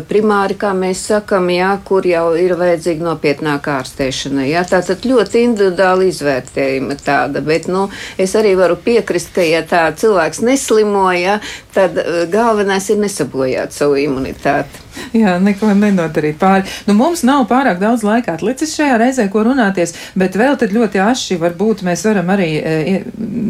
primāri, 0.09 0.55
kā 0.59 0.71
mēs 0.75 1.03
sakam, 1.11 1.49
ja, 1.53 1.71
kur 1.85 2.05
jau 2.07 2.33
ir 2.39 2.55
vajadzīgi 2.59 3.05
nopietni 3.05 3.48
nopietnāka 3.49 3.79
ārstēšana. 3.79 4.45
Ja? 4.47 4.63
Tā 4.63 4.81
tad 4.85 5.05
ļoti 5.05 5.43
individuāli 5.43 6.09
izvērtējuma 6.09 6.97
tāda, 7.03 7.41
bet 7.41 7.67
nu, 7.67 7.89
es 8.17 8.35
arī 8.35 8.55
varu 8.55 8.77
piekrist, 8.77 9.33
ka 9.33 9.41
ja 9.41 9.63
tā 9.63 9.89
cilvēks 9.95 10.41
neslimoja, 10.41 11.39
tad 11.73 11.97
uh, 11.97 12.25
galvenais 12.29 12.89
ir 12.89 12.99
nesabojāt 12.99 13.73
savu 13.73 13.97
imunitāti. 13.97 14.85
Jā, 15.13 15.37
neko 15.39 15.71
nenodarīt 15.73 16.37
pāri. 16.39 16.67
Nu, 16.85 16.93
mums 16.93 17.23
nav 17.23 17.47
pārāk 17.49 17.79
daudz 17.79 18.03
laika 18.03 18.35
atlicis 18.35 18.75
šajā 18.75 18.97
reizē, 18.99 19.29
ko 19.31 19.45
runāties, 19.47 19.95
bet 20.15 20.35
vēl 20.35 20.57
tad 20.59 20.73
ļoti 20.75 20.99
aši 20.99 21.39
varbūt 21.39 21.85
mēs 21.87 22.03
varam 22.05 22.29
arī 22.33 22.49
e, 22.59 22.97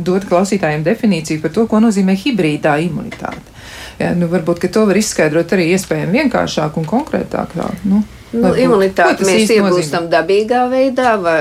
dot 0.06 0.28
klausītājiem 0.30 0.86
definīciju 0.86 1.42
par 1.42 1.56
to, 1.56 1.66
ko 1.68 1.82
nozīmē 1.82 2.16
hibrīdā 2.20 2.78
imunitāte. 2.86 3.58
Jā, 4.00 4.14
nu, 4.16 4.30
varbūt, 4.32 4.70
to 4.72 4.86
var 4.88 5.00
izskaidrot 5.00 5.58
arī 5.58 5.72
iespējami 5.74 6.22
vienkāršāk 6.22 6.78
un 6.80 6.88
konkrētāk. 6.88 7.58
Tā, 7.58 7.74
nu. 7.90 8.06
Nu, 8.30 8.52
imunitāti 8.54 9.26
mēs 9.26 9.50
iegūstam 9.56 10.06
dabīgā 10.12 10.66
veidā, 10.70 11.16
vai, 11.22 11.38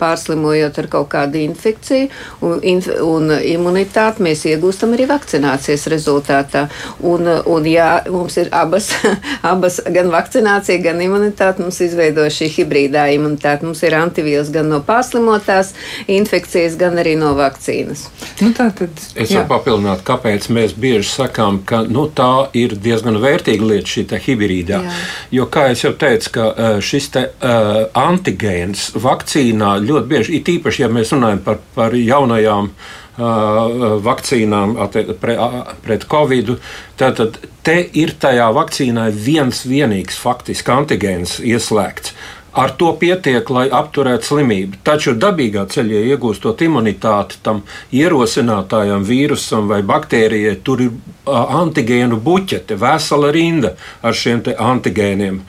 pārslimojot 0.00 0.80
ar 0.82 0.88
kaut 0.90 1.08
kādu 1.12 1.38
infekciju, 1.44 2.08
un, 2.42 2.58
inf, 2.66 2.88
un 3.04 3.30
imunitāti 3.38 4.24
mēs 4.26 4.42
iegūstam 4.50 4.96
arī 4.96 5.06
vakcinācijas 5.10 5.86
rezultātā. 5.92 6.66
Un, 7.06 7.28
un 7.28 7.68
jā, 7.70 7.88
mums 8.10 8.38
ir 8.42 8.50
abas, 8.54 8.90
abas, 9.52 9.78
gan 9.94 10.10
vakcinācija, 10.14 10.82
gan 10.82 11.02
imunitāte, 11.04 11.62
mums 11.62 11.78
izveido 11.84 12.26
šī 12.26 12.50
hibrīdā 12.56 13.06
imunitāte. 13.14 13.66
Mums 13.68 13.84
ir 13.86 13.94
antivīls 13.98 14.50
gan 14.54 14.72
no 14.72 14.82
pārslimotās 14.84 15.72
infekcijas, 16.10 16.74
gan 16.80 16.98
arī 17.02 17.14
no 17.20 17.34
vakcīnas. 17.38 18.08
Nu, 18.42 18.50
tā 18.56 18.70
tad, 18.74 18.90
Es 19.14 19.30
jā. 19.30 19.44
varu 19.44 19.52
papildināt, 19.52 20.02
kāpēc 20.06 20.48
mēs 20.50 20.74
bieži 20.78 21.06
sakām, 21.12 21.60
ka 21.66 21.84
nu, 21.86 22.08
tā 22.10 22.48
ir 22.58 22.74
diezgan 22.74 23.20
vērtīga 23.22 23.70
lieta, 23.70 23.90
šī 23.94 24.06
hibrīdā. 24.24 24.80
Jā. 24.82 24.94
Jo, 25.38 25.46
kā 25.52 25.68
jau 25.70 25.92
teicu, 25.98 26.23
ka 26.32 26.48
uh, 26.50 26.76
šis 26.84 27.08
te, 27.14 27.24
uh, 27.30 27.84
antigēns 27.98 28.92
vakcīnā 29.00 29.76
ļoti 29.84 30.10
bieži, 30.10 30.36
it 30.40 30.50
īpaši, 30.56 30.84
ja 30.84 30.90
mēs 30.92 31.12
runājam 31.14 31.42
par, 31.46 31.58
par 31.76 31.96
jaunajām 31.98 32.70
uh, 32.70 33.98
vakcīnām 34.04 34.76
atti- 34.86 35.06
pre, 35.20 35.36
pret 35.84 36.06
covid, 36.10 36.54
tad 37.00 37.22
te 37.64 37.76
ir 37.96 38.14
tajā 38.20 38.50
vakcīnā 38.54 39.08
viens 39.14 39.64
vienīgs 39.68 40.18
faktiski 40.20 40.74
antigēns 40.74 41.38
ieslēgts. 41.44 42.14
Ar 42.54 42.70
to 42.78 42.92
pietiek, 42.94 43.48
lai 43.50 43.64
apturētu 43.66 44.28
slimību. 44.28 44.78
Taču 44.86 45.16
dabīgā 45.18 45.64
ceļā 45.74 46.04
iegūstot 46.14 46.62
imunitāti 46.62 47.40
tam 47.42 47.64
ierosinātājam, 47.90 49.02
vīrusam 49.02 49.66
vai 49.70 49.80
baktērijai, 49.82 50.60
tur 50.62 50.84
ir 50.84 50.92
antigēnu 51.26 52.20
buķete, 52.22 52.76
vesela 52.78 53.32
rinda 53.34 53.74
ar 54.04 54.14
šiem 54.14 54.42
antigēniem, 54.54 55.40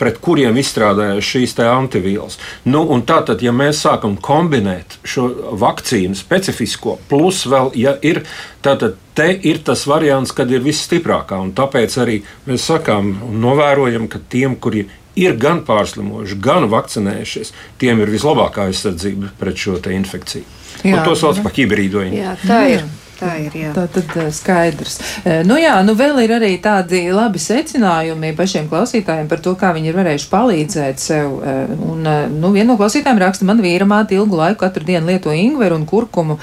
pret 0.00 0.18
kuriem 0.24 0.58
izstrādājas 0.58 1.28
šīs 1.28 1.54
te 1.58 1.68
antivīlas. 1.70 2.40
Nu, 2.64 2.82
tātad, 3.06 3.44
ja 3.44 3.52
mēs 3.54 3.84
sākam 3.84 4.16
kombinēt 4.18 4.98
šo 5.06 5.28
vakcīnu 5.60 6.18
specifisko, 6.18 6.98
plus 7.10 7.44
vēl, 7.46 7.70
ja 7.78 7.94
ir, 8.02 8.24
tātad 8.64 8.98
te 9.14 9.28
ir 9.46 9.60
tas 9.66 9.84
variants, 9.86 10.32
kad 10.34 10.50
ir 10.50 10.64
visstiprākā, 10.64 11.42
tāpēc 11.54 11.98
arī 12.00 12.22
mēs 12.48 12.66
sakām 12.72 13.12
novērojam, 13.42 14.08
ka 14.10 14.22
tiem, 14.32 14.56
kuri 14.56 14.88
ir 15.18 15.36
gan 15.40 15.64
pārslimojuši, 15.66 16.38
gan 16.42 16.68
vakcinējušies, 16.70 17.52
tiem 17.80 18.02
ir 18.04 18.12
vislabākā 18.12 18.68
aizsardzība 18.70 19.32
pret 19.40 19.58
šo 19.58 19.78
te 19.82 19.94
infekciju. 19.96 20.44
Jā, 20.84 20.96
Un 20.96 21.04
to 21.04 21.16
sauc 21.18 21.36
jā. 21.40 21.44
par 21.44 21.56
hibrīdojumu. 21.56 22.16
Jā, 22.16 22.36
tā 22.46 22.60
ir. 22.76 22.84
Tā 23.20 23.34
ir. 23.36 23.52
Jā. 23.60 23.70
Tā 23.76 23.84
tad 23.92 24.14
eh, 24.16 24.30
skaidrs. 24.32 24.98
Eh, 25.24 25.42
Nu 25.44 25.56
jā, 25.60 25.74
nu 25.84 25.92
vēl 25.98 26.22
ir 26.24 26.32
arī 26.38 26.50
tādi 26.62 27.02
labi 27.12 27.40
secinājumi 27.42 28.32
pašiem 28.38 28.68
klausītājiem 28.70 29.28
par 29.28 29.42
to, 29.44 29.52
kā 29.60 29.72
viņi 29.76 29.90
ir 29.90 29.98
varējuši 29.98 30.28
palīdzēt 30.32 31.02
sev. 31.02 31.34
eh, 31.44 31.74
Un, 31.90 32.06
nu, 32.40 32.50
viena 32.54 32.70
no 32.72 32.76
klausītājiem 32.80 33.20
raksta, 33.20 33.44
man 33.48 33.60
vīra 33.60 33.84
māte 33.88 34.14
ilgu 34.16 34.38
laiku 34.38 34.62
katru 34.62 34.86
dienu 34.88 35.10
lieto 35.10 35.32
ingveru 35.34 35.76
un 35.76 35.84
kurkumu 35.88 36.38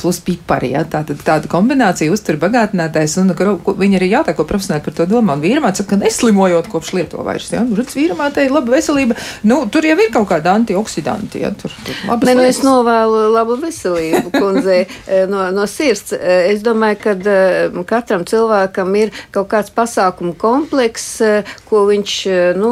plus 0.00 0.18
pipari. 0.24 0.72
Ja? 0.74 0.82
Tā 0.84 1.02
tad 1.08 1.22
tāda 1.24 1.48
kombinācija 1.50 2.12
uztur 2.12 2.36
bagātinātais. 2.42 3.16
Un 3.22 3.32
viņi 3.32 3.98
arī 4.00 4.10
jautā, 4.12 4.34
ko 4.36 4.44
profesionāli 4.48 4.84
par 4.84 4.96
to 4.98 5.06
domā. 5.08 5.36
Un 5.38 5.44
vīra 5.44 5.62
māte 5.64 5.80
saka, 5.80 5.94
ka 5.94 6.00
neslimojot 6.04 6.68
kopš 6.72 6.92
lieto 6.98 7.24
vairs. 7.26 7.48
Ja? 7.54 7.62
Nu, 7.64 7.78
redz, 7.78 7.94
vīra 7.96 8.16
māte 8.18 8.44
ir 8.44 8.52
laba 8.54 8.74
veselība. 8.76 9.16
Nu, 9.46 9.62
tur 9.72 9.86
jau 9.88 9.96
ir 9.96 10.12
kaut 10.12 10.28
kāda 10.32 10.56
antioksidanti. 10.58 11.44
Ja? 11.46 11.52
Tur, 11.56 11.72
tur 11.86 12.20
Nē, 12.28 12.34
nu 12.36 12.44
es 12.48 12.60
novēlu 12.66 13.24
labu 13.32 13.56
veselību 13.62 14.34
kundzei 14.36 14.84
no, 15.32 15.46
no 15.54 15.66
sirds. 15.70 16.09
Eh, 16.12 16.50
Es 16.50 16.62
domāju, 16.64 16.98
ka 17.02 17.12
eh, 17.30 17.82
katram 17.86 18.24
cilvēkam 18.28 18.94
ir 18.98 19.12
kaut 19.34 19.48
kāds 19.52 19.70
pasākumu 19.74 20.34
komplekss, 20.38 21.20
eh, 21.20 21.50
ko 21.68 21.84
viņš, 21.88 22.14
nu, 22.58 22.70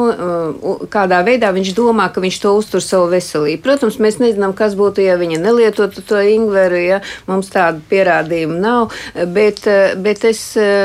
kādā 0.91 1.21
veidā 1.25 1.51
viņš 1.55 1.71
domā, 1.77 2.09
ka 2.13 2.21
viņš 2.21 2.39
to 2.43 2.51
uztur 2.59 2.83
savu 2.83 3.07
veselību. 3.13 3.61
Protams, 3.63 3.99
mēs 4.01 4.19
nezinām, 4.19 4.53
kas 4.57 4.75
būtu, 4.79 5.03
ja 5.05 5.15
viņa 5.19 5.39
nelietotu 5.39 6.03
to 6.05 6.19
ingveru, 6.19 6.79
ja 6.83 7.01
mums 7.27 7.51
tādu 7.53 7.81
pierādījumu 7.91 8.59
nav, 8.59 8.95
bet, 9.33 9.63
bet 10.03 10.25
es 10.27 10.41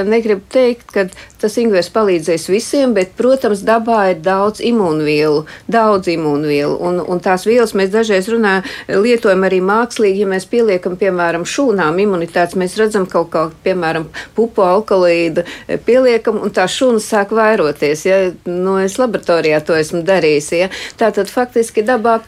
negribu 0.06 0.46
teikt, 0.54 0.92
ka 0.94 1.08
tas 1.44 1.58
ingvers 1.60 1.90
palīdzēs 1.92 2.48
visiem, 2.48 2.94
bet, 2.96 3.12
protams, 3.18 3.62
dabā 3.66 4.00
ir 4.14 4.20
daudz 4.24 4.62
imūnvielu, 4.64 5.44
daudz 5.68 6.08
imūnvielu, 6.14 6.78
un, 6.88 7.00
un 7.04 7.20
tās 7.24 7.44
vielas 7.48 7.74
mēs 7.76 7.92
dažreiz 7.92 8.30
runājam, 8.32 8.64
lietojam 9.04 9.44
arī 9.44 9.60
mākslīgi, 9.64 10.24
ja 10.24 10.30
mēs 10.30 10.48
pieliekam, 10.48 10.96
piemēram, 11.00 11.44
šūnām 11.48 12.00
imunitātes, 12.06 12.56
mēs 12.60 12.78
redzam 12.80 13.08
kaut 13.10 13.30
kā, 13.34 13.46
piemēram, 13.66 14.08
pupu 14.36 14.64
alkalīdu 14.64 15.44
eh, 15.44 15.76
pieliekam, 15.76 16.40
un 16.44 16.54
tā 16.54 16.64
šūnas 16.70 17.10
sāk 17.12 17.34
vairoties, 17.36 18.06
ja, 18.08 18.22
nu, 18.48 18.78
es 18.80 18.96
laboratorijā 19.00 19.60
to 19.66 19.76
esmu 19.76 20.04
darījis, 20.06 20.54
ja, 20.56 20.72
tātad 21.00 21.28
faktiski 21.32 21.84
dabā 21.84 22.22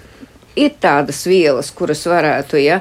ir 0.57 0.73
tādas 0.81 1.23
vielas, 1.29 1.71
kuras 1.77 2.03
varētu, 2.09 2.59
ja, 2.61 2.81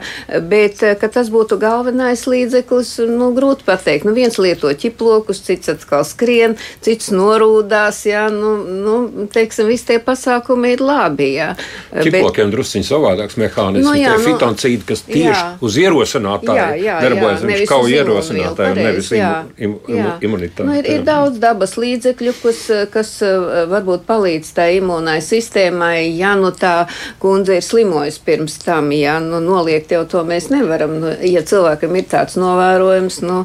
bet 0.49 0.81
eh, 0.85 0.95
tas 0.95 1.29
būtu 1.33 1.57
galvenais 1.61 2.25
līdzeklis, 2.29 2.95
nu, 3.11 3.29
grūti 3.35 3.67
pateikt. 3.67 4.07
Nu, 4.07 4.15
viens 4.15 4.39
lieto 4.41 4.71
ķiplokus, 4.71 5.43
cits 5.45 5.71
atkal 5.73 6.05
skrien, 6.07 6.55
cits 6.85 7.11
norūdās, 7.13 8.01
ja, 8.07 8.25
nu, 8.33 8.55
nu 8.63 9.27
teiksim, 9.31 9.69
visi 9.71 9.89
tie 9.91 9.99
pasākumi 10.03 10.75
ir 10.75 10.83
labi, 10.85 11.29
ja. 11.35 11.51
Ķiplokiem 11.91 12.53
drusciņš 12.53 12.91
savādāks 12.93 13.39
mehānisms. 13.41 13.85
Nu, 13.85 13.95
jā, 13.97 14.13
jā, 14.13 14.15
nu, 14.21 14.29
fitoncīdi, 14.29 14.87
kas 14.87 15.03
tieši 15.07 15.33
jā. 15.33 15.43
uz 15.65 15.79
ierosinātāju 15.81 16.55
Jā, 16.55 16.67
jā, 16.79 16.97
darbojas, 17.03 17.43
jā, 17.43 17.49
viņš 17.51 17.75
uz 17.75 17.91
ierosinātāju, 17.91 18.75
nevis 18.79 19.11
jā, 19.11 19.33
imu, 19.59 19.79
imu, 19.89 19.99
jā. 19.99 20.15
imunitāti. 20.27 20.67
Nu, 20.69 20.77
ir, 20.79 20.89
ir 20.95 21.05
daudz 21.07 21.39
dabas 21.43 21.75
līdzekļu, 21.81 22.35
kas, 22.41 22.61
kas 22.93 23.13
eh, 23.25 23.65
varbūt 23.71 24.05
palīdz 24.07 24.53
tai 24.55 24.69
imūnai 24.79 25.17
sistēmai, 25.25 26.07
ja 26.15 26.35
nu 26.39 26.53
tā 26.55 26.75
kundze 27.21 27.59
ir 27.59 27.64
slimojusi 27.65 28.23
pirms 28.25 28.57
tam, 28.63 28.91
ja 28.95 29.17
nu, 29.23 29.41
noliegt 29.43 29.91
jau 29.91 30.05
to 30.09 30.23
mēs 30.27 30.51
nevaram. 30.53 30.97
Nu, 31.01 31.13
ja 31.25 31.43
cilvēkam 31.45 31.97
ir 31.99 32.09
tāds 32.11 32.39
novērojums, 32.39 33.21
nu, 33.25 33.43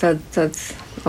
tad. 0.00 0.22
tad 0.34 0.60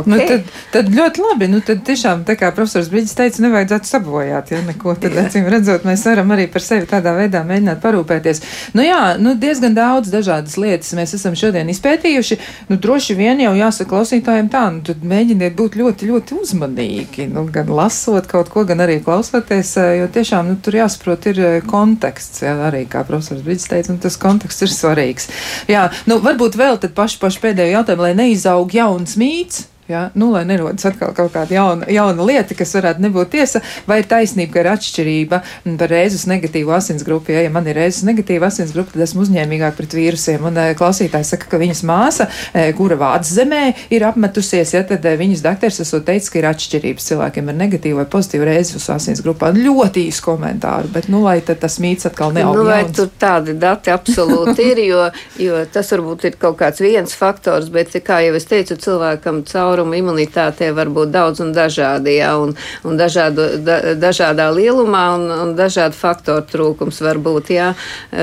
Okay. 0.05 0.13
Nu, 0.13 0.27
tad, 0.29 0.53
tad 0.73 0.91
ļoti 0.93 1.23
labi. 1.23 1.49
Nu, 1.51 1.61
tad 1.65 1.83
tiešām, 1.87 2.23
kā 2.39 2.51
profesors 2.55 2.89
Brīsīs 2.91 3.17
teica, 3.17 3.43
nevajadzētu 3.45 3.89
sabojāt. 3.89 4.53
Ja, 4.53 4.61
neko, 4.67 4.95
tad, 5.01 5.17
acīm 5.19 5.49
redzot, 5.51 5.85
mēs 5.87 6.05
varam 6.07 6.33
arī 6.35 6.47
par 6.51 6.63
sevi 6.65 6.87
tādā 6.89 7.13
veidā 7.17 7.43
mēģināt 7.47 7.81
parūpēties. 7.83 8.43
Nu, 8.77 8.85
jā, 8.85 9.01
nu, 9.21 9.35
diezgan 9.39 9.75
daudz 9.77 10.11
dažādas 10.13 10.57
lietas 10.61 10.93
mēs 10.97 11.15
esam 11.17 11.37
šodien 11.39 11.69
izpētījuši. 11.73 12.39
Nu, 12.69 12.79
droši 12.81 13.17
vien 13.19 13.41
jau 13.43 13.53
jāsaka 13.57 13.89
klausītājiem 13.89 14.49
tā, 14.53 14.65
nu, 14.73 14.83
tad 14.85 15.03
mēģiniet 15.07 15.55
būt 15.57 15.77
ļoti, 15.79 16.09
ļoti 16.11 16.37
uzmanīgi. 16.43 17.27
Nu, 17.33 17.45
gan 17.53 17.71
lasot 17.73 18.29
kaut 18.29 18.51
ko, 18.53 18.65
gan 18.69 18.83
arī 18.85 18.99
klausoties, 19.03 19.73
eh, 19.81 19.95
jo 20.01 20.09
tiešām 20.13 20.51
nu, 20.51 20.59
tur 20.63 20.79
jāsaprot, 20.79 21.29
ir 21.31 21.41
eh, 21.45 21.57
konteksts. 21.65 22.43
Jā, 22.45 22.55
arī 22.69 22.85
kā 22.89 23.03
profesors 23.07 23.43
Brīsīs 23.45 23.71
teica, 23.71 23.95
nu, 23.95 24.01
tas 24.03 24.19
konteksts 24.21 24.65
ir 24.65 24.73
svarīgs. 24.73 25.29
Jā, 25.71 25.87
nu, 26.09 26.19
varbūt 26.23 26.59
vēl 26.59 26.79
tad 26.83 26.95
paši, 26.97 27.19
paši 27.21 27.43
pēdējo 27.47 27.79
jautājumu, 27.79 28.07
lai 28.07 28.15
neizaug 28.17 28.73
jauns 28.75 29.17
mīts. 29.19 29.67
Ja? 29.89 30.09
Nu, 30.13 30.29
lai 30.31 30.43
nerodas 30.45 30.85
atkal 30.85 31.15
kaut 31.17 31.31
kāda 31.33 31.55
jauna, 31.55 31.87
jauna 31.89 32.25
lieta, 32.27 32.53
kas 32.53 32.75
varētu 32.77 33.01
nebūt 33.01 33.31
tiesa, 33.33 33.61
vai 33.89 34.03
ir 34.03 34.09
taisnība, 34.09 34.53
ka 34.53 34.61
ir 34.61 34.67
atšķirība 34.75 35.39
mm, 35.41 35.77
par 35.81 35.89
rēzus 35.89 36.27
negatīvu 36.29 36.75
asinsgrupu. 36.77 37.33
Ja, 37.33 37.41
ja 37.47 37.49
man 37.53 37.65
ir 37.65 37.79
rēzus 37.79 38.05
negatīva 38.05 38.51
asinsgrupa, 38.51 38.93
tad 38.93 39.07
esmu 39.07 39.25
uzņēmīgāk 39.25 39.73
pret 39.79 39.95
vīrusiem. 39.97 40.45
Un 40.45 40.59
eh, 40.61 40.75
klausītājs 40.77 41.33
saka, 41.33 41.49
ka 41.49 41.61
viņas 41.61 41.81
māsa, 41.89 42.27
eh, 42.53 42.69
kura 42.77 42.99
vāc 43.01 43.25
zemē, 43.25 43.63
ir 43.89 44.05
apmetusies, 44.05 44.75
ja 44.77 44.83
tad 44.85 45.07
eh, 45.09 45.17
viņas 45.17 45.41
dakteris 45.47 45.81
esot 45.81 46.05
teicis, 46.05 46.29
ka 46.29 46.37
ir 46.43 46.49
atšķirības 46.51 47.09
cilvēkiem 47.09 47.49
ar 47.49 47.59
negatīvu 47.63 48.03
vai 48.03 48.05
pozitīvu 48.13 48.45
rēzus 48.51 48.85
asinsgrupā. 48.93 49.49
Ļoti 49.57 50.05
īsu 50.11 50.27
komentāru, 50.27 50.93
bet 50.93 51.09
nu, 51.09 51.23
lai 51.25 51.39
tas 51.49 51.79
mīts 51.81 52.05
atkal 52.11 52.37
neaug. 52.37 52.61
Nu, 52.61 52.69
vai 52.69 52.83
tur 52.93 53.09
tādi 53.19 53.57
dati 53.57 53.89
absolūti 53.89 54.69
ir, 54.69 54.85
jo, 54.85 55.09
jo 55.41 55.65
tas 55.73 55.89
varbūt 55.97 56.29
ir 56.29 56.39
kaut 56.45 56.61
kāds 56.61 56.85
viens 56.85 57.17
faktors, 57.17 57.73
bet, 57.73 57.97
kā 58.05 58.21
jau 58.27 58.37
es 58.37 58.45
teicu, 58.49 58.77
cilvēkam 58.77 59.41
caurumu 59.79 59.95
imunitātē 59.99 60.71
var 60.75 60.89
būt 60.91 61.11
daudz 61.13 61.41
un 61.43 61.53
dažādi, 61.55 62.17
jā, 62.19 62.33
un, 62.39 62.53
un 62.83 62.97
dažādu, 62.99 63.45
da, 63.63 63.95
dažādā 63.95 64.49
lielumā, 64.51 65.03
un, 65.15 65.25
un 65.31 65.53
dažādu 65.57 65.95
faktoru 65.95 66.45
trūkums 66.49 66.99
var 67.01 67.19
būt, 67.19 67.51
jā, 67.53 67.71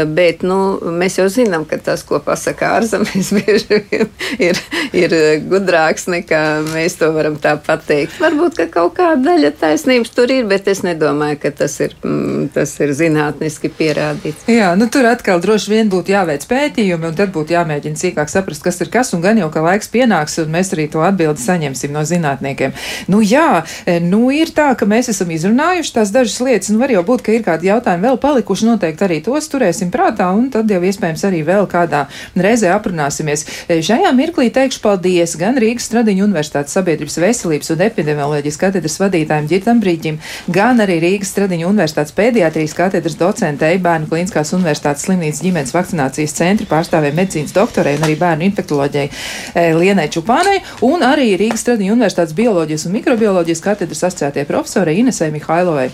bet, 0.07 0.45
nu, 0.47 0.79
mēs 0.93 1.19
jau 1.19 1.29
zinām, 1.33 1.65
ka 1.69 1.79
tas, 1.79 2.05
ko 2.07 2.21
pasaka 2.21 2.77
ārzemēs, 2.77 3.33
bieži 3.39 3.81
vien 3.91 4.11
ir, 4.39 4.61
ir 4.93 5.17
gudrāks 5.49 6.09
nekā 6.13 6.43
mēs 6.73 6.99
to 7.01 7.11
varam 7.15 7.39
tā 7.41 7.57
pateikt. 7.57 8.19
Varbūt, 8.21 8.59
ka 8.61 8.69
kaut 8.79 8.97
kāda 8.99 9.23
daļa 9.31 9.53
taisnības 9.61 10.13
tur 10.17 10.33
ir, 10.33 10.47
bet 10.49 10.69
es 10.69 10.83
nedomāju, 10.87 11.41
ka 11.43 11.53
tas 11.63 11.79
ir, 11.85 11.97
mm, 12.05 12.51
tas 12.55 12.75
ir 12.83 12.93
zinātniski 12.97 13.71
pierādīts. 13.73 14.47
Jā, 14.51 14.75
nu 14.79 14.91
tur 14.93 15.09
atkal 15.09 15.41
droši 15.43 15.73
vien 15.73 15.93
būtu 15.93 16.15
jāveic 16.15 16.47
pētījumi, 16.51 17.11
un 17.11 17.19
tad 17.19 17.33
būtu 17.35 17.57
jāmēģina 17.57 18.01
sīkāk 18.01 18.33
saprast, 18.33 18.65
kas 18.65 18.81
ir 18.85 18.93
kas, 18.93 19.15
un 19.17 19.25
gan 19.25 19.41
jau, 19.41 19.49
ka 19.53 19.65
laiks 19.65 19.91
pienāks, 19.93 20.39
un 20.43 20.53
mēs 20.53 20.75
arī 20.77 20.89
to 20.93 21.03
atbildi 21.07 21.46
saņemsim 21.47 21.95
no 21.95 22.05
zinātniekiem. 22.07 22.75
Nu, 23.13 23.23
jā, 23.25 23.65
nu 24.05 24.29
ir 24.35 24.53
tā, 24.57 24.73
ka 24.79 24.89
mēs 24.89 25.11
esam 25.13 25.31
izrunājuši 25.35 25.95
tās 25.97 26.13
dažas 26.15 26.39
lietas, 26.43 26.71
un 26.73 26.81
var 26.83 26.93
jau 26.93 27.05
būt, 27.07 27.25
ka 27.27 27.35
ir 27.35 27.47
kādi 27.47 27.71
jautājumi 27.71 28.09
vēl 28.09 28.21
palikuši. 28.23 28.67
Noteikti 28.67 29.07
arī 29.07 29.21
tos 29.25 29.47
turēsim 29.53 29.93
prātā, 29.95 30.29
un 30.35 30.49
tad 30.55 30.71
jau 30.71 30.81
iespējams 30.83 31.23
arī 31.29 31.43
vēl 31.47 31.69
kādā 31.71 32.07
reizē 32.35 32.73
aprunāsimies. 32.75 33.47
Šajā 33.69 34.11
mirklī 34.17 34.49
teikšu 34.55 34.83
paldies 34.83 35.37
gan 35.39 35.59
Rīgas 35.61 35.87
Stradiņu 35.91 36.27
Universitātes 36.27 36.75
sabiedrības 36.77 37.19
veselības 37.23 37.73
un 37.75 37.85
epidemioloģijas 37.87 38.61
katedras 38.61 38.99
vadītājiem 39.03 39.49
Girtam 39.51 39.83
Brīģim, 39.83 40.19
gan 40.53 40.83
arī 40.83 40.99
Rīgas 41.05 41.31
Stradiņu 41.35 41.69
Universitātes 41.71 42.15
pēdējātrijas 42.17 42.77
katedras 42.77 43.19
docentei 43.21 43.79
Bērnu 43.83 44.11
Kliniskās 44.11 44.53
Universitātes 44.57 45.07
slimnīcas 45.07 45.43
ģimenes 45.45 45.75
vakcinācijas 45.77 46.35
centra 46.37 46.69
pārstāvēja 46.71 47.17
medicīnas 47.17 47.55
doktorei 47.57 47.97
un 47.99 48.07
arī 48.07 48.17
bērnu 48.21 48.47
infektoloģijai 48.51 49.07
e, 49.07 49.67
Lienai 49.77 50.09
Čupānai, 50.13 50.59
un 50.87 51.05
arī 51.07 51.36
Rīgas 51.37 51.65
Stradiņu 51.65 51.95
Universitātes 51.97 52.35
bioloģijas 52.37 52.87
un 52.89 52.95
mikrobioloģijas 52.97 53.65
katedras 53.65 54.05
asociētie 54.09 54.47
profesorei 54.49 55.01
Inesai 55.03 55.29
Mihailovai. 55.35 55.91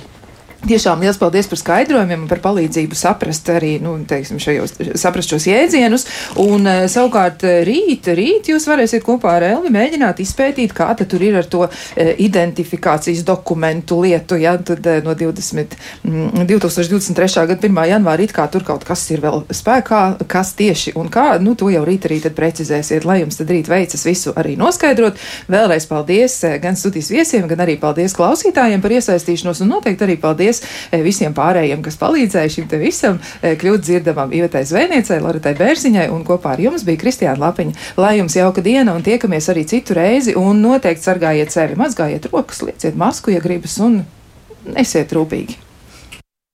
Tiešām 0.63 1.01
liels 1.03 1.19
paldies 1.19 1.49
par 1.51 1.59
skaidrojumiem 1.59 2.21
un 2.23 2.29
par 2.31 2.39
palīdzību 2.43 2.95
saprast 2.95 3.49
arī, 3.51 3.73
nu, 3.83 3.97
teiksim, 4.07 4.39
šajos, 4.43 4.77
saprast 5.01 5.33
šos 5.33 5.49
jēdzienus. 5.49 6.05
Un 6.39 6.69
uh, 6.71 6.85
savukārt 6.91 7.43
eh, 7.49 7.57
rīt, 7.67 8.07
rīt 8.15 8.53
jūs 8.53 8.69
varēsiet 8.71 9.03
kopā 9.03 9.33
ar 9.41 9.47
Elvi 9.49 9.73
mēģināt 9.75 10.21
izpētīt, 10.23 10.71
kā 10.77 10.87
tad 10.99 11.11
tur 11.11 11.25
ir 11.27 11.41
ar 11.41 11.49
to 11.51 11.65
uh, 11.67 12.13
identifikācijas 12.23 13.25
dokumentu 13.27 13.99
lietu, 14.05 14.39
ja, 14.39 14.55
tad 14.63 14.87
no 15.03 15.17
20, 15.19 15.75
mm, 16.07 16.47
2023. 16.47 17.47
gada 17.51 17.59
1. 17.59 17.83
janvāra 17.91 18.23
it 18.23 18.37
kā 18.37 18.47
tur 18.53 18.63
kaut 18.67 18.87
kas 18.87 19.03
ir 19.11 19.25
vēl 19.25 19.43
spēkā, 19.51 20.05
kas 20.31 20.55
tieši 20.59 20.95
un 20.99 21.11
kā, 21.11 21.27
nu, 21.43 21.57
to 21.59 21.73
jau 21.75 21.83
rīt 21.89 22.07
arī 22.07 22.21
tad 22.23 22.39
precizēsiet, 22.39 23.03
lai 23.09 23.19
jums 23.25 23.41
tad 23.41 23.51
rīt 23.51 23.73
veicas 23.73 24.07
visu 24.07 24.37
arī 24.39 24.55
noskaidrot. 24.61 25.19
Vēlreiz 25.51 25.91
paldies 25.91 26.39
gan 26.63 26.79
studijas 26.79 27.11
viesiem, 27.11 27.51
gan 27.51 27.67
arī 27.67 27.81
paldies 27.83 28.15
klausītājiem 28.15 28.83
par 28.85 28.95
iesaistīšanos 29.01 29.65
un 29.67 29.75
noteikti 29.75 30.07
arī 30.07 30.19
paldies 30.23 30.52
paldies 30.53 30.91
eh, 30.93 31.03
visiem 31.03 31.35
pārējiem, 31.35 31.83
kas 31.83 31.99
palīdzēja 32.01 32.53
šim 32.53 32.69
te 32.69 32.79
visam 32.81 33.21
eh, 33.41 33.57
kļūt 33.57 33.85
dzirdamam 33.87 34.33
Ivetai 34.33 34.65
Zvejniecei, 34.69 35.21
Loretai 35.23 35.55
Bērziņai 35.59 36.09
un 36.13 36.25
kopā 36.25 36.57
ar 36.57 36.61
jums 36.61 36.85
bija 36.85 37.01
Kristiāna 37.01 37.41
Lapiņa. 37.41 37.77
Lai 37.97 38.19
jums 38.19 38.37
jauka 38.37 38.63
diena 38.63 38.95
un 38.95 39.03
tiekamies 39.03 39.49
arī 39.53 39.65
citu 39.69 39.97
reizi 39.97 40.37
un 40.37 40.63
noteikti 40.63 41.09
sargājiet 41.09 41.53
sevi, 41.53 41.79
mazgājiet 41.81 42.31
rokas, 42.33 42.63
lieciet 42.67 42.97
masku, 42.97 43.33
ja 43.33 43.43
gribas 43.43 43.79
un 43.83 44.03
esiet 44.77 45.13
rūpīgi. 45.13 45.62